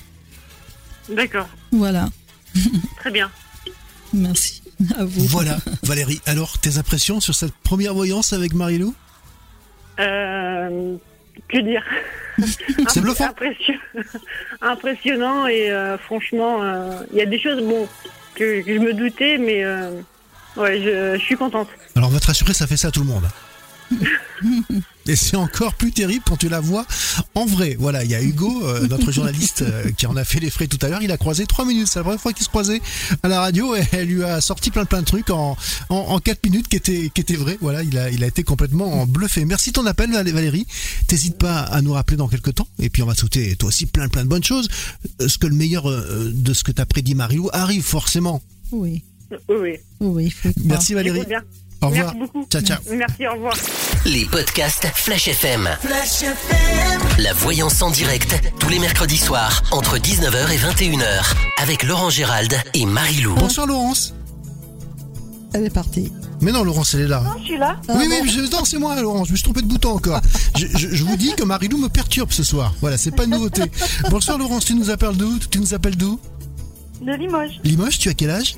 D'accord. 1.08 1.48
Voilà. 1.72 2.10
Très 2.98 3.10
bien. 3.10 3.30
Merci. 4.12 4.62
À 4.96 5.04
vous. 5.04 5.24
Voilà, 5.26 5.58
Valérie. 5.82 6.20
Alors, 6.26 6.58
tes 6.58 6.76
impressions 6.78 7.20
sur 7.20 7.34
cette 7.34 7.54
première 7.64 7.94
voyance 7.94 8.32
avec 8.32 8.52
Marilou 8.52 8.94
euh, 9.98 10.96
Que 11.48 11.58
dire 11.58 11.84
C'est 12.88 13.00
bluffant. 13.00 13.34
Impressionnant 14.60 15.46
et 15.46 15.70
euh, 15.70 15.98
franchement, 15.98 16.62
euh, 16.62 17.00
il 17.12 17.18
y 17.18 17.22
a 17.22 17.26
des 17.26 17.38
choses 17.38 17.62
bon 17.62 17.88
que, 18.34 18.62
je 18.66 18.78
me 18.78 18.94
doutais, 18.94 19.38
mais 19.38 19.64
ouais, 20.56 20.80
je, 20.80 21.18
je, 21.18 21.24
suis 21.24 21.36
contente. 21.36 21.68
Alors, 21.96 22.08
on 22.08 22.12
va 22.12 22.20
te 22.20 22.26
rassurer, 22.26 22.54
ça 22.54 22.66
fait 22.66 22.76
ça 22.76 22.88
à 22.88 22.90
tout 22.90 23.00
le 23.00 23.06
monde. 23.06 23.28
Et 25.08 25.16
c'est 25.16 25.36
encore 25.36 25.72
plus 25.72 25.90
terrible 25.90 26.22
quand 26.26 26.36
tu 26.36 26.50
la 26.50 26.60
vois 26.60 26.86
en 27.34 27.46
vrai. 27.46 27.76
Voilà, 27.78 28.04
il 28.04 28.10
y 28.10 28.14
a 28.14 28.22
Hugo, 28.22 28.62
euh, 28.64 28.86
notre 28.88 29.10
journaliste, 29.10 29.62
euh, 29.62 29.90
qui 29.96 30.06
en 30.06 30.16
a 30.16 30.24
fait 30.24 30.38
les 30.38 30.50
frais 30.50 30.66
tout 30.66 30.78
à 30.82 30.88
l'heure. 30.88 31.00
Il 31.02 31.10
a 31.10 31.16
croisé 31.16 31.46
trois 31.46 31.64
minutes. 31.64 31.86
C'est 31.88 31.98
la 31.98 32.02
première 32.02 32.20
fois 32.20 32.34
qu'il 32.34 32.44
se 32.44 32.50
croisait 32.50 32.82
à 33.22 33.28
la 33.28 33.40
radio 33.40 33.74
et 33.74 33.82
elle 33.92 34.08
lui 34.08 34.22
a 34.22 34.42
sorti 34.42 34.70
plein 34.70 34.84
plein 34.84 35.00
de 35.00 35.06
trucs 35.06 35.30
en, 35.30 35.56
en, 35.88 36.20
quatre 36.20 36.44
minutes 36.44 36.68
qui 36.68 36.76
étaient, 36.76 37.10
qui 37.14 37.22
étaient 37.22 37.36
vrais. 37.36 37.56
Voilà, 37.62 37.82
il 37.82 37.96
a, 37.96 38.10
il 38.10 38.22
a 38.22 38.26
été 38.26 38.42
complètement 38.42 39.06
bluffé. 39.06 39.46
Merci 39.46 39.72
ton 39.72 39.86
appel, 39.86 40.10
Valérie. 40.10 40.66
T'hésites 41.06 41.38
pas 41.38 41.60
à 41.60 41.80
nous 41.80 41.94
rappeler 41.94 42.18
dans 42.18 42.28
quelques 42.28 42.54
temps. 42.54 42.68
Et 42.78 42.90
puis 42.90 43.02
on 43.02 43.06
va 43.06 43.14
sauter 43.14 43.56
toi 43.56 43.70
aussi 43.70 43.86
plein 43.86 44.08
plein 44.08 44.24
de 44.24 44.28
bonnes 44.28 44.44
choses. 44.44 44.68
Euh, 45.22 45.28
ce 45.28 45.38
que 45.38 45.46
le 45.46 45.54
meilleur 45.54 45.84
de 45.88 46.52
ce 46.52 46.64
que 46.64 46.72
t'as 46.72 46.84
prédit 46.84 47.14
Marilou 47.14 47.48
arrive 47.54 47.82
forcément. 47.82 48.42
Oui. 48.72 49.04
Oui, 49.48 49.78
oui. 50.00 50.34
Merci 50.64 50.92
Valérie. 50.92 51.22
Au 51.80 51.88
revoir. 51.88 52.14
Merci 52.14 52.18
beaucoup. 52.18 52.46
Ciao, 52.50 52.62
ciao. 52.62 52.78
Merci, 52.90 53.26
au 53.26 53.32
revoir. 53.34 53.54
Les 54.04 54.24
podcasts 54.24 54.86
Flash 54.94 55.28
FM. 55.28 55.68
Flash 55.80 56.22
FM. 56.22 57.00
La 57.18 57.32
voyance 57.34 57.80
en 57.82 57.90
direct, 57.90 58.34
tous 58.58 58.68
les 58.68 58.78
mercredis 58.78 59.16
soirs, 59.16 59.62
entre 59.70 59.98
19h 59.98 60.50
et 60.50 60.56
21h, 60.56 61.34
avec 61.62 61.84
Laurent 61.84 62.10
Gérald 62.10 62.54
et 62.74 62.84
Marie-Lou. 62.84 63.34
Bonsoir 63.36 63.66
Laurence. 63.66 64.14
Elle 65.54 65.66
est 65.66 65.70
partie. 65.70 66.12
Mais 66.40 66.52
non, 66.52 66.62
Laurence, 66.62 66.94
elle 66.94 67.02
est 67.02 67.08
là. 67.08 67.22
Non, 67.22 67.30
je 67.40 67.44
suis 67.44 67.58
là. 67.58 67.80
oui, 67.88 68.06
oui, 68.08 68.28
je, 68.28 68.40
non, 68.50 68.64
c'est 68.64 68.78
moi, 68.78 69.00
Laurence. 69.00 69.28
Je 69.28 69.32
me 69.32 69.36
suis 69.36 69.44
trompé 69.44 69.62
de 69.62 69.66
bouton 69.66 69.90
encore. 69.92 70.20
je, 70.56 71.04
vous 71.04 71.16
dis 71.16 71.34
que 71.34 71.44
Marie-Lou 71.44 71.78
me 71.78 71.88
perturbe 71.88 72.32
ce 72.32 72.42
soir. 72.42 72.74
Voilà, 72.80 72.98
c'est 72.98 73.12
pas 73.12 73.24
une 73.24 73.30
nouveauté. 73.30 73.62
Bonsoir, 74.10 74.36
Laurence. 74.38 74.64
Tu 74.64 74.74
nous 74.74 74.90
appelles 74.90 75.16
d'où? 75.16 75.38
Tu 75.50 75.58
nous 75.58 75.74
appelles 75.74 75.96
d'où? 75.96 76.18
De 77.00 77.12
Limoges. 77.12 77.60
Limoges, 77.64 77.98
tu 77.98 78.08
as 78.08 78.14
quel 78.14 78.30
âge? 78.30 78.56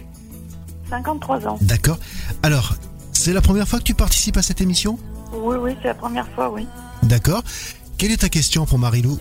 53 0.88 1.46
ans. 1.46 1.58
D'accord. 1.60 1.98
Alors, 2.42 2.74
c'est 3.20 3.34
la 3.34 3.42
première 3.42 3.68
fois 3.68 3.78
que 3.78 3.84
tu 3.84 3.92
participes 3.92 4.38
à 4.38 4.42
cette 4.42 4.62
émission 4.62 4.98
Oui, 5.34 5.56
oui, 5.60 5.76
c'est 5.82 5.88
la 5.88 5.94
première 5.94 6.26
fois, 6.28 6.50
oui. 6.50 6.66
D'accord. 7.02 7.42
Quelle 7.98 8.12
est 8.12 8.22
ta 8.22 8.30
question 8.30 8.64
pour 8.64 8.78
Marilou, 8.78 9.18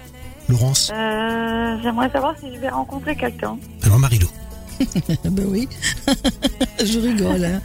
Laurence 0.47 0.89
euh, 0.93 1.77
J'aimerais 1.83 2.09
savoir 2.09 2.33
si 2.39 2.53
je 2.55 2.59
vais 2.59 2.69
rencontrer 2.69 3.13
quelqu'un. 3.17 3.57
Alors 3.83 3.99
Marilou. 3.99 4.29
ben 5.25 5.45
oui, 5.49 5.67
je 6.81 6.99
rigole. 6.99 7.43
Hein. 7.43 7.61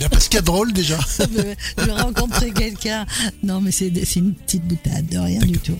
Parce 0.10 0.28
qu'il 0.28 0.36
y 0.36 0.38
a 0.38 0.42
drôle 0.42 0.72
déjà. 0.72 0.98
je 1.18 1.84
vais 1.84 1.92
rencontrer 1.92 2.50
quelqu'un. 2.50 3.04
Non, 3.42 3.60
mais 3.60 3.70
c'est 3.70 3.88
une 4.16 4.34
petite 4.34 4.66
boutade, 4.66 5.06
de 5.06 5.18
rien 5.18 5.40
du 5.40 5.58
tout. 5.58 5.78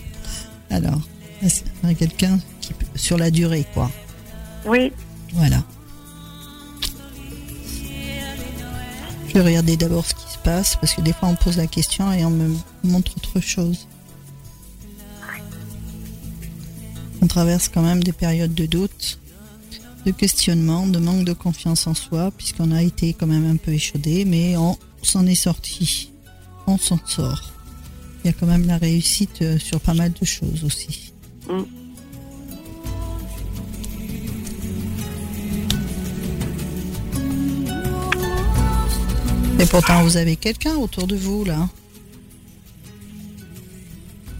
Alors, 0.68 1.00
quelqu'un 1.98 2.38
qui 2.60 2.74
sur 2.96 3.16
la 3.16 3.30
durée, 3.30 3.64
quoi? 3.72 3.90
Oui. 4.66 4.92
Voilà. 5.32 5.62
Je 9.35 9.41
vais 9.41 9.47
regarder 9.47 9.76
d'abord 9.76 10.07
ce 10.07 10.14
qui 10.14 10.32
se 10.32 10.39
passe 10.39 10.76
parce 10.76 10.95
que 10.95 11.01
des 11.01 11.12
fois 11.12 11.28
on 11.28 11.35
pose 11.35 11.57
la 11.57 11.66
question 11.66 12.12
et 12.12 12.24
on 12.24 12.30
me 12.30 12.55
montre 12.85 13.16
autre 13.16 13.41
chose. 13.41 13.89
On 17.20 17.26
traverse 17.26 17.68
quand 17.68 17.82
même 17.82 18.05
des 18.05 18.12
périodes 18.12 18.55
de 18.55 18.66
doute, 18.66 19.18
de 20.07 20.12
questionnement, 20.12 20.87
de 20.87 21.01
manque 21.01 21.24
de 21.24 21.32
confiance 21.32 21.89
en 21.89 21.95
soi 21.95 22.30
puisqu'on 22.30 22.70
a 22.70 22.80
été 22.80 23.12
quand 23.12 23.26
même 23.26 23.51
un 23.51 23.57
peu 23.57 23.72
échaudé 23.72 24.24
mais 24.24 24.57
on 24.57 24.78
s'en 25.03 25.26
est 25.26 25.35
sorti. 25.35 26.12
On 26.68 26.78
s'en 26.78 27.01
sort. 27.05 27.53
Il 28.22 28.28
y 28.28 28.30
a 28.30 28.32
quand 28.32 28.47
même 28.47 28.68
la 28.68 28.78
réussite 28.78 29.43
euh, 29.43 29.59
sur 29.59 29.80
pas 29.80 29.95
mal 29.95 30.12
de 30.12 30.24
choses 30.24 30.62
aussi. 30.64 31.12
Mm. 31.49 31.84
Et 39.61 39.66
pourtant, 39.66 40.02
vous 40.02 40.16
avez 40.16 40.36
quelqu'un 40.36 40.74
autour 40.76 41.07
de 41.07 41.16
vous, 41.16 41.44
là 41.44 41.68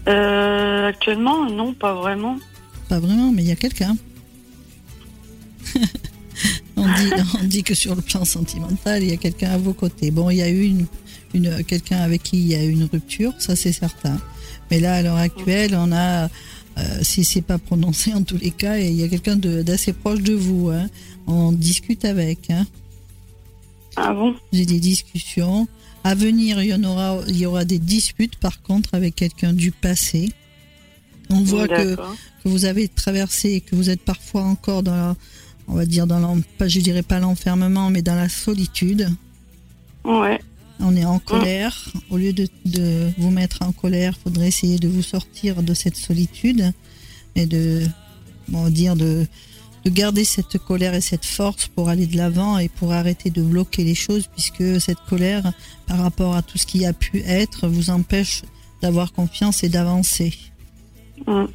euh, 0.07 0.87
Actuellement, 0.87 1.49
non, 1.49 1.73
pas 1.73 1.93
vraiment. 1.93 2.37
Pas 2.89 2.99
vraiment, 2.99 3.31
mais 3.31 3.43
il 3.43 3.47
y 3.47 3.51
a 3.51 3.55
quelqu'un. 3.55 3.95
on, 6.75 6.85
dit, 6.85 7.11
on 7.41 7.43
dit 7.45 7.63
que 7.63 7.73
sur 7.73 7.95
le 7.95 8.01
plan 8.01 8.25
sentimental, 8.25 9.03
il 9.03 9.09
y 9.09 9.13
a 9.13 9.17
quelqu'un 9.17 9.51
à 9.51 9.57
vos 9.57 9.73
côtés. 9.73 10.11
Bon, 10.11 10.29
il 10.29 10.37
y 10.37 10.41
a 10.41 10.49
eu 10.49 10.63
une, 10.63 10.85
une, 11.33 11.63
quelqu'un 11.63 11.99
avec 11.99 12.23
qui 12.23 12.37
il 12.37 12.47
y 12.47 12.55
a 12.55 12.63
eu 12.63 12.71
une 12.71 12.85
rupture, 12.91 13.33
ça 13.39 13.55
c'est 13.55 13.71
certain. 13.71 14.19
Mais 14.69 14.79
là, 14.79 14.95
à 14.95 15.01
l'heure 15.01 15.17
actuelle, 15.17 15.75
on 15.77 15.91
a, 15.91 16.25
euh, 16.25 16.29
si 17.01 17.23
c'est 17.23 17.41
pas 17.41 17.57
prononcé 17.57 18.13
en 18.13 18.23
tous 18.23 18.37
les 18.37 18.51
cas, 18.51 18.77
il 18.77 18.93
y 18.93 19.03
a 19.03 19.07
quelqu'un 19.07 19.37
d'assez 19.37 19.93
proche 19.93 20.21
de 20.21 20.33
vous. 20.33 20.69
Hein. 20.69 20.87
On 21.27 21.51
discute 21.51 22.05
avec. 22.05 22.49
Hein. 22.49 22.65
Ah 23.95 24.13
bon 24.13 24.35
J'ai 24.51 24.65
des 24.65 24.79
discussions. 24.79 25.67
À 26.03 26.15
venir, 26.15 26.61
il 26.61 26.69
y 26.69 26.73
en 26.73 26.83
aura, 26.83 27.19
il 27.27 27.37
y 27.37 27.45
aura 27.45 27.65
des 27.65 27.79
disputes 27.79 28.35
par 28.37 28.61
contre 28.61 28.93
avec 28.93 29.15
quelqu'un 29.15 29.53
du 29.53 29.71
passé. 29.71 30.31
On 31.29 31.41
voit 31.41 31.67
que, 31.67 31.95
que, 31.95 32.49
vous 32.49 32.65
avez 32.65 32.87
traversé, 32.87 33.61
que 33.61 33.75
vous 33.75 33.89
êtes 33.89 34.01
parfois 34.01 34.43
encore 34.43 34.83
dans 34.83 34.95
la, 34.95 35.15
on 35.67 35.73
va 35.73 35.85
dire 35.85 36.05
dans 36.05 36.39
je 36.61 36.79
dirais 36.79 37.01
pas 37.01 37.19
l'enfermement, 37.19 37.89
mais 37.89 38.01
dans 38.01 38.15
la 38.15 38.29
solitude. 38.29 39.09
Ouais. 40.03 40.39
On 40.79 40.95
est 40.95 41.05
en 41.05 41.19
colère. 41.19 41.91
Au 42.09 42.17
lieu 42.17 42.33
de, 42.33 42.47
de 42.65 43.09
vous 43.17 43.31
mettre 43.31 43.61
en 43.61 43.71
colère, 43.71 44.15
faudrait 44.23 44.49
essayer 44.49 44.77
de 44.77 44.87
vous 44.87 45.01
sortir 45.01 45.63
de 45.63 45.73
cette 45.73 45.95
solitude 45.95 46.71
et 47.35 47.45
de, 47.45 47.87
bon, 48.49 48.69
dire 48.69 48.95
de, 48.95 49.25
de 49.85 49.89
garder 49.91 50.25
cette 50.25 50.57
colère 50.57 50.95
et 50.95 51.01
cette 51.01 51.25
force 51.25 51.67
pour 51.67 51.89
aller 51.89 52.07
de 52.07 52.17
l'avant 52.17 52.57
et 52.57 52.69
pour 52.69 52.91
arrêter 52.91 53.29
de 53.29 53.43
bloquer 53.43 53.83
les 53.83 53.93
choses 53.93 54.27
puisque 54.27 54.81
cette 54.81 54.99
colère 55.07 55.53
par 55.85 55.99
rapport 55.99 56.35
à 56.35 56.41
tout 56.41 56.57
ce 56.57 56.65
qui 56.65 56.85
a 56.85 56.93
pu 56.93 57.21
être 57.25 57.67
vous 57.67 57.91
empêche 57.91 58.41
d'avoir 58.81 59.13
confiance 59.13 59.63
et 59.63 59.69
d'avancer. 59.69 60.33
Mmh. 61.27 61.45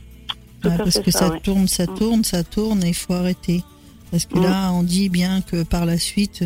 parce 0.62 1.00
que 1.00 1.10
ça, 1.10 1.30
tourne, 1.42 1.68
ça 1.68 1.84
mmh. 1.84 1.94
tourne, 1.96 2.24
ça 2.24 2.44
tourne 2.44 2.84
et 2.84 2.88
il 2.88 2.94
faut 2.94 3.14
arrêter. 3.14 3.62
Parce 4.10 4.26
que 4.26 4.38
mmh. 4.38 4.42
là, 4.42 4.72
on 4.72 4.82
dit 4.84 5.08
bien 5.08 5.42
que 5.42 5.62
par 5.64 5.84
la 5.84 5.98
suite, 5.98 6.44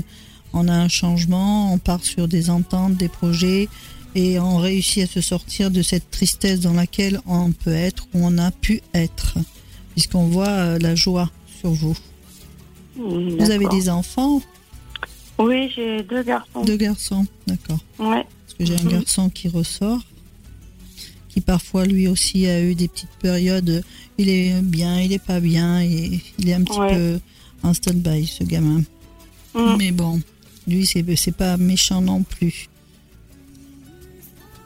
on 0.52 0.68
a 0.68 0.72
un 0.74 0.88
changement, 0.88 1.72
on 1.72 1.78
part 1.78 2.02
sur 2.02 2.28
des 2.28 2.48
ententes, 2.48 2.96
des 2.96 3.08
projets 3.08 3.68
et 4.14 4.38
on 4.38 4.56
réussit 4.56 5.04
à 5.04 5.06
se 5.06 5.20
sortir 5.20 5.70
de 5.70 5.82
cette 5.82 6.10
tristesse 6.10 6.60
dans 6.60 6.72
laquelle 6.72 7.20
on 7.26 7.52
peut 7.52 7.74
être 7.74 8.04
ou 8.14 8.20
on 8.22 8.38
a 8.38 8.50
pu 8.50 8.80
être. 8.94 9.36
Puisqu'on 9.92 10.24
voit 10.24 10.48
euh, 10.48 10.78
la 10.78 10.94
joie 10.94 11.30
vous. 11.72 11.94
Vous 12.96 13.50
avez 13.50 13.66
des 13.68 13.88
enfants 13.88 14.40
Oui, 15.38 15.70
j'ai 15.74 16.02
deux 16.02 16.22
garçons. 16.22 16.62
Deux 16.64 16.76
garçons, 16.76 17.26
d'accord. 17.46 17.78
Ouais. 17.98 18.24
Parce 18.24 18.54
que 18.58 18.64
j'ai 18.64 18.74
un 18.74 18.84
mhm. 18.84 19.00
garçon 19.00 19.30
qui 19.30 19.48
ressort, 19.48 20.00
qui 21.28 21.40
parfois 21.40 21.84
lui 21.86 22.06
aussi 22.06 22.46
a 22.46 22.60
eu 22.62 22.74
des 22.74 22.88
petites 22.88 23.16
périodes. 23.20 23.82
Il 24.18 24.28
est 24.28 24.62
bien, 24.62 25.00
il 25.00 25.12
est 25.12 25.24
pas 25.24 25.40
bien, 25.40 25.82
et 25.82 26.20
il 26.38 26.48
est 26.48 26.54
un 26.54 26.62
petit 26.62 26.78
peu 26.78 27.18
en 27.62 27.74
stand-by, 27.74 28.26
ce 28.26 28.44
gamin. 28.44 28.82
Mhm. 29.54 29.76
Mais 29.78 29.90
bon, 29.90 30.20
lui, 30.66 30.86
c'est 30.86 31.36
pas 31.36 31.56
méchant 31.56 32.00
non 32.00 32.22
plus. 32.22 32.68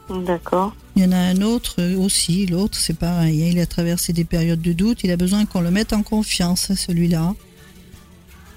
D'accord. 0.09 0.73
Il 0.99 1.05
y 1.05 1.07
en 1.07 1.13
a 1.13 1.17
un 1.17 1.41
autre 1.43 1.81
aussi, 1.95 2.45
l'autre 2.45 2.77
c'est 2.77 2.93
pareil, 2.93 3.51
il 3.51 3.59
a 3.61 3.65
traversé 3.65 4.11
des 4.11 4.25
périodes 4.25 4.59
de 4.59 4.73
doute, 4.73 4.99
il 5.05 5.11
a 5.11 5.15
besoin 5.15 5.45
qu'on 5.45 5.61
le 5.61 5.71
mette 5.71 5.93
en 5.93 6.03
confiance, 6.03 6.73
celui-là. 6.73 7.35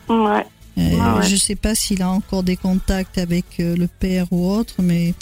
Ouais. 0.08 0.44
Euh, 0.76 1.22
je 1.22 1.36
sais 1.36 1.54
pas 1.54 1.76
s'il 1.76 2.02
a 2.02 2.08
encore 2.08 2.42
des 2.42 2.56
contacts 2.56 3.16
avec 3.16 3.44
euh, 3.60 3.76
le 3.76 3.86
père 3.86 4.26
ou 4.32 4.50
autre, 4.50 4.74
mais 4.82 5.14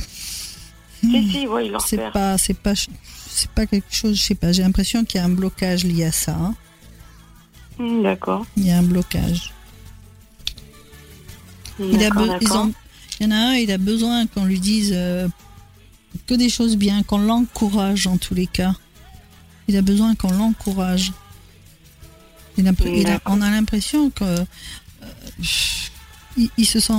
si, 1.03 1.31
si, 1.31 1.47
ouais, 1.47 1.67
il 1.67 1.77
c'est 1.85 2.11
pas, 2.11 2.39
c'est 2.39 2.57
pas, 2.57 2.73
c'est 2.75 3.51
pas 3.51 3.67
quelque 3.67 3.95
chose, 3.95 4.17
je 4.17 4.23
sais 4.23 4.35
pas. 4.35 4.53
J'ai 4.53 4.63
l'impression 4.63 5.05
qu'il 5.05 5.21
y 5.21 5.23
a 5.23 5.27
un 5.27 5.29
blocage 5.29 5.85
lié 5.85 6.07
à 6.07 6.13
ça. 6.13 6.35
Hein. 6.35 6.55
Hmm, 7.79 8.03
d'accord. 8.03 8.47
Il 8.57 8.67
y 8.67 8.71
a 8.71 8.79
un 8.79 8.83
blocage. 8.83 9.53
Il, 11.79 12.03
a 12.03 12.09
il 12.17 13.21
y 13.21 13.27
en 13.27 13.31
a 13.31 13.37
un, 13.37 13.55
il 13.57 13.71
a 13.71 13.77
besoin 13.77 14.27
qu'on 14.27 14.47
lui 14.47 14.59
dise 14.59 14.93
euh, 14.95 15.29
que 16.27 16.35
des 16.35 16.49
choses 16.49 16.77
bien, 16.77 17.03
qu'on 17.03 17.19
l'encourage 17.19 18.07
en 18.07 18.17
tous 18.17 18.35
les 18.35 18.47
cas. 18.47 18.75
Il 19.69 19.77
a 19.77 19.83
besoin 19.83 20.15
qu'on 20.15 20.33
l'encourage. 20.33 21.13
on 22.59 23.41
a 23.41 23.51
l'impression 23.51 24.11
que 24.11 24.25
euh, 24.25 24.45
il, 26.57 26.67
se 26.67 26.81
sent 26.81 26.93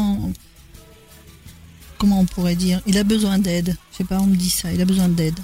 comment 1.97 2.22
on 2.22 2.26
pourrait 2.26 2.55
dire 2.55 2.82
il 2.88 2.97
a 2.97 3.03
besoin 3.03 3.39
d'aide. 3.39 3.76
Je 3.91 3.97
sais 3.97 4.03
pas 4.03 4.20
on 4.20 4.28
me 4.28 4.36
dit 4.36 4.49
ça 4.49 4.72
il 4.72 4.82
a 4.82 4.86
besoin 4.86 5.09
d'aide. 5.09 5.39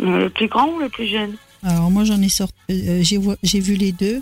Euh, 0.00 0.24
le 0.24 0.30
plus 0.30 0.48
grand 0.48 0.68
ou 0.68 0.78
le 0.80 0.88
plus 0.88 1.06
jeune? 1.06 1.36
Alors 1.62 1.90
moi 1.90 2.04
j'en 2.04 2.20
ai 2.20 2.28
sorti 2.28 2.54
euh, 2.70 3.02
j'ai 3.42 3.60
vu 3.60 3.74
les 3.74 3.92
deux. 3.92 4.20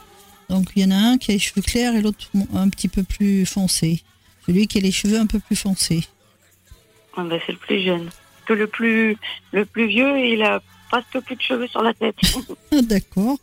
Donc 0.48 0.70
il 0.76 0.82
y 0.82 0.84
en 0.84 0.90
a 0.90 0.96
un 0.96 1.18
qui 1.18 1.30
a 1.30 1.34
les 1.34 1.40
cheveux 1.40 1.62
clairs 1.62 1.96
et 1.96 2.02
l'autre 2.02 2.28
un 2.54 2.68
petit 2.68 2.88
peu 2.88 3.02
plus 3.02 3.46
foncé. 3.46 4.02
Celui 4.46 4.66
qui 4.68 4.78
a 4.78 4.80
les 4.80 4.92
cheveux 4.92 5.18
un 5.18 5.26
peu 5.26 5.40
plus 5.40 5.56
foncés 5.56 6.06
ah 7.16 7.24
ben, 7.24 7.40
c'est 7.46 7.52
le 7.52 7.58
plus 7.58 7.80
jeune. 7.80 8.10
Que 8.46 8.52
le 8.52 8.66
plus, 8.66 9.16
le 9.52 9.64
plus 9.64 9.86
vieux, 9.88 10.18
il 10.18 10.42
a 10.42 10.62
presque 10.90 11.18
plus 11.20 11.36
de 11.36 11.42
cheveux 11.42 11.66
sur 11.68 11.82
la 11.82 11.94
tête. 11.94 12.16
Ah, 12.72 12.82
d'accord. 12.82 13.38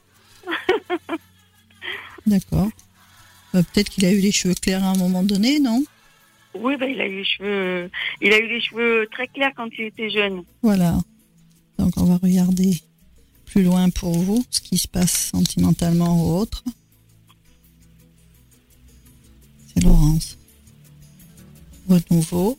D'accord. 2.28 2.70
Bah, 3.54 3.62
peut-être 3.64 3.90
qu'il 3.90 4.06
a 4.06 4.12
eu 4.12 4.20
les 4.20 4.32
cheveux 4.32 4.54
clairs 4.54 4.84
à 4.84 4.90
un 4.90 4.98
moment 4.98 5.24
donné, 5.24 5.60
non? 5.60 5.84
Oui, 6.56 6.78
bah, 6.78 6.86
il 6.88 7.02
a 7.02 7.08
eu 7.08 7.18
les 7.18 7.26
cheveux, 7.26 7.90
il 8.22 8.32
a 8.32 8.38
eu 8.38 8.48
les 8.48 8.62
cheveux 8.62 9.08
très 9.12 9.28
clairs 9.28 9.52
quand 9.56 9.70
il 9.78 9.86
était 9.86 10.10
jeune. 10.10 10.44
Voilà. 10.62 10.98
Donc 11.80 11.94
on 11.98 12.06
va 12.06 12.18
regarder 12.18 12.78
plus 13.46 13.64
loin 13.64 13.90
pour 13.90 14.14
vous 14.18 14.44
ce 14.50 14.62
qui 14.62 14.78
se 14.78 14.88
passe 14.88 15.32
sentimentalement 15.32 16.16
ou 16.16 16.38
autre. 16.38 16.64
C'est 19.74 19.84
Laurence. 19.84 20.38
Renouveau. 21.90 22.58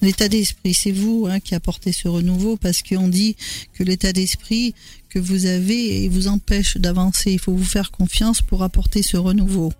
L'état 0.00 0.28
d'esprit, 0.28 0.74
c'est 0.74 0.92
vous 0.92 1.26
hein, 1.28 1.40
qui 1.40 1.54
apportez 1.54 1.92
ce 1.92 2.06
renouveau 2.06 2.56
parce 2.56 2.82
qu'on 2.82 3.08
dit 3.08 3.36
que 3.74 3.82
l'état 3.82 4.12
d'esprit 4.12 4.74
que 5.08 5.18
vous 5.18 5.46
avez 5.46 6.08
vous 6.08 6.28
empêche 6.28 6.76
d'avancer. 6.76 7.32
Il 7.32 7.40
faut 7.40 7.52
vous 7.52 7.64
faire 7.64 7.90
confiance 7.90 8.40
pour 8.40 8.62
apporter 8.62 9.02
ce 9.02 9.16
renouveau. 9.16 9.72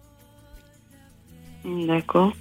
D'accord. 1.65 2.33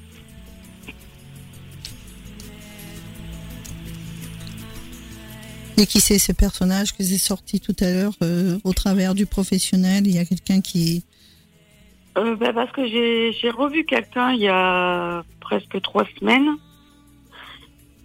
Et 5.79 5.85
qui 5.85 5.99
c'est 5.99 6.17
ce 6.17 6.31
personnage 6.31 6.95
que 6.97 7.03
j'ai 7.03 7.19
sorti 7.19 7.59
tout 7.59 7.75
à 7.79 7.91
l'heure 7.91 8.13
euh, 8.23 8.57
au 8.63 8.73
travers 8.73 9.13
du 9.13 9.27
professionnel? 9.27 10.07
Il 10.07 10.15
y 10.15 10.17
a 10.17 10.25
quelqu'un 10.25 10.59
qui... 10.59 11.03
Euh, 12.17 12.35
ben, 12.35 12.51
parce 12.51 12.71
que 12.71 12.87
j'ai 12.87 13.51
revu 13.51 13.85
quelqu'un 13.85 14.31
il 14.31 14.41
y 14.41 14.47
a 14.47 15.23
presque 15.39 15.79
trois 15.83 16.05
semaines 16.19 16.57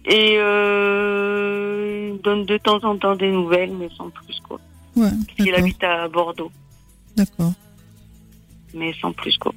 et 0.05 0.35
euh, 0.37 2.11
il 2.13 2.21
donne 2.21 2.45
de 2.45 2.57
temps 2.57 2.83
en 2.83 2.97
temps 2.97 3.15
des 3.15 3.31
nouvelles, 3.31 3.71
mais 3.73 3.89
sans 3.97 4.09
plus, 4.09 4.39
quoi. 4.47 4.59
Ouais, 4.95 5.11
il 5.39 5.53
habite 5.55 5.83
à 5.83 6.07
Bordeaux. 6.07 6.51
D'accord. 7.15 7.53
Mais 8.73 8.93
sans 8.99 9.11
plus, 9.13 9.37
quoi. 9.37 9.53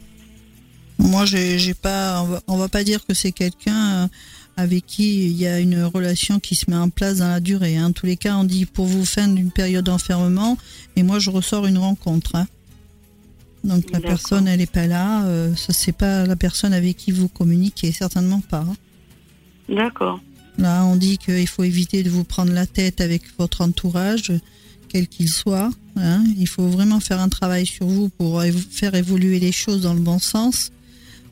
Moi, 0.99 1.25
j'ai 1.25 1.75
pas. 1.75 2.23
On 2.23 2.27
va, 2.27 2.41
on 2.49 2.57
va, 2.57 2.69
pas 2.69 2.85
dire 2.85 3.05
que 3.05 3.13
c'est 3.13 3.33
quelqu'un 3.33 4.05
euh, 4.05 4.09
avec 4.57 4.87
qui 4.87 5.27
il 5.27 5.37
y 5.37 5.47
a 5.47 5.61
une 5.61 5.85
relation 5.85 6.39
qui 6.41 6.55
se 6.55 6.71
met 6.71 6.77
en 6.77 6.89
place 6.89 7.19
dans 7.19 7.29
la 7.29 7.41
durée. 7.41 7.77
Hein. 7.77 7.87
En 7.87 7.93
tous 7.93 8.07
les 8.07 8.17
cas, 8.17 8.37
on 8.37 8.45
dit 8.45 8.67
pour 8.67 8.87
vous 8.87 9.05
fin 9.05 9.29
d'une 9.29 9.51
période 9.51 9.85
d'enfermement, 9.85 10.57
et 10.97 11.03
moi, 11.03 11.19
je 11.19 11.31
ressors 11.31 11.67
une 11.67 11.79
rencontre. 11.79 12.37
Hein. 12.37 12.47
Donc 13.65 13.91
la 13.91 14.01
personne, 14.01 14.47
elle 14.47 14.61
est 14.61 14.71
pas 14.71 14.87
là. 14.87 15.25
Euh, 15.25 15.55
ça, 15.57 15.73
c'est 15.73 15.93
pas 15.93 16.25
la 16.25 16.37
personne 16.37 16.73
avec 16.73 16.97
qui 16.97 17.11
vous 17.11 17.29
communiquez, 17.29 17.93
certainement 17.93 18.41
pas. 18.41 18.61
Hein. 18.61 18.77
D'accord. 19.69 20.21
Là, 20.59 20.85
on 20.85 20.97
dit 20.97 21.19
qu'il 21.19 21.47
faut 21.47 21.65
éviter 21.65 22.03
de 22.03 22.11
vous 22.11 22.25
prendre 22.25 22.53
la 22.53 22.67
tête 22.67 23.01
avec 23.01 23.23
votre 23.39 23.61
entourage, 23.61 24.33
quel 24.89 25.07
qu'il 25.07 25.29
soit. 25.29 25.71
Hein. 25.97 26.25
Il 26.39 26.49
faut 26.49 26.69
vraiment 26.69 27.01
faire 27.01 27.21
un 27.21 27.29
travail 27.29 27.67
sur 27.67 27.87
vous 27.87 28.09
pour 28.09 28.43
faire 28.71 28.95
évoluer 28.95 29.39
les 29.39 29.53
choses 29.53 29.83
dans 29.83 29.95
le 29.95 30.01
bon 30.01 30.19
sens. 30.19 30.73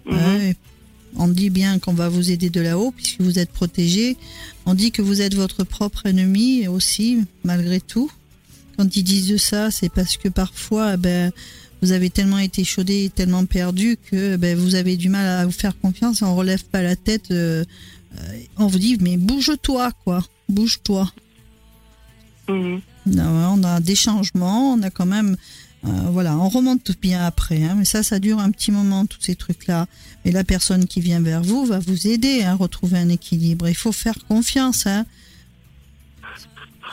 Mhm. 0.06 0.52
on 1.16 1.28
dit 1.28 1.48
bien 1.48 1.78
qu'on 1.78 1.94
va 1.94 2.10
vous 2.10 2.30
aider 2.30 2.50
de 2.50 2.60
là-haut 2.60 2.92
puisque 2.94 3.22
vous 3.22 3.38
êtes 3.38 3.50
protégé. 3.50 4.18
On 4.66 4.74
dit 4.74 4.90
que 4.90 5.00
vous 5.00 5.22
êtes 5.22 5.34
votre 5.34 5.64
propre 5.64 6.04
ennemi 6.06 6.68
aussi, 6.68 7.20
malgré 7.42 7.80
tout. 7.80 8.10
Quand 8.76 8.94
ils 8.96 9.04
disent 9.04 9.40
ça, 9.40 9.70
c'est 9.70 9.88
parce 9.88 10.16
que 10.16 10.28
parfois, 10.28 10.94
eh 10.94 10.96
ben, 10.98 11.32
vous 11.80 11.92
avez 11.92 12.10
tellement 12.10 12.38
été 12.38 12.64
chaudé, 12.64 13.10
tellement 13.14 13.46
perdu 13.46 13.96
que 14.10 14.34
eh 14.34 14.36
ben, 14.36 14.58
vous 14.58 14.74
avez 14.74 14.96
du 14.96 15.08
mal 15.08 15.26
à 15.26 15.46
vous 15.46 15.52
faire 15.52 15.78
confiance. 15.78 16.22
On 16.22 16.34
relève 16.34 16.64
pas 16.64 16.82
la 16.82 16.96
tête. 16.96 17.30
Euh, 17.30 17.64
on 18.56 18.66
vous 18.66 18.78
dit, 18.78 18.96
mais 19.00 19.16
bouge-toi, 19.16 19.92
quoi. 20.04 20.24
Bouge-toi. 20.48 21.10
Mhm. 22.48 22.82
on 23.06 23.62
a 23.64 23.80
des 23.80 23.94
changements, 23.94 24.74
on 24.74 24.82
a 24.82 24.90
quand 24.90 25.06
même 25.06 25.36
voilà, 25.84 26.36
on 26.38 26.48
remonte 26.48 26.92
bien 27.00 27.24
après, 27.24 27.62
hein, 27.62 27.74
mais 27.76 27.84
ça, 27.84 28.02
ça 28.02 28.18
dure 28.18 28.38
un 28.38 28.50
petit 28.50 28.70
moment, 28.70 29.04
tous 29.04 29.20
ces 29.20 29.34
trucs-là. 29.34 29.86
Et 30.24 30.32
la 30.32 30.44
personne 30.44 30.86
qui 30.86 31.00
vient 31.00 31.20
vers 31.20 31.42
vous 31.42 31.66
va 31.66 31.78
vous 31.78 32.06
aider 32.06 32.42
à 32.42 32.54
retrouver 32.54 32.98
un 32.98 33.10
équilibre. 33.10 33.68
Il 33.68 33.74
faut 33.74 33.92
faire 33.92 34.16
confiance. 34.26 34.86
Hein. 34.86 35.04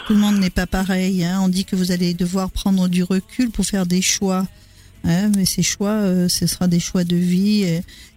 Tout 0.07 0.13
le 0.13 0.19
monde 0.19 0.39
n'est 0.39 0.49
pas 0.49 0.67
pareil. 0.67 1.23
Hein. 1.23 1.39
On 1.41 1.47
dit 1.47 1.63
que 1.63 1.75
vous 1.75 1.91
allez 1.91 2.13
devoir 2.13 2.51
prendre 2.51 2.89
du 2.89 3.03
recul 3.03 3.49
pour 3.49 3.65
faire 3.65 3.85
des 3.85 4.01
choix. 4.01 4.45
Hein, 5.03 5.31
mais 5.35 5.45
ces 5.45 5.63
choix, 5.63 5.93
euh, 5.93 6.27
ce 6.29 6.45
sera 6.45 6.67
des 6.67 6.79
choix 6.79 7.03
de 7.03 7.15
vie 7.15 7.63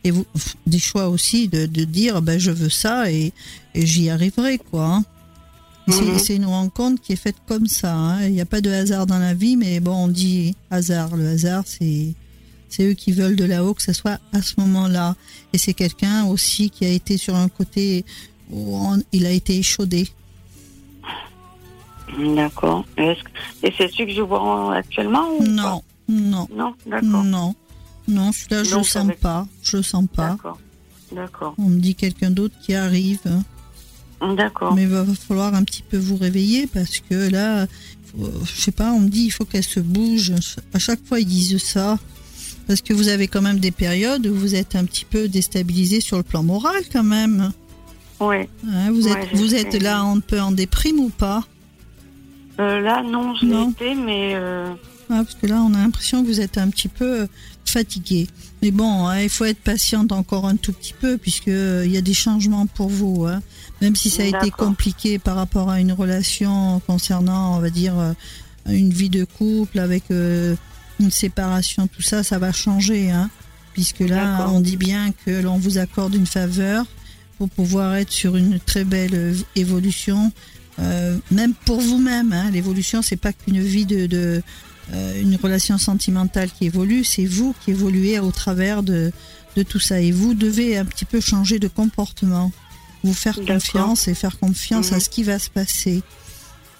et, 0.05 0.11
vous, 0.11 0.27
des 0.67 0.79
choix 0.79 1.09
aussi 1.09 1.49
de, 1.49 1.65
de, 1.65 1.85
dire 1.85 2.21
ben, 2.21 2.39
je 2.39 2.51
veux 2.51 2.69
ça 2.69 3.11
et, 3.11 3.33
et 3.75 3.87
j'y 3.87 4.11
arriverai. 4.11 4.59
quoi. 4.59 4.87
Hein. 4.87 5.05
Mhm. 5.87 6.19
C'est 6.19 6.37
une 6.37 6.47
rencontre 6.47 7.03
qui 7.03 7.13
est 7.13 7.17
faite 7.17 7.37
comme 7.47 7.67
ça. 7.67 7.95
Hein. 7.95 8.27
Il 8.27 8.33
n'y 8.33 8.41
a 8.41 8.47
pas 8.47 8.61
de 8.61 8.71
hasard 8.71 9.07
dans 9.07 9.19
la 9.19 9.35
vie, 9.35 9.57
mais 9.57 9.81
bon, 9.81 10.05
on 10.05 10.09
dit 10.09 10.55
hasard. 10.71 11.17
Le 11.17 11.29
hasard, 11.29 11.65
c'est 11.67 12.15
c'est 12.69 12.85
eux 12.85 12.95
qui 12.95 13.13
veulent 13.13 13.37
de 13.37 13.45
là-haut 13.45 13.75
que 13.75 13.83
ce 13.83 13.93
soit 13.93 14.19
à 14.33 14.43
ce 14.43 14.55
moment-là. 14.59 15.15
Et 15.53 15.59
c'est 15.59 15.75
quelqu'un 15.75 16.25
aussi 16.25 16.71
qui 16.71 16.85
a 16.85 16.89
été 16.89 17.17
sur 17.17 17.37
un 17.37 17.49
côté 17.49 18.05
où 18.51 18.81
il 19.13 19.27
a 19.27 19.31
été 19.31 19.57
échaudé. 19.59 20.09
D'accord. 22.19 22.85
Et 22.97 23.17
c'est 23.63 23.91
celui 23.91 24.07
que 24.07 24.13
je 24.13 24.23
vois 24.23 24.75
actuellement 24.75 25.37
ou 25.39 25.45
Non, 25.45 25.83
non. 26.09 26.49
Non, 26.55 26.75
d'accord. 26.87 27.25
Non, 27.25 27.55
non, 28.09 28.33
celui-là, 28.33 28.65
je 28.65 28.77
le 28.77 28.83
sens 28.83 29.11
pas. 29.21 29.47
Je 29.63 29.77
le 29.79 29.83
sens 29.83 30.07
pas. 30.15 30.31
D'accord. 30.31 30.59
D'accord. 31.13 31.55
On 31.59 31.69
me 31.69 31.79
dit 31.79 31.95
quelqu'un 31.95 32.31
d'autre 32.31 32.55
qui 32.63 32.75
arrive. 32.75 33.21
D'accord. 34.37 34.75
Mais 34.75 34.83
il 34.83 34.89
va 34.89 35.05
falloir 35.05 35.55
un 35.55 35.65
petit 35.65 35.83
peu 35.83 35.97
vous 35.97 36.17
réveiller 36.17 36.67
parce 36.67 36.99
que 36.99 37.31
là, 37.31 37.67
je 38.17 38.61
sais 38.61 38.73
pas, 38.73 38.93
on 38.93 39.01
me 39.01 39.09
dit 39.09 39.25
il 39.25 39.31
faut 39.31 39.45
qu'elle 39.45 39.65
se 39.65 39.81
bouge. 39.81 40.33
À 40.73 40.79
chaque 40.79 41.05
fois, 41.05 41.21
ils 41.21 41.27
disent 41.27 41.63
ça. 41.63 41.99
Parce 42.67 42.81
que 42.81 42.95
vous 42.95 43.09
avez 43.09 43.29
quand 43.29 43.43
même 43.43 43.59
des 43.59 43.71
périodes 43.71 44.27
où 44.27 44.35
vous 44.35 44.55
êtes 44.55 44.75
un 44.75 44.85
petit 44.85 45.05
peu 45.05 45.29
déstabilisé 45.29 46.01
sur 46.01 46.17
le 46.17 46.23
plan 46.23 46.43
moral 46.43 46.83
quand 46.91 47.05
même. 47.05 47.53
Oui. 48.21 48.49
Hein, 48.67 48.91
vous 48.91 49.07
êtes, 49.09 49.35
vous 49.35 49.55
êtes 49.55 49.75
là 49.83 50.01
un 50.01 50.21
peu 50.21 50.41
en 50.41 50.53
déprime 50.53 50.99
ou 51.01 51.11
pas? 51.11 51.45
Euh, 52.61 52.81
Là, 52.81 53.03
non, 53.03 53.35
je 53.35 53.47
l'ai 53.47 53.71
été, 53.71 53.95
mais... 53.95 54.33
Euh... 54.35 54.73
parce 55.09 55.35
que 55.35 55.47
là, 55.47 55.63
on 55.63 55.75
a 55.75 55.79
l'impression 55.79 56.23
que 56.23 56.29
vous 56.29 56.41
êtes 56.41 56.59
un 56.59 56.69
petit 56.69 56.89
peu 56.89 57.27
fatigué. 57.65 58.29
Mais 58.63 58.71
bon, 58.71 59.07
hein, 59.07 59.21
il 59.21 59.29
faut 59.29 59.45
être 59.45 59.59
patiente 59.59 60.13
encore 60.13 60.47
un 60.47 60.57
tout 60.57 60.73
petit 60.73 60.95
peu 60.95 61.19
puisque 61.19 61.49
euh, 61.49 61.85
y 61.87 61.97
a 61.97 62.01
des 62.01 62.15
changements 62.15 62.67
pour 62.67 62.89
vous. 62.89 63.27
Hein. 63.27 63.43
Même 63.83 63.97
si 63.97 64.11
ça 64.11 64.23
a 64.23 64.27
été 64.27 64.51
compliqué 64.51 65.19
par 65.19 65.37
rapport 65.37 65.71
à 65.71 65.81
une 65.81 65.93
relation 65.93 66.81
concernant, 66.87 67.57
on 67.57 67.61
va 67.61 67.71
dire, 67.71 67.99
euh, 67.99 68.13
une 68.67 68.91
vie 68.91 69.11
de 69.11 69.25
couple 69.25 69.79
avec 69.79 70.05
euh, 70.11 70.55
une 71.01 71.11
séparation, 71.11 71.89
tout 71.89 72.03
ça, 72.03 72.23
ça 72.23 72.39
va 72.39 72.53
changer. 72.53 73.11
Hein, 73.11 73.29
puisque 73.73 74.01
là, 74.01 74.49
on 74.51 74.61
dit 74.61 74.77
bien 74.77 75.13
que 75.27 75.43
l'on 75.43 75.59
vous 75.59 75.79
accorde 75.79 76.15
une 76.15 76.27
faveur 76.27 76.87
pour 77.39 77.51
pouvoir 77.51 77.97
être 77.97 78.13
sur 78.13 78.37
une 78.37 78.61
très 78.61 78.85
belle 78.85 79.35
évolution. 79.57 80.31
même 80.79 81.55
pour 81.67 81.81
vous-même, 81.81 82.33
hein, 82.33 82.51
l'évolution, 82.53 83.03
c'est 83.03 83.17
pas 83.17 83.33
qu'une 83.33 83.61
vie 83.61 83.85
de 83.85 84.09
euh, 84.13 84.41
une 84.93 85.37
relation 85.37 85.79
sentimentale 85.79 86.51
qui 86.51 86.67
évolue, 86.67 87.05
c'est 87.05 87.25
vous 87.25 87.55
qui 87.65 87.71
évoluez 87.71 88.19
au 88.19 88.31
travers 88.31 88.83
de, 88.83 89.13
de 89.57 89.63
tout 89.63 89.79
ça. 89.79 90.01
Et 90.01 90.11
vous 90.11 90.35
devez 90.35 90.77
un 90.77 90.85
petit 90.85 91.05
peu 91.05 91.21
changer 91.21 91.59
de 91.59 91.69
comportement, 91.69 92.53
vous 93.03 93.15
faire 93.15 93.39
confiance 93.47 94.09
et 94.09 94.15
faire 94.15 94.39
confiance 94.39 94.93
à 94.93 94.97
mhm. 94.97 95.01
ce 95.01 95.09
qui 95.09 95.23
va 95.23 95.39
se 95.39 95.51
passer. 95.51 96.03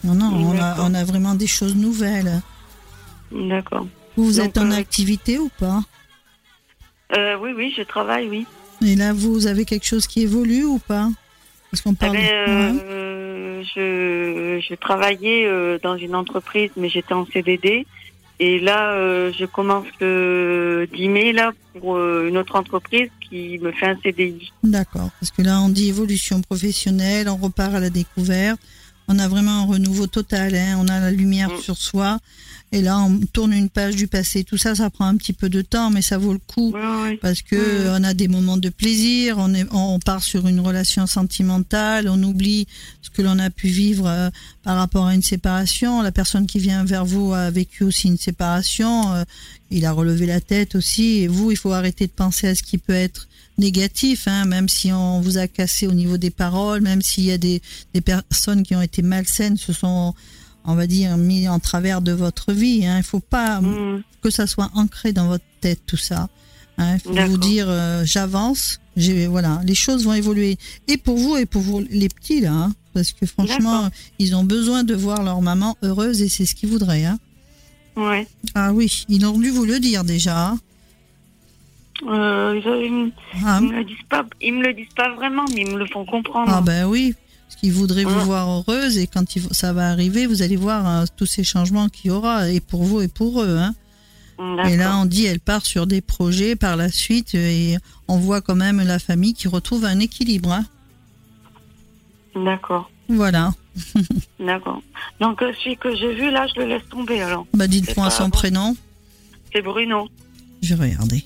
Non, 0.03 0.15
non, 0.15 0.33
on 0.35 0.59
a, 0.59 0.77
on 0.81 0.95
a 0.95 1.05
vraiment 1.05 1.35
des 1.35 1.47
choses 1.47 1.75
nouvelles. 1.77 2.43
D'accord. 3.33 3.87
Vous, 4.17 4.41
êtes 4.41 4.59
en 4.59 4.71
euh, 4.71 4.77
activité 4.77 5.39
ou 5.39 5.51
pas? 5.59 5.83
Euh, 7.17 7.37
Oui, 7.39 7.53
oui, 7.57 7.75
je 7.77 7.83
travaille, 7.83 8.29
oui. 8.29 8.47
Et 8.85 8.97
là, 8.97 9.13
vous 9.13 9.47
avez 9.47 9.65
quelque 9.65 9.87
chose 9.87 10.07
qui 10.07 10.21
évolue 10.21 10.65
ou 10.65 10.79
pas? 10.79 11.09
Parce 11.75 11.83
qu'on 11.83 11.95
parle. 11.95 12.13
Ben, 12.13 12.79
je, 13.75 14.61
je, 14.61 14.75
travaillais 14.77 15.49
dans 15.83 15.97
une 15.97 16.15
entreprise, 16.15 16.71
mais 16.77 16.89
j'étais 16.89 17.15
en 17.15 17.27
CDD. 17.27 17.85
Et 18.41 18.59
là, 18.59 18.93
euh, 18.93 19.33
je 19.37 19.45
commence 19.45 19.87
le 20.01 20.89
10 20.93 21.09
mai 21.09 21.33
là, 21.33 21.53
pour 21.79 21.97
euh, 21.97 22.29
une 22.29 22.37
autre 22.37 22.57
entreprise 22.57 23.09
qui 23.21 23.59
me 23.61 23.71
fait 23.71 23.87
un 23.87 23.97
CDI. 24.03 24.53
D'accord, 24.63 25.11
parce 25.21 25.31
que 25.31 25.43
là, 25.43 25.61
on 25.61 25.69
dit 25.69 25.89
évolution 25.89 26.41
professionnelle, 26.41 27.29
on 27.29 27.37
repart 27.37 27.75
à 27.75 27.81
la 27.81 27.91
découverte. 27.91 28.61
On 29.07 29.19
a 29.19 29.29
vraiment 29.29 29.63
un 29.63 29.67
renouveau 29.67 30.07
total, 30.07 30.55
hein. 30.55 30.77
on 30.79 30.89
a 30.89 30.99
la 30.99 31.11
lumière 31.11 31.51
mm. 31.51 31.59
sur 31.59 31.77
soi. 31.77 32.19
Et 32.75 32.83
là, 32.83 32.99
on 32.99 33.21
tourne 33.33 33.53
une 33.53 33.69
page 33.69 33.95
du 33.95 34.09
passé. 34.09 34.43
Tout 34.43 34.57
ça, 34.57 34.75
ça 34.75 34.91
prend 34.91 35.07
un 35.07 35.17
petit 35.17 35.33
peu 35.33 35.49
de 35.49 35.63
temps, 35.63 35.91
mais 35.91 36.03
ça 36.03 36.19
vaut 36.19 36.33
le 36.33 36.41
coup 36.41 36.75
parce 37.23 37.41
que 37.41 37.89
on 37.97 38.03
a 38.03 38.15
des 38.15 38.27
moments 38.27 38.57
de 38.57 38.69
plaisir. 38.69 39.37
On, 39.39 39.55
est, 39.55 39.65
on 39.71 40.01
part 40.01 40.25
sur 40.25 40.49
une 40.49 40.59
relation 40.59 41.07
sentimentale. 41.07 42.09
On 42.09 42.21
oublie 42.25 42.67
ce 43.01 43.11
que 43.11 43.23
l'on 43.23 43.39
a 43.39 43.49
pu 43.49 43.69
vivre 43.69 44.09
euh, 44.09 44.29
par 44.65 44.77
rapport 44.77 45.07
à 45.07 45.15
une 45.15 45.23
séparation. 45.23 46.03
La 46.03 46.11
personne 46.11 46.49
qui 46.49 46.59
vient 46.59 46.85
vers 46.85 47.05
vous 47.05 47.33
a 47.33 47.49
vécu 47.49 47.85
aussi 47.85 48.09
une 48.09 48.19
séparation. 48.19 49.13
Euh, 49.13 49.23
il 49.71 49.87
a 49.87 49.93
relevé 49.93 50.27
la 50.27 50.41
tête 50.41 50.75
aussi. 50.75 51.19
Et 51.19 51.29
vous, 51.29 51.53
il 51.53 51.57
faut 51.57 51.71
arrêter 51.71 52.09
de 52.09 52.13
penser 52.13 52.49
à 52.49 52.57
ce 52.57 52.65
qui 52.65 52.79
peut 52.79 52.93
être 52.93 53.29
négatif, 53.57 54.27
hein, 54.27 54.47
même 54.47 54.69
si 54.69 54.91
on 54.91 55.21
vous 55.21 55.39
a 55.39 55.47
cassé 55.47 55.87
au 55.87 55.93
niveau 55.93 56.17
des 56.17 56.31
paroles, 56.31 56.81
même 56.81 57.03
s'il 57.03 57.23
y 57.23 57.31
a 57.31 57.39
des, 57.39 57.63
des 57.95 58.01
personnes 58.01 58.65
qui 58.65 58.75
ont 58.75 58.83
été 58.83 59.01
malsaines, 59.01 59.57
ce 59.57 59.73
sont 59.73 60.13
on 60.65 60.75
va 60.75 60.87
dire, 60.87 61.17
mis 61.17 61.49
en 61.49 61.59
travers 61.59 62.01
de 62.01 62.13
votre 62.13 62.53
vie. 62.53 62.87
Hein. 62.87 62.97
Il 62.97 62.99
ne 62.99 63.03
faut 63.03 63.21
pas 63.21 63.61
mm. 63.61 64.03
que 64.23 64.31
ça 64.31 64.47
soit 64.47 64.71
ancré 64.75 65.13
dans 65.13 65.29
votre 65.29 65.45
tête, 65.61 65.81
tout 65.87 65.97
ça. 65.97 66.29
Hein. 66.79 66.97
Il 66.97 67.01
faut 67.01 67.27
vous 67.27 67.39
dire, 67.39 67.67
euh, 67.69 68.03
j'avance, 68.05 68.81
voilà, 69.29 69.61
les 69.65 69.75
choses 69.75 70.05
vont 70.05 70.15
évoluer. 70.15 70.57
Et 70.89 70.97
pour 70.97 71.17
vous 71.17 71.37
et 71.37 71.47
pour 71.47 71.63
vous, 71.63 71.85
les 71.91 72.09
petits, 72.09 72.41
là, 72.41 72.53
hein. 72.53 72.73
parce 72.95 73.13
que 73.13 73.27
franchement, 73.27 73.89
ils 74.19 74.35
ont 74.35 74.45
besoin 74.45 74.85
de 74.85 74.95
voir 74.95 75.23
leur 75.23 75.41
maman 75.41 75.77
heureuse 75.83 76.23
et 76.23 76.29
c'est 76.29 76.47
ce 76.47 76.55
qu'ils 76.55 76.71
voudraient. 76.71 77.05
Hein. 77.05 77.19
Ouais. 77.97 78.27
Ah 78.55 78.73
oui, 78.73 79.05
ils 79.09 79.25
ont 79.25 79.39
dû 79.39 79.51
vous 79.51 79.65
le 79.65 79.79
dire 79.79 80.05
déjà. 80.05 80.55
Euh, 82.03 82.61
ils, 82.85 83.13
ah. 83.47 83.61
me 83.61 83.73
le 83.73 83.85
disent 83.85 83.97
pas, 84.09 84.27
ils 84.41 84.53
me 84.53 84.65
le 84.65 84.75
disent 84.75 84.93
pas 84.97 85.15
vraiment, 85.15 85.45
mais 85.55 85.63
ils 85.63 85.71
me 85.71 85.79
le 85.79 85.87
font 85.87 86.05
comprendre. 86.05 86.53
Ah 86.53 86.61
ben 86.61 86.87
oui, 86.87 87.15
ils 87.63 87.73
voudraient 87.73 88.05
vous 88.05 88.21
voir 88.21 88.49
heureuse 88.49 88.99
et 88.99 89.07
quand 89.07 89.25
ça 89.53 89.73
va 89.73 89.89
arriver, 89.89 90.27
vous 90.27 90.43
allez 90.43 90.57
voir 90.57 90.87
hein, 90.87 91.05
tous 91.17 91.27
ces 91.27 91.45
changements 91.45 91.89
qu'il 91.89 92.11
y 92.11 92.11
aura 92.11 92.51
et 92.51 92.61
pour 92.61 92.85
vous 92.85 93.01
et 93.01 93.09
pour 93.09 93.43
eux. 93.43 93.57
Hein. 93.57 93.75
Et 94.67 94.77
là, 94.77 94.99
on 94.99 95.07
dit, 95.07 95.27
elle 95.27 95.41
part 95.41 95.65
sur 95.65 95.87
des 95.87 96.01
projets 96.01 96.57
par 96.57 96.77
la 96.77 96.91
suite 96.91 97.35
et 97.35 97.79
on 98.09 98.19
voit 98.19 98.41
quand 98.41 98.57
même 98.57 98.83
la 98.83 98.99
famille 98.99 99.33
qui 99.33 99.49
retrouve 99.49 99.85
un 99.85 100.01
équilibre. 100.01 100.53
Hein. 100.53 100.65
D'accord. 102.35 102.91
Voilà. 103.09 103.55
D'accord. 104.41 104.83
Donc, 105.21 105.41
euh, 105.41 105.53
celui 105.63 105.77
que 105.77 105.95
j'ai 105.95 106.15
vu, 106.15 106.31
là, 106.31 106.47
je 106.49 106.61
le 106.61 106.67
laisse 106.67 106.87
tomber 106.91 107.23
alors. 107.23 107.47
Bah, 107.55 107.67
dites-moi 107.67 108.11
son 108.11 108.29
prénom. 108.31 108.77
C'est 109.53 109.63
Bruno. 109.63 110.09
Je 110.63 110.75
vais 110.75 110.91
regarder. 110.91 111.25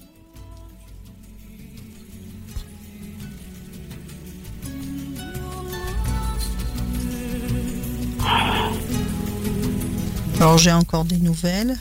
Alors 10.37 10.59
j'ai 10.59 10.73
encore 10.73 11.05
des 11.05 11.19
nouvelles. 11.19 11.77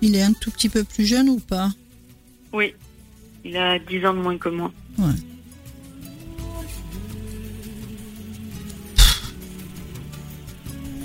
Il 0.00 0.16
est 0.16 0.22
un 0.22 0.32
tout 0.32 0.50
petit 0.50 0.68
peu 0.68 0.82
plus 0.82 1.06
jeune 1.06 1.28
ou 1.28 1.38
pas? 1.38 1.70
Oui, 2.52 2.74
il 3.44 3.56
a 3.56 3.78
10 3.78 4.06
ans 4.06 4.14
de 4.14 4.18
moins 4.18 4.36
que 4.36 4.48
moi. 4.48 4.72
Ouais. 4.98 5.14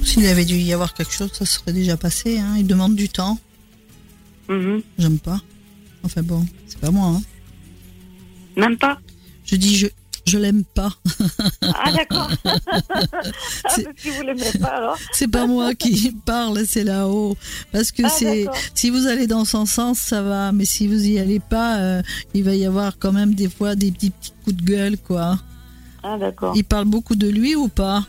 S'il 0.03 0.25
avait 0.25 0.45
dû 0.45 0.55
y 0.55 0.73
avoir 0.73 0.95
quelque 0.95 1.13
chose, 1.13 1.31
ça 1.31 1.45
serait 1.45 1.73
déjà 1.73 1.95
passé. 1.95 2.39
Hein. 2.39 2.55
Il 2.57 2.65
demande 2.65 2.95
du 2.95 3.07
temps. 3.07 3.37
Mhm. 4.49 4.81
J'aime 4.97 5.19
pas. 5.19 5.39
Enfin 6.03 6.23
bon, 6.23 6.45
c'est 6.65 6.79
pas 6.79 6.89
moi. 6.89 7.09
Hein. 7.09 7.21
Même 8.55 8.77
pas 8.77 8.99
Je 9.45 9.55
dis 9.55 9.77
je, 9.77 9.87
je 10.27 10.37
l'aime 10.37 10.63
pas. 10.63 10.91
Ah 11.61 11.91
d'accord. 11.91 12.29
ah, 12.45 13.75
si 13.97 14.09
vous 14.09 14.21
l'aimez 14.21 14.51
pas 14.59 14.67
alors. 14.67 14.97
c'est 15.11 15.27
pas 15.27 15.47
moi 15.47 15.73
qui 15.73 16.11
parle, 16.25 16.65
c'est 16.67 16.83
là-haut. 16.83 17.35
Parce 17.71 17.91
que 17.91 18.03
ah, 18.05 18.09
c'est 18.09 18.47
si 18.73 18.89
vous 18.89 19.07
allez 19.07 19.27
dans 19.27 19.45
son 19.45 19.65
sens, 19.65 19.99
ça 19.99 20.21
va, 20.21 20.51
mais 20.51 20.65
si 20.65 20.87
vous 20.87 21.07
y 21.07 21.19
allez 21.19 21.39
pas, 21.39 21.77
euh, 21.77 22.01
il 22.33 22.43
va 22.43 22.55
y 22.55 22.65
avoir 22.65 22.97
quand 22.97 23.11
même 23.11 23.33
des 23.33 23.49
fois 23.49 23.75
des 23.75 23.91
petits, 23.91 24.11
petits 24.11 24.33
coups 24.43 24.55
de 24.57 24.63
gueule, 24.63 24.97
quoi. 24.97 25.39
Ah 26.03 26.17
d'accord. 26.17 26.53
Il 26.55 26.63
parle 26.63 26.85
beaucoup 26.85 27.15
de 27.15 27.27
lui 27.27 27.55
ou 27.55 27.67
pas? 27.67 28.05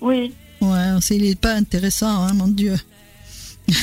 Oui. 0.00 0.32
Ouais, 0.60 0.98
il 1.10 1.24
est 1.24 1.38
pas 1.38 1.54
intéressant, 1.54 2.22
hein, 2.22 2.32
mon 2.34 2.48
Dieu. 2.48 2.74
il, 3.68 3.74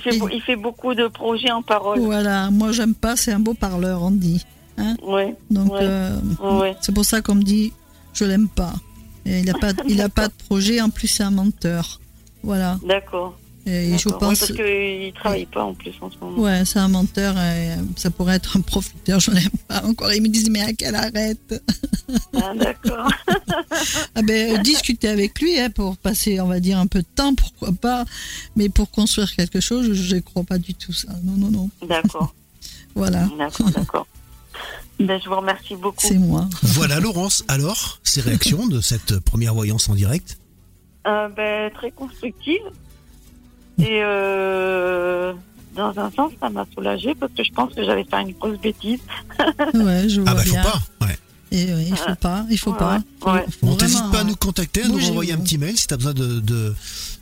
fait, 0.00 0.16
il 0.32 0.40
fait 0.40 0.56
beaucoup 0.56 0.94
de 0.94 1.08
projets 1.08 1.50
en 1.50 1.62
parole. 1.62 1.98
Voilà, 1.98 2.50
moi 2.50 2.70
j'aime 2.70 2.94
pas, 2.94 3.16
c'est 3.16 3.32
un 3.32 3.40
beau 3.40 3.54
parleur, 3.54 4.02
on 4.02 4.12
dit. 4.12 4.44
Hein 4.80 4.96
Donc, 5.50 5.72
euh, 5.72 6.18
c'est 6.80 6.94
pour 6.94 7.04
ça 7.04 7.20
qu'on 7.20 7.36
me 7.36 7.42
dit 7.42 7.72
je 8.12 8.24
l'aime 8.24 8.48
pas. 8.48 8.74
il 9.24 9.44
n'a 9.44 9.54
pas, 9.54 9.72
il 9.86 10.00
a 10.00 10.08
pas 10.08 10.28
de 10.28 10.34
projet, 10.48 10.80
en 10.80 10.90
plus, 10.90 11.08
c'est 11.08 11.22
un 11.22 11.30
menteur. 11.30 12.00
Voilà. 12.42 12.78
D'accord. 12.84 13.36
Et 13.66 13.98
je 13.98 14.08
pense. 14.08 14.40
parce 14.40 14.52
qu'il 14.52 15.06
ne 15.06 15.10
travaille 15.10 15.46
pas 15.46 15.62
en 15.62 15.74
plus 15.74 15.92
en 16.00 16.10
ce 16.10 16.16
moment. 16.18 16.40
Ouais, 16.40 16.64
c'est 16.64 16.78
un 16.78 16.88
menteur. 16.88 17.36
Et 17.38 17.74
ça 17.96 18.10
pourrait 18.10 18.36
être 18.36 18.56
un 18.56 18.62
profiteur. 18.62 19.20
Je 19.20 19.30
n'aime 19.30 19.50
pas 19.68 19.84
encore. 19.84 20.12
Ils 20.12 20.22
me 20.22 20.28
disent 20.28 20.48
mais 20.50 20.62
à 20.62 20.72
quelle 20.72 20.94
arrête? 20.94 21.62
Ah, 22.34 22.54
d'accord. 22.56 23.10
ah 24.14 24.22
ben, 24.22 24.62
discuter 24.62 25.08
avec 25.08 25.40
lui 25.40 25.58
hein, 25.60 25.70
pour 25.70 25.98
passer, 25.98 26.40
on 26.40 26.46
va 26.46 26.58
dire, 26.58 26.78
un 26.78 26.86
peu 26.86 27.00
de 27.00 27.06
temps, 27.14 27.34
pourquoi 27.34 27.72
pas. 27.72 28.04
Mais 28.56 28.70
pour 28.70 28.90
construire 28.90 29.34
quelque 29.36 29.60
chose, 29.60 29.92
je 29.92 30.16
ne 30.16 30.20
crois 30.20 30.44
pas 30.44 30.58
du 30.58 30.74
tout 30.74 30.92
ça. 30.92 31.08
Non, 31.22 31.34
non, 31.36 31.50
non. 31.50 31.70
D'accord. 31.86 32.34
voilà. 32.94 33.28
D'accord, 33.38 33.70
d'accord. 33.70 34.06
Ben, 34.98 35.20
je 35.22 35.28
vous 35.28 35.36
remercie 35.36 35.76
beaucoup. 35.76 36.06
C'est 36.06 36.18
moi. 36.18 36.46
Voilà, 36.62 37.00
Laurence. 37.00 37.42
Alors, 37.48 38.00
ces 38.02 38.20
réactions 38.20 38.66
de 38.66 38.80
cette 38.80 39.18
première 39.20 39.54
voyance 39.54 39.88
en 39.88 39.94
direct 39.94 40.38
euh, 41.06 41.28
ben, 41.28 41.70
Très 41.72 41.90
constructive. 41.90 42.60
Et 43.78 44.00
euh, 44.02 45.32
dans 45.74 45.98
un 45.98 46.10
sens, 46.10 46.32
ça 46.38 46.50
m'a 46.50 46.66
soulagée 46.74 47.14
parce 47.14 47.32
que 47.32 47.42
je 47.42 47.50
pense 47.52 47.72
que 47.74 47.82
j'avais 47.82 48.04
fait 48.04 48.20
une 48.20 48.32
grosse 48.32 48.58
bêtise. 48.60 49.00
ouais, 49.74 50.08
je 50.08 50.20
vois 50.20 50.30
ah 50.30 50.34
bah, 50.34 50.42
bien. 50.44 50.62
faut 50.62 50.68
pas. 50.68 51.06
Ouais. 51.06 51.18
Et 51.52 51.62
il 51.62 51.96
faut 51.96 52.14
pas, 52.14 52.46
il 52.50 52.58
faut 52.58 52.72
pas. 52.74 53.00
Ouais. 53.26 53.44
Bon, 53.62 53.74
t'hésites 53.74 54.10
pas 54.12 54.20
à 54.20 54.24
nous 54.24 54.36
contacter, 54.36 54.82
à 54.82 54.88
nous 54.88 55.08
envoyer 55.08 55.32
un 55.32 55.38
petit 55.38 55.58
mail 55.58 55.76
si 55.76 55.86
tu 55.86 55.94
as 55.94 55.96
besoin 55.96 56.12
de, 56.12 56.40
de, 56.40 56.74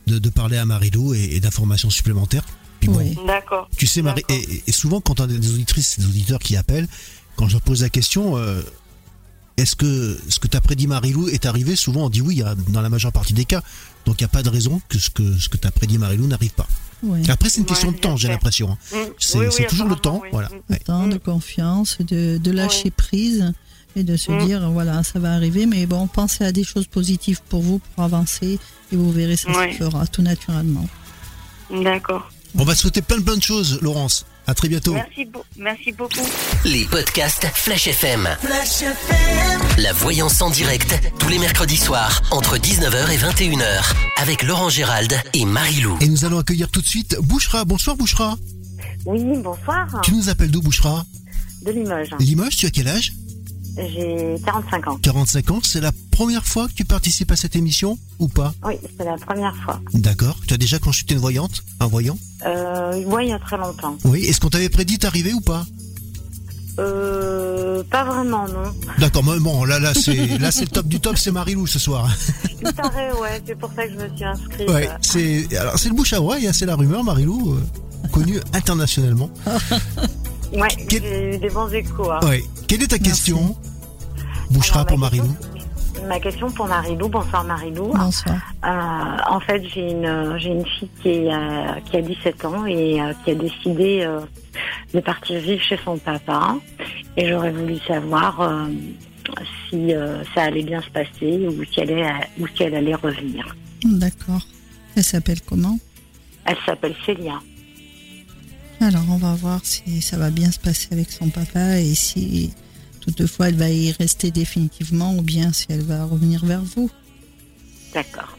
de, 0.07 0.19
de, 0.19 0.29
parler 0.29 0.59
à 0.59 0.67
Marilou 0.67 1.15
et, 1.15 1.37
et 1.37 1.41
d'informations 1.41 1.89
supplémentaires. 1.89 2.43
Puis 2.81 2.91
bon, 2.91 2.99
Oui. 2.99 3.17
D'accord. 3.27 3.71
tu 3.77 3.87
sais, 3.87 4.03
Marie, 4.03 4.23
et, 4.29 4.63
et 4.67 4.73
souvent 4.73 5.01
quand 5.01 5.21
on 5.21 5.25
a 5.25 5.27
des 5.27 5.53
auditrices 5.55 5.99
des 5.99 6.05
auditeurs 6.05 6.41
qui 6.41 6.57
appellent, 6.57 6.89
quand 7.39 7.47
je 7.49 7.53
leur 7.55 7.63
pose 7.63 7.83
la 7.83 7.89
question, 7.89 8.37
euh, 8.37 8.61
est-ce 9.57 9.77
que 9.77 10.19
ce 10.29 10.39
que 10.41 10.49
t'as 10.49 10.61
prédit 10.61 10.87
Marilou 10.89 11.29
est 11.29 11.47
arrivé? 11.47 11.77
Souvent 11.77 12.07
on 12.07 12.11
dit 12.11 12.21
oui, 12.21 12.43
dans 12.69 12.81
la 12.83 12.89
majeure 12.89 13.13
partie 13.13 13.33
des 13.33 13.45
cas. 13.45 13.63
Donc 14.07 14.21
il 14.21 14.25
n'y 14.25 14.27
a 14.27 14.29
pas 14.29 14.43
de 14.43 14.49
raison 14.49 14.81
que 14.89 14.99
ce 14.99 15.09
que, 15.11 15.39
ce 15.39 15.49
que 15.49 15.57
t'as 15.57 15.71
prédit 15.71 15.99
Marilou 15.99 16.27
n'arrive 16.27 16.51
pas. 16.53 16.67
Ouais. 17.05 17.23
Après, 17.31 17.49
c'est 17.49 17.59
une 17.59 17.63
Ouais, 17.63 17.69
question 17.69 17.93
de 17.93 17.97
temps, 17.97 18.17
j'ai 18.17 18.27
l'impression. 18.27 18.73
hein. 18.73 18.79
Mm. 18.93 18.97
C'est 19.21 19.39
Oui, 19.39 19.47
oui, 19.47 19.53
c'est 19.57 19.67
toujours 19.69 19.87
le 19.89 19.95
temps. 19.95 20.19
oui. 20.23 20.31
Voilà. 20.33 20.49
Ouais. 20.69 20.79
temps, 20.81 21.07
de 21.07 21.17
confiance, 21.17 21.99
de, 22.01 22.39
de 22.39 22.51
lâcher 22.51 22.91
prise 22.91 23.53
et 23.95 24.03
de 24.03 24.17
se 24.17 24.33
Mm. 24.33 24.47
dire 24.47 24.71
voilà, 24.73 25.05
ça 25.05 25.21
va 25.21 25.33
arriver. 25.33 25.67
Mais 25.67 25.87
bon, 25.87 26.09
pensez 26.09 26.43
à 26.45 26.51
des 26.51 26.65
choses 26.65 26.89
positives 26.89 27.41
pour 27.49 27.63
vous, 27.63 27.79
pour 27.95 28.03
avancer, 28.03 28.59
et 28.93 28.97
vous 28.97 29.13
verrez, 29.13 29.37
ça 29.37 29.49
Ouais. 29.53 29.73
se 29.75 29.79
fera 29.79 30.07
tout 30.09 30.23
naturellement. 30.23 30.89
D'accord. 31.71 32.29
On 32.57 32.65
va 32.65 32.75
te 32.75 32.79
souhaiter 32.81 33.03
plein 33.03 33.21
plein 33.21 33.37
de 33.37 33.43
choses, 33.43 33.79
Laurence. 33.83 34.25
À 34.47 34.55
très 34.55 34.69
bientôt. 34.69 34.95
Merci, 34.95 35.25
beau- 35.27 35.45
merci 35.59 35.93
beaucoup. 35.93 36.27
Les 36.65 36.85
podcasts 36.87 37.47
Flash 37.55 37.87
FM. 37.87 38.27
La 39.77 39.93
voyance 39.93 40.41
en 40.41 40.49
direct, 40.51 40.95
tous 41.19 41.29
les 41.29 41.39
mercredis 41.39 41.77
soirs, 41.77 42.23
entre 42.31 42.57
19h 42.57 43.11
et 43.11 43.17
21h, 43.19 43.93
avec 44.17 44.43
Laurent 44.43 44.71
Gérald 44.71 45.15
et 45.35 45.45
Marie-Lou. 45.45 45.99
Et 46.01 46.09
nous 46.09 46.25
allons 46.25 46.39
accueillir 46.39 46.71
tout 46.71 46.81
de 46.81 46.87
suite 46.87 47.17
Bouchra. 47.21 47.65
Bonsoir 47.67 47.97
Bouchra. 47.97 48.37
Oui, 49.05 49.21
bonsoir. 49.43 49.87
Tu 50.03 50.13
nous 50.13 50.29
appelles 50.31 50.51
d'où 50.51 50.63
Bouchra? 50.63 51.05
De 51.67 51.71
Limoges. 51.73 52.11
Limoges, 52.19 52.57
tu 52.57 52.67
as 52.67 52.71
quel 52.71 52.89
âge? 52.89 53.13
J'ai 53.79 54.37
45 54.45 54.89
ans. 54.89 54.99
45 55.03 55.51
ans. 55.53 55.61
C'est 55.63 55.81
la 55.81 55.93
première 56.11 56.45
fois 56.45 56.67
que 56.69 56.73
tu 56.73 56.85
participes 56.85 57.31
à 57.31 57.37
cette 57.37 57.55
émission 57.57 57.99
ou 58.19 58.29
pas? 58.29 58.53
Oui, 58.65 58.75
c'est 58.99 59.05
la 59.05 59.17
première 59.17 59.55
fois. 59.65 59.81
D'accord. 59.95 60.37
Tu 60.47 60.55
as 60.55 60.57
déjà 60.57 60.79
consulté 60.79 61.15
une 61.15 61.21
voyante 61.21 61.63
Un 61.81 61.87
voyant? 61.87 62.19
Euh, 62.47 63.05
ouais, 63.05 63.27
il 63.27 63.31
y 63.31 63.33
a 63.33 63.39
très 63.39 63.57
longtemps. 63.57 63.97
Oui. 64.05 64.25
Est-ce 64.25 64.41
qu'on 64.41 64.51
t'avait 64.51 64.69
prédit 64.69 64.99
d'arriver 64.99 65.33
ou 65.33 65.41
pas? 65.41 65.65
Euh, 66.79 67.83
pas 67.91 68.05
vraiment, 68.05 68.47
non. 68.47 68.73
D'accord. 68.99 69.25
mais 69.25 69.39
Bon, 69.41 69.65
là, 69.65 69.79
là, 69.81 69.93
c'est 69.95 70.39
là, 70.39 70.53
c'est 70.53 70.63
le 70.63 70.69
top 70.71 70.87
du 70.87 71.01
top. 71.01 71.17
C'est 71.19 71.33
Marilou 71.33 71.67
ce 71.67 71.79
soir. 71.79 72.09
Tout 72.63 72.71
arrêt, 72.79 73.13
ouais, 73.21 73.43
c'est 73.47 73.59
pour 73.59 73.73
ça 73.75 73.87
que 73.87 73.93
je 73.95 73.99
me 73.99 74.17
suis 74.17 74.25
inscrite. 74.25 74.71
Ouais. 74.71 74.89
C'est 75.03 75.57
alors 75.57 75.79
c'est 75.79 75.89
le 75.89 75.95
bouche 75.95 76.13
à 76.13 76.23
oreille. 76.23 76.47
hein, 76.47 76.53
C'est 76.53 76.67
la 76.67 76.77
rumeur, 76.77 77.03
Marilou, 77.03 77.55
euh, 77.55 78.09
connue 78.13 78.39
internationalement. 78.53 79.31
Ouais, 80.51 80.69
Quel- 80.89 81.03
j'ai 81.03 81.35
eu 81.35 81.39
des 81.39 81.51
bons 81.51 81.69
échos. 81.69 82.11
hein. 82.11 82.21
Ouais. 82.27 82.43
Quelle 82.69 82.83
est 82.83 82.87
ta 82.87 82.99
question? 82.99 83.55
Bouchra 84.51 84.81
Alors, 84.81 84.87
pour 84.87 84.99
ma 84.99 85.07
Marilou. 85.07 85.27
question- 85.35 85.59
Ma 86.09 86.21
question 86.21 86.51
pour 86.53 86.67
Marilou, 86.67 87.09
bonsoir 87.09 87.45
Marilou. 87.45 87.93
Bonsoir. 87.93 88.37
Euh, 88.65 89.17
en 89.35 89.41
fait, 89.41 89.63
j'ai 89.75 89.91
une 89.91 90.37
j'ai 90.39 90.51
une 90.51 90.65
fille 90.65 90.89
qui, 91.03 91.09
est, 91.09 91.33
euh, 91.35 91.73
qui 91.91 91.97
a 91.97 92.03
17 92.03 92.45
ans 92.45 92.65
et 92.67 93.01
euh, 93.01 93.13
qui 93.25 93.33
a 93.33 93.35
décidé 93.35 94.03
euh, 94.03 94.21
de 94.95 95.01
partir 95.01 95.41
vivre 95.41 95.63
chez 95.63 95.79
son 95.85 95.99
papa. 95.99 96.57
Et 97.17 97.29
j'aurais 97.29 97.51
voulu 97.51 97.79
savoir 97.87 98.41
euh, 98.41 98.69
si 99.69 99.93
euh, 99.93 100.23
ça 100.35 100.43
allait 100.43 100.63
bien 100.63 100.81
se 100.81 100.91
passer 100.91 101.47
ou 101.49 101.65
si 101.65 101.81
elle, 101.81 101.91
est- 101.91 102.29
ou 102.39 102.47
si 102.47 102.63
elle 102.63 102.75
allait 102.77 102.95
revenir. 102.95 103.55
D'accord. 103.85 104.47
Elle 104.97 105.05
s'appelle 105.05 105.41
comment? 105.43 105.79
Elle 106.45 106.57
s'appelle 106.65 106.95
Célia. 107.05 107.41
Alors, 108.81 109.03
on 109.11 109.17
va 109.17 109.35
voir 109.35 109.61
si 109.65 110.01
ça 110.01 110.17
va 110.17 110.31
bien 110.31 110.53
se 110.53 110.61
passer 110.61 110.89
avec 110.93 111.11
son 111.11 111.29
papa 111.29 111.81
et 111.81 111.95
si 111.95 112.55
toutefois 113.11 113.49
elle 113.49 113.57
va 113.57 113.71
y 113.71 113.91
rester 113.93 114.31
définitivement 114.31 115.17
ou 115.17 115.23
bien 115.23 115.53
si 115.53 115.67
elle 115.69 115.83
va 115.83 116.05
revenir 116.05 116.45
vers 116.45 116.63
vous. 116.63 116.91
D'accord. 117.95 118.37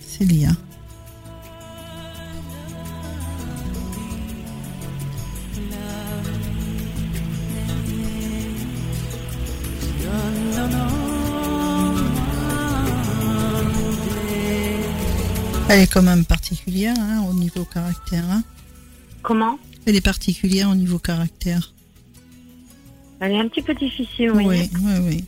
Célia. 0.00 0.50
Elle 15.68 15.80
est 15.82 15.86
quand 15.92 16.02
même 16.02 16.24
particulière 16.24 16.96
hein, 16.98 17.24
au 17.28 17.32
niveau 17.32 17.64
caractère. 17.64 18.24
hein. 18.28 18.42
Comment? 19.22 19.58
Elle 19.86 19.94
est 19.96 20.00
particulière 20.00 20.68
au 20.68 20.74
niveau 20.74 20.98
caractère. 20.98 21.72
Elle 23.20 23.32
est 23.32 23.38
un 23.38 23.48
petit 23.48 23.62
peu 23.62 23.74
difficile, 23.74 24.30
oui. 24.32 24.44
Oui, 24.46 24.70
oui, 24.82 24.92
oui. 25.02 25.24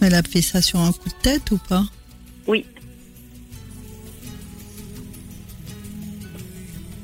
Elle 0.00 0.14
a 0.14 0.22
fait 0.22 0.42
ça 0.42 0.60
sur 0.62 0.80
un 0.80 0.92
coup 0.92 1.08
de 1.08 1.14
tête 1.22 1.50
ou 1.50 1.58
pas? 1.58 1.84
Oui. 2.46 2.64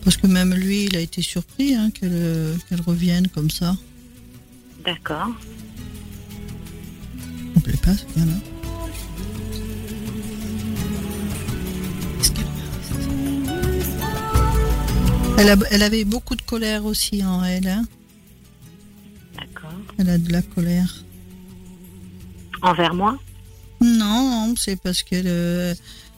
Parce 0.02 0.16
que 0.16 0.26
même 0.26 0.54
lui, 0.54 0.84
il 0.84 0.96
a 0.96 1.00
été 1.00 1.20
surpris 1.22 1.74
hein, 1.74 1.90
qu'elle 1.90 2.56
revienne 2.86 3.28
comme 3.28 3.50
ça. 3.50 3.76
D'accord. 4.84 5.28
Me 7.54 7.60
plaît 7.60 7.74
pas 7.82 7.94
ce 7.94 8.04
gars-là. 8.18 8.38
Qu'est-ce 12.18 12.30
qu'elle 12.32 12.46
reste 12.46 13.92
elle, 15.38 15.50
a- 15.50 15.56
elle 15.70 15.82
avait 15.82 16.04
beaucoup 16.04 16.34
de 16.36 16.42
colère 16.42 16.84
aussi 16.86 17.22
en 17.24 17.44
elle. 17.44 17.66
hein. 17.68 17.84
Elle 19.98 20.10
a 20.10 20.18
de 20.18 20.30
la 20.32 20.42
colère. 20.42 21.04
Envers 22.62 22.94
moi? 22.94 23.18
Non, 23.80 24.54
c'est 24.56 24.76
parce 24.80 25.02
que 25.02 25.14
euh, 25.24 25.74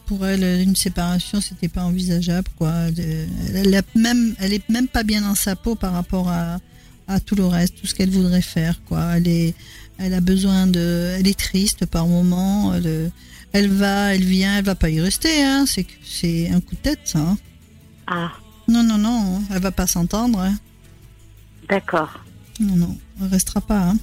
pour 0.06 0.24
elle, 0.26 0.62
une 0.62 0.76
séparation, 0.76 1.40
c'était 1.40 1.68
pas 1.68 1.82
envisageable, 1.82 2.48
quoi. 2.56 2.72
Elle, 2.96 3.28
elle, 3.54 3.74
a 3.74 3.82
même, 3.94 4.34
elle 4.38 4.52
est 4.52 4.68
même 4.68 4.88
pas 4.88 5.02
bien 5.02 5.20
dans 5.22 5.34
sa 5.34 5.56
peau 5.56 5.74
par 5.74 5.92
rapport 5.92 6.28
à, 6.28 6.58
à 7.08 7.20
tout 7.20 7.34
le 7.34 7.46
reste, 7.46 7.80
tout 7.80 7.86
ce 7.86 7.94
qu'elle 7.94 8.10
voudrait 8.10 8.42
faire, 8.42 8.80
quoi. 8.84 9.16
Elle 9.16 9.28
est, 9.28 9.54
elle 9.98 10.14
a 10.14 10.20
besoin 10.20 10.66
de, 10.66 11.14
elle 11.18 11.26
est 11.26 11.38
triste 11.38 11.86
par 11.86 12.06
moment. 12.06 12.72
Elle, 12.74 13.10
elle 13.52 13.68
va, 13.68 14.14
elle 14.14 14.24
vient, 14.24 14.58
elle 14.58 14.64
va 14.64 14.74
pas 14.76 14.90
y 14.90 15.00
rester, 15.00 15.44
hein. 15.44 15.64
C'est 15.66 16.48
un 16.50 16.60
coup 16.60 16.74
de 16.76 16.80
tête, 16.80 17.00
ça. 17.04 17.18
hein. 17.18 17.38
Ah, 18.06 18.32
Non, 18.68 18.82
non, 18.82 18.98
non, 18.98 19.42
elle 19.52 19.60
va 19.60 19.72
pas 19.72 19.86
s'entendre. 19.86 20.40
hein. 20.40 20.56
d'accord. 21.68 22.20
Non, 22.60 22.76
non, 22.76 22.96
elle 23.20 23.28
restera 23.28 23.60
pas. 23.60 23.80
Hein. 23.90 23.96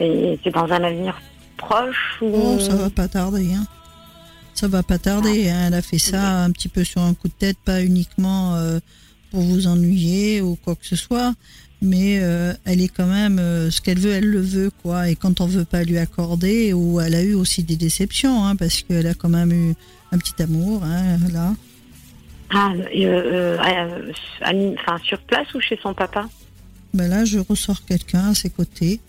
Et 0.00 0.38
c'est 0.42 0.50
dans 0.50 0.64
un 0.64 0.82
avenir 0.82 1.20
proche 1.56 2.18
ou... 2.20 2.30
Oh, 2.34 2.58
ça 2.58 2.74
va 2.74 2.90
pas 2.90 3.08
tarder. 3.08 3.52
Hein. 3.54 3.66
Ça 4.54 4.68
va 4.68 4.82
pas 4.82 4.98
tarder. 4.98 5.48
hein. 5.50 5.64
Elle 5.66 5.74
a 5.74 5.82
fait 5.82 5.98
ça 5.98 6.44
un 6.44 6.50
petit 6.50 6.68
peu 6.68 6.84
sur 6.84 7.00
un 7.00 7.14
coup 7.14 7.28
de 7.28 7.32
tête, 7.34 7.56
pas 7.64 7.82
uniquement 7.82 8.54
euh, 8.54 8.80
pour 9.30 9.40
vous 9.40 9.66
ennuyer 9.66 10.40
ou 10.40 10.56
quoi 10.56 10.74
que 10.74 10.86
ce 10.86 10.96
soit, 10.96 11.34
mais 11.80 12.18
euh, 12.20 12.52
elle 12.64 12.80
est 12.80 12.88
quand 12.88 13.06
même 13.06 13.38
euh, 13.38 13.70
ce 13.70 13.80
qu'elle 13.80 13.98
veut, 13.98 14.12
elle 14.12 14.26
le 14.26 14.40
veut, 14.40 14.70
quoi. 14.82 15.08
Et 15.08 15.16
quand 15.16 15.40
on 15.40 15.46
veut 15.46 15.64
pas 15.64 15.82
lui 15.84 15.98
accorder, 15.98 16.72
ou 16.72 17.00
elle 17.00 17.14
a 17.14 17.22
eu 17.22 17.34
aussi 17.34 17.62
des 17.62 17.76
déceptions, 17.76 18.44
hein, 18.44 18.56
parce 18.56 18.82
qu'elle 18.82 19.06
a 19.06 19.14
quand 19.14 19.28
même 19.28 19.52
eu 19.52 19.74
un 20.12 20.18
petit 20.18 20.40
amour, 20.42 20.82
hein, 20.84 21.18
là. 21.32 21.54
Ah, 22.54 22.72
enfin, 24.44 24.98
sur 25.02 25.18
place 25.20 25.54
ou 25.54 25.60
chez 25.60 25.78
son 25.82 25.94
papa? 25.94 26.28
Ben 26.94 27.08
là, 27.08 27.24
je 27.24 27.38
ressors 27.38 27.84
quelqu'un 27.84 28.30
à 28.30 28.34
ses 28.34 28.50
côtés. 28.50 29.00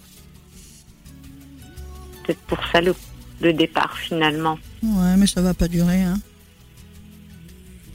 Peut-être 2.26 2.40
pour 2.42 2.60
ça 2.72 2.80
le, 2.82 2.96
le 3.42 3.54
départ 3.54 3.98
finalement. 3.98 4.58
Ouais, 4.82 5.18
mais 5.18 5.28
ça 5.28 5.42
va 5.42 5.54
pas 5.54 5.68
durer. 5.68 6.02
Hein. 6.02 6.20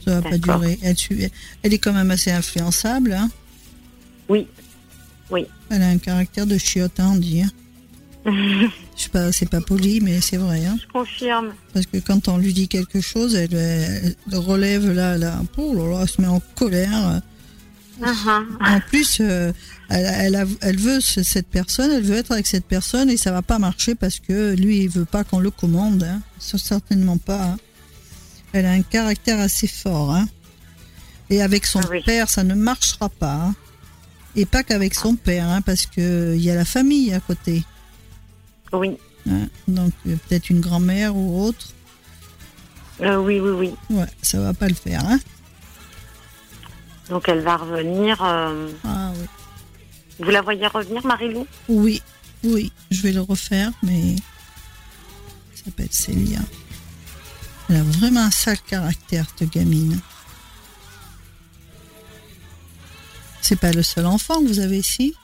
Ça 0.05 0.19
va 0.19 0.29
pas 0.29 0.37
durer. 0.37 0.77
Elle, 0.83 1.73
est 1.73 1.77
quand 1.79 1.93
même 1.93 2.11
assez 2.11 2.31
influençable. 2.31 3.13
Hein. 3.13 3.29
Oui, 4.27 4.47
oui. 5.31 5.45
Elle 5.69 5.81
a 5.81 5.89
un 5.89 5.97
caractère 5.97 6.45
de 6.45 6.57
chiotte, 6.57 6.99
hein, 6.99 7.11
on 7.13 7.17
dit. 7.17 7.41
hein. 7.41 7.49
Je 8.95 9.03
sais 9.05 9.09
pas, 9.09 9.31
c'est 9.31 9.49
pas 9.49 9.61
poli, 9.61 10.01
mais 10.01 10.19
c'est 10.21 10.37
vrai. 10.37 10.65
Hein. 10.65 10.77
Je 10.81 10.87
confirme. 10.91 11.53
Parce 11.73 11.85
que 11.85 11.97
quand 11.97 12.27
on 12.27 12.37
lui 12.37 12.53
dit 12.53 12.67
quelque 12.67 12.99
chose, 13.01 13.33
elle, 13.33 13.53
elle 13.55 14.15
relève 14.37 14.91
là, 14.91 15.17
là, 15.17 15.41
oh 15.57 15.73
là 15.73 15.89
là, 15.89 15.99
elle 16.01 16.09
se 16.09 16.21
met 16.21 16.27
en 16.27 16.41
colère. 16.55 17.21
Uh-huh. 18.01 18.45
En 18.61 18.79
plus, 18.81 19.17
euh, 19.21 19.51
elle, 19.89 20.05
elle, 20.05 20.35
a- 20.35 20.45
elle 20.61 20.77
veut 20.79 20.99
ce- 21.01 21.23
cette 21.23 21.47
personne, 21.47 21.91
elle 21.91 22.03
veut 22.03 22.15
être 22.17 22.31
avec 22.31 22.47
cette 22.47 22.65
personne 22.65 23.09
et 23.09 23.17
ça 23.17 23.31
va 23.31 23.41
pas 23.41 23.59
marcher 23.59 23.95
parce 23.95 24.19
que 24.19 24.53
lui, 24.55 24.79
il 24.83 24.89
veut 24.89 25.05
pas 25.05 25.23
qu'on 25.23 25.39
le 25.39 25.51
commande. 25.51 26.03
Hein. 26.03 26.21
Certainement 26.39 27.17
pas. 27.17 27.43
hein. 27.43 27.57
Elle 28.53 28.65
a 28.65 28.71
un 28.71 28.81
caractère 28.81 29.39
assez 29.39 29.67
fort. 29.67 30.13
Hein. 30.15 30.27
Et 31.29 31.41
avec 31.41 31.65
son 31.65 31.79
Ah 31.81 31.87
oui. 31.91 32.01
père, 32.03 32.29
ça 32.29 32.43
ne 32.43 32.55
marchera 32.55 33.09
pas. 33.09 33.33
hein. 33.33 33.55
Et 34.35 34.45
pas 34.45 34.63
qu'avec 34.63 34.93
son 34.95 35.15
père, 35.15 35.59
parce 35.65 35.85
que 35.85 36.33
il 36.35 36.41
y 36.41 36.49
a 36.51 36.55
la 36.55 36.65
famille 36.65 37.13
à 37.13 37.19
côté. 37.19 37.63
Oui. 38.73 38.97
Donc 39.67 39.91
euh, 40.07 40.15
peut-être 40.27 40.49
une 40.49 40.59
grand-mère 40.61 41.15
ou 41.15 41.43
autre. 41.43 41.69
Euh, 43.01 43.17
oui, 43.17 43.39
oui, 43.39 43.51
oui. 43.51 43.95
Ouais, 43.95 44.05
ça 44.21 44.39
va 44.39 44.53
pas 44.53 44.67
le 44.67 44.73
faire. 44.75 45.03
Hein. 45.05 45.19
Donc 47.09 47.27
elle 47.27 47.41
va 47.41 47.57
revenir. 47.57 48.23
euh, 48.23 48.69
Ah 48.85 49.11
oui. 49.15 49.25
Vous 50.19 50.29
la 50.31 50.41
voyez 50.41 50.67
revenir, 50.67 51.05
Marilou 51.05 51.47
Oui, 51.69 52.01
oui, 52.43 52.71
je 52.91 53.01
vais 53.01 53.11
le 53.13 53.21
refaire, 53.21 53.71
mais 53.83 54.15
ça 55.55 55.65
s'appelle 55.65 55.87
Célia. 55.91 56.39
Elle 57.69 57.77
a 57.77 57.83
vraiment 57.83 58.21
un 58.21 58.31
sale 58.31 58.59
caractère, 58.61 59.25
cette 59.37 59.49
gamine. 59.49 59.99
C'est 63.41 63.59
pas 63.59 63.71
le 63.71 63.83
seul 63.83 64.05
enfant 64.05 64.41
que 64.41 64.47
vous 64.47 64.59
avez 64.59 64.77
ici? 64.79 65.15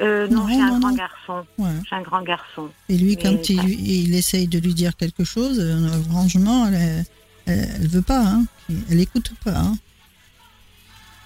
Euh, 0.00 0.26
Non, 0.28 0.42
Non, 0.44 0.48
j'ai 0.48 0.54
un 0.60 0.70
non, 0.70 0.78
grand 0.80 0.88
non. 0.90 0.96
garçon. 0.96 1.46
Ouais. 1.58 1.70
J'ai 1.88 1.96
un 1.96 2.02
grand 2.02 2.22
garçon. 2.22 2.70
Et 2.88 2.96
lui, 2.96 3.16
Mais 3.16 3.22
quand 3.22 3.48
il 3.50 4.14
essaye 4.14 4.48
de 4.48 4.58
lui 4.58 4.72
dire 4.74 4.96
quelque 4.96 5.24
chose, 5.24 5.58
euh, 5.60 6.02
franchement, 6.10 6.66
elle, 6.68 7.04
elle, 7.46 7.68
elle 7.76 7.88
veut 7.88 8.02
pas, 8.02 8.24
hein. 8.24 8.44
Elle 8.90 9.00
écoute 9.00 9.32
pas, 9.44 9.58
hein. 9.58 9.76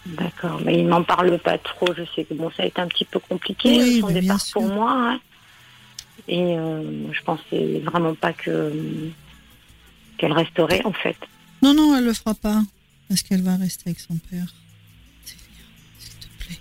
D'accord, 0.06 0.60
mais 0.64 0.78
il 0.78 0.86
m'en 0.86 1.02
parle 1.02 1.38
pas 1.38 1.56
trop. 1.58 1.88
Je 1.96 2.02
sais 2.14 2.24
que 2.24 2.34
bon, 2.34 2.50
ça 2.56 2.62
a 2.62 2.66
été 2.66 2.80
un 2.80 2.88
petit 2.88 3.04
peu 3.06 3.18
compliqué 3.18 3.78
Oui, 3.82 4.00
son 4.00 4.10
départ 4.10 4.40
sûr. 4.40 4.60
pour 4.60 4.68
moi. 4.68 4.92
hein. 5.14 5.20
Et 6.28 6.56
euh, 6.58 7.12
je 7.12 7.22
pensais 7.22 7.80
vraiment 7.84 8.14
pas 8.14 8.32
que 8.32 8.72
qu'elle 10.18 10.32
resterait 10.32 10.84
en 10.84 10.92
fait. 10.92 11.16
Non, 11.62 11.74
non, 11.74 11.96
elle 11.96 12.04
le 12.04 12.12
fera 12.12 12.34
pas. 12.34 12.62
Parce 13.08 13.22
qu'elle 13.22 13.42
va 13.42 13.56
rester 13.56 13.90
avec 13.90 14.00
son 14.00 14.16
père. 14.16 14.46
S'il 15.24 15.36
te 16.20 16.26
plaît. 16.44 16.58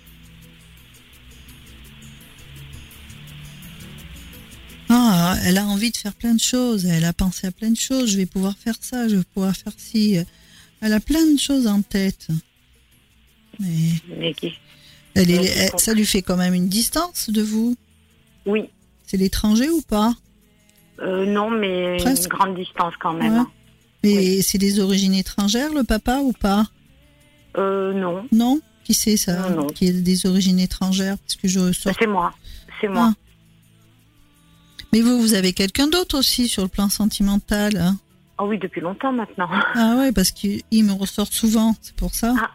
Ah, 4.88 5.36
elle 5.44 5.58
a 5.58 5.66
envie 5.66 5.90
de 5.90 5.96
faire 5.96 6.12
plein 6.14 6.34
de 6.34 6.40
choses. 6.40 6.84
Elle 6.86 7.04
a 7.04 7.12
pensé 7.12 7.46
à 7.46 7.52
plein 7.52 7.70
de 7.70 7.76
choses. 7.76 8.10
Je 8.10 8.16
vais 8.16 8.26
pouvoir 8.26 8.54
faire 8.56 8.74
ça, 8.80 9.08
je 9.08 9.16
vais 9.16 9.24
pouvoir 9.34 9.54
faire 9.56 9.72
ci. 9.76 10.18
Elle 10.80 10.92
a 10.92 11.00
plein 11.00 11.24
de 11.32 11.38
choses 11.38 11.66
en 11.66 11.82
tête. 11.82 12.28
Mais 13.60 13.92
Mais 14.18 14.34
elle 15.14 15.30
est, 15.30 15.44
elle- 15.44 15.78
ça 15.78 15.94
lui 15.94 16.06
fait 16.06 16.22
quand 16.22 16.36
même 16.36 16.54
une 16.54 16.68
distance 16.68 17.30
de 17.30 17.42
vous? 17.42 17.76
Oui, 18.46 18.68
C'est 19.06 19.16
l'étranger 19.16 19.70
ou 19.70 19.80
pas? 19.82 20.14
Euh, 21.00 21.24
non, 21.26 21.50
mais 21.50 21.96
Presque. 21.98 22.24
une 22.24 22.28
grande 22.28 22.56
distance 22.56 22.94
quand 23.00 23.12
même. 23.14 23.46
Ouais. 24.04 24.10
Et 24.12 24.42
c'est 24.42 24.58
des 24.58 24.80
origines 24.80 25.14
étrangères, 25.14 25.72
le 25.72 25.82
papa, 25.84 26.18
ou 26.18 26.32
pas? 26.32 26.66
Euh, 27.56 27.92
non, 27.94 28.26
Non? 28.32 28.60
Qui 28.84 28.92
c'est 28.92 29.16
ça? 29.16 29.48
Non, 29.48 29.62
non. 29.62 29.66
Qui 29.68 29.86
est 29.86 29.92
des 29.92 30.26
origines 30.26 30.58
étrangères? 30.58 31.16
Parce 31.18 31.36
que 31.36 31.48
je 31.48 31.72
sors. 31.72 31.92
c'est 31.98 32.06
moi. 32.06 32.34
C'est 32.80 32.88
moi. 32.88 33.14
Mais 34.92 35.00
vous, 35.00 35.20
vous 35.20 35.34
avez 35.34 35.52
quelqu'un 35.52 35.88
d'autre 35.88 36.18
aussi 36.18 36.48
sur 36.48 36.62
le 36.62 36.68
plan 36.68 36.88
sentimental. 36.88 37.76
hein? 37.78 37.96
Ah 38.38 38.44
oui, 38.44 38.58
depuis 38.58 38.80
longtemps 38.80 39.12
maintenant. 39.12 39.48
ah 39.74 39.96
ouais, 39.98 40.12
parce 40.12 40.30
qu'il 40.32 40.62
me 40.72 40.92
ressort 40.92 41.28
souvent, 41.32 41.74
c'est 41.80 41.94
pour 41.96 42.14
ça. 42.14 42.34
Ah. 42.38 42.50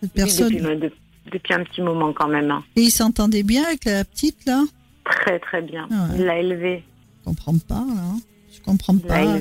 Cette 0.00 0.10
Oui, 0.14 0.16
personne. 0.22 0.48
depuis, 0.52 0.62
de- 0.76 0.92
depuis 1.32 1.54
un 1.54 1.64
petit 1.64 1.80
moment 1.82 2.12
quand 2.12 2.28
même. 2.28 2.50
hein. 2.50 2.62
Et 2.76 2.82
il 2.82 2.90
s'entendait 2.90 3.42
bien 3.42 3.64
avec 3.64 3.84
la 3.84 4.04
petite 4.04 4.44
là? 4.46 4.64
Très 5.04 5.38
très 5.38 5.62
bien. 5.62 5.88
Ah 5.90 6.04
ouais. 6.10 6.16
Il 6.18 6.24
l'a 6.24 6.38
élevé. 6.38 6.84
Je 7.20 7.24
comprends 7.24 7.56
pas 7.58 7.74
là. 7.86 8.02
hein. 8.02 8.20
Je 8.54 8.60
comprends 8.60 8.94
Il 8.94 9.00
pas. 9.00 9.38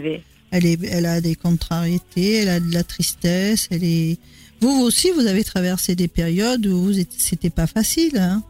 Elle, 0.52 0.66
est, 0.66 0.80
elle 0.86 1.06
a 1.06 1.20
des 1.20 1.36
contrariétés, 1.36 2.36
elle 2.38 2.50
a 2.50 2.60
de 2.62 2.72
la 2.74 2.84
tristesse, 2.84 3.68
elle 3.72 3.84
est. 3.84 4.18
Vous 4.62 4.70
aussi, 4.82 5.12
vous 5.12 5.28
avez 5.28 5.44
traversé 5.44 5.94
des 5.96 6.08
périodes 6.08 6.66
où 6.66 6.92
c'était 7.18 7.50
pas 7.50 7.68
facile. 7.68 8.18
Hein 8.18 8.42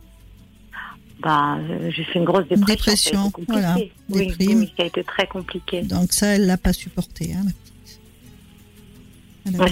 Bah, 1.21 1.57
euh, 1.57 1.89
j'ai 1.91 2.03
fait 2.03 2.19
une 2.19 2.25
grosse 2.25 2.47
dépression. 2.47 2.65
Dépression, 2.75 3.31
voilà, 3.49 3.75
Oui, 4.09 4.27
déprime. 4.27 4.59
oui, 4.59 4.73
ça 4.77 4.83
a 4.83 4.85
été 4.85 5.03
très 5.03 5.25
compliqué. 5.27 5.81
Donc 5.81 6.13
ça, 6.13 6.27
elle 6.27 6.45
l'a 6.45 6.57
pas 6.57 6.73
supporté. 6.73 7.33
Hein, 7.33 7.41
la 7.45 7.51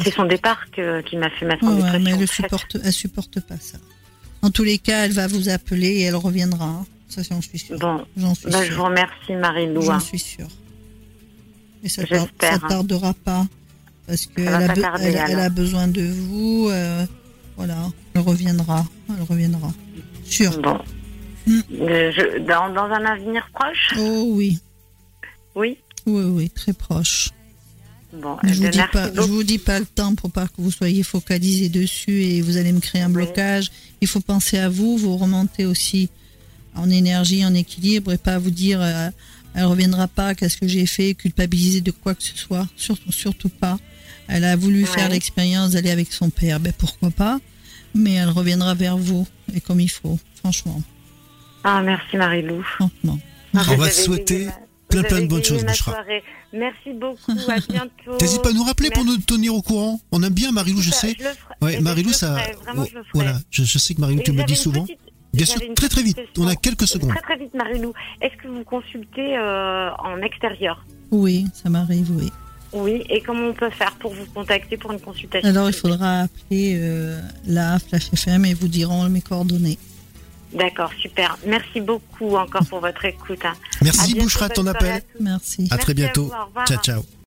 c'est 0.03 0.13
son 0.13 0.25
départ 0.25 0.69
que- 0.71 1.01
qui 1.01 1.17
m'a 1.17 1.29
fait 1.29 1.45
mettre 1.45 1.63
en 1.65 1.75
dépression. 1.75 1.99
mais 1.99 2.11
elle 2.11 2.19
ne 2.19 2.25
supporte, 2.25 2.77
elle 2.83 2.93
supporte 2.93 3.39
pas 3.41 3.57
ça. 3.59 3.77
En 4.41 4.51
tous 4.51 4.63
les 4.63 4.77
cas, 4.77 5.05
elle 5.05 5.13
va 5.13 5.27
vous 5.27 5.49
appeler 5.49 5.87
et 5.87 6.01
elle 6.03 6.15
reviendra. 6.15 6.65
hein. 6.65 6.85
Ça, 7.09 7.21
j'en 7.29 7.41
suis 7.41 7.59
sûre. 7.59 7.77
Bon, 7.79 8.03
J'en 8.17 8.35
suis 8.35 8.49
bah, 8.49 8.63
je 8.65 8.73
vous 8.73 8.83
remercie 8.83 9.33
Marie-Lou. 9.33 9.81
J'en 9.81 9.99
suis 9.99 10.19
sûre. 10.19 10.47
Et 11.83 11.89
ça, 11.89 12.01
hein. 12.11 12.27
tardera 12.67 13.13
pas. 13.13 13.45
Parce 14.07 14.25
qu'elle 14.27 14.47
a, 14.47 14.67
be- 14.67 14.99
elle, 15.01 15.39
a 15.39 15.49
besoin 15.49 15.87
de 15.87 16.03
vous. 16.03 16.67
euh, 16.69 17.05
voilà. 17.57 17.75
Elle 18.13 18.21
reviendra. 18.21 18.85
Elle 19.09 19.23
reviendra. 19.23 19.71
Sûr. 20.25 20.59
Bon. 20.61 20.79
Mm. 21.47 21.59
Euh, 21.81 22.11
je- 22.11 22.39
dans, 22.39 22.69
dans 22.73 22.85
un 22.85 23.05
avenir 23.05 23.47
proche? 23.53 23.93
Oh 23.99 24.23
oui. 24.29 24.59
Oui. 25.55 25.77
Oui, 26.07 26.23
oui, 26.23 26.49
très 26.49 26.73
proche. 26.73 27.29
Bon, 28.21 28.37
Je 28.43 28.53
vous 28.53 28.69
dis 28.69 28.79
pas, 28.91 29.13
je 29.13 29.21
vous 29.21 29.43
dis 29.43 29.57
pas 29.57 29.79
le 29.79 29.85
temps 29.85 30.15
pour 30.15 30.31
pas 30.31 30.47
que 30.47 30.53
vous 30.59 30.71
soyez 30.71 31.03
focalisé 31.03 31.69
dessus 31.69 32.23
et 32.23 32.41
vous 32.41 32.57
allez 32.57 32.71
me 32.71 32.79
créer 32.79 33.01
un 33.01 33.07
Oui. 33.07 33.13
blocage. 33.13 33.71
Il 34.01 34.07
faut 34.07 34.19
penser 34.21 34.57
à 34.57 34.69
vous, 34.69 34.97
vous 34.97 35.17
remonter 35.17 35.65
aussi 35.65 36.09
en 36.75 36.89
énergie, 36.89 37.45
en 37.45 37.53
équilibre 37.53 38.13
et 38.13 38.17
pas 38.17 38.37
vous 38.37 38.51
dire 38.51 38.79
euh, 38.81 39.09
elle 39.53 39.65
reviendra 39.65 40.07
pas, 40.07 40.35
qu'est-ce 40.35 40.57
que 40.57 40.67
j'ai 40.67 40.85
fait, 40.85 41.13
culpabiliser 41.13 41.81
de 41.81 41.91
quoi 41.91 42.13
que 42.15 42.23
ce 42.23 42.37
soit, 42.37 42.67
surtout 42.75 43.11
surtout 43.11 43.49
pas. 43.49 43.77
Elle 44.27 44.43
a 44.43 44.55
voulu 44.55 44.81
Ouais. 44.81 44.85
faire 44.89 45.09
l'expérience 45.09 45.71
d'aller 45.71 45.91
avec 45.91 46.11
son 46.11 46.29
père, 46.29 46.59
ben 46.59 46.73
pourquoi 46.77 47.11
pas, 47.11 47.39
mais 47.93 48.13
elle 48.13 48.29
reviendra 48.29 48.73
vers 48.75 48.97
vous 48.97 49.27
et 49.53 49.61
comme 49.61 49.79
il 49.79 49.89
faut, 49.91 50.19
franchement, 50.35 50.81
Ah, 51.63 51.81
merci 51.81 52.15
Marie-Lou. 52.17 52.61
franchement. 52.63 53.19
On 53.53 53.75
va 53.77 53.89
souhaiter 53.89 54.47
plein, 54.89 55.03
plein 55.03 55.21
de 55.21 55.27
bonnes 55.27 55.43
choses, 55.43 55.63
Bouchra. 55.65 55.95
Merci 56.53 56.93
beaucoup, 56.93 57.31
à 57.49 57.59
bientôt. 57.69 58.17
T'hésites 58.19 58.41
pas 58.41 58.49
à 58.49 58.53
nous 58.53 58.63
rappeler 58.63 58.89
pour 58.91 59.03
nous 59.05 59.17
tenir 59.17 59.53
au 59.55 59.61
courant. 59.61 59.99
On 60.11 60.21
aime 60.23 60.33
bien 60.33 60.51
Marilou, 60.51 60.81
je 60.81 60.91
Ça, 60.91 61.01
sais. 61.01 61.15
le 61.19 61.25
ferai. 61.25 61.33
Ouais, 61.61 61.79
Marilou, 61.81 62.09
je 62.09 62.13
le 62.13 62.17
ça. 62.19 62.35
ferai, 62.37 62.51
Vraiment, 62.63 62.85
je 62.85 62.95
le 62.95 63.03
ferai. 63.03 63.09
Voilà, 63.13 63.37
je, 63.51 63.63
je 63.63 63.77
sais 63.77 63.93
que 63.93 64.01
Marilou, 64.01 64.21
tu 64.23 64.31
me 64.31 64.37
le 64.37 64.43
dis 64.45 64.55
souvent. 64.55 64.83
petite- 64.83 64.99
Bien 65.33 65.45
sûr, 65.45 65.59
très 65.75 65.89
très 65.89 66.01
vite. 66.01 66.17
On 66.37 66.47
a 66.47 66.55
quelques 66.55 66.87
secondes. 66.87 67.09
Très 67.09 67.21
très 67.21 67.37
vite, 67.37 67.53
Marilou. 67.53 67.91
Est-ce 68.21 68.41
que 68.41 68.47
vous 68.47 68.63
consultez 68.63 69.37
euh, 69.37 69.89
en 69.99 70.21
extérieur? 70.21 70.85
Oui, 71.11 71.45
ça 71.53 71.69
m'arrive, 71.69 72.09
oui. 72.15 72.31
Oui. 72.71 73.03
Et 73.09 73.19
comment 73.21 73.47
on 73.47 73.53
peut 73.53 73.69
faire 73.69 73.91
pour 73.99 74.13
vous 74.13 74.25
contacter 74.33 74.77
pour 74.77 74.91
une 74.93 74.99
consultation 75.01 75.47
Alors 75.49 75.69
il 75.69 75.73
faudra 75.73 76.21
appeler 76.21 76.75
euh, 76.79 77.19
la 77.45 77.79
Flash 77.79 78.11
FM 78.13 78.45
et 78.45 78.53
vous 78.53 78.67
diront 78.69 79.09
mes 79.09 79.21
coordonnées. 79.21 79.77
D'accord, 80.53 80.91
super. 80.99 81.37
Merci 81.45 81.81
beaucoup 81.81 82.35
encore 82.37 82.65
pour 82.69 82.79
votre 82.79 83.03
écoute. 83.05 83.43
hein. 83.43 83.53
Merci 83.81 84.15
Bouchra 84.15 84.49
ton 84.49 84.65
appel. 84.67 85.01
Merci. 85.19 85.67
À 85.71 85.77
très 85.77 85.77
Merci 85.77 85.91
à 85.91 85.93
bientôt. 85.93 86.25
vous, 86.25 86.33
au 86.33 86.45
revoir. 86.45 86.67
Ciao, 86.67 86.77
ciao. 86.81 87.15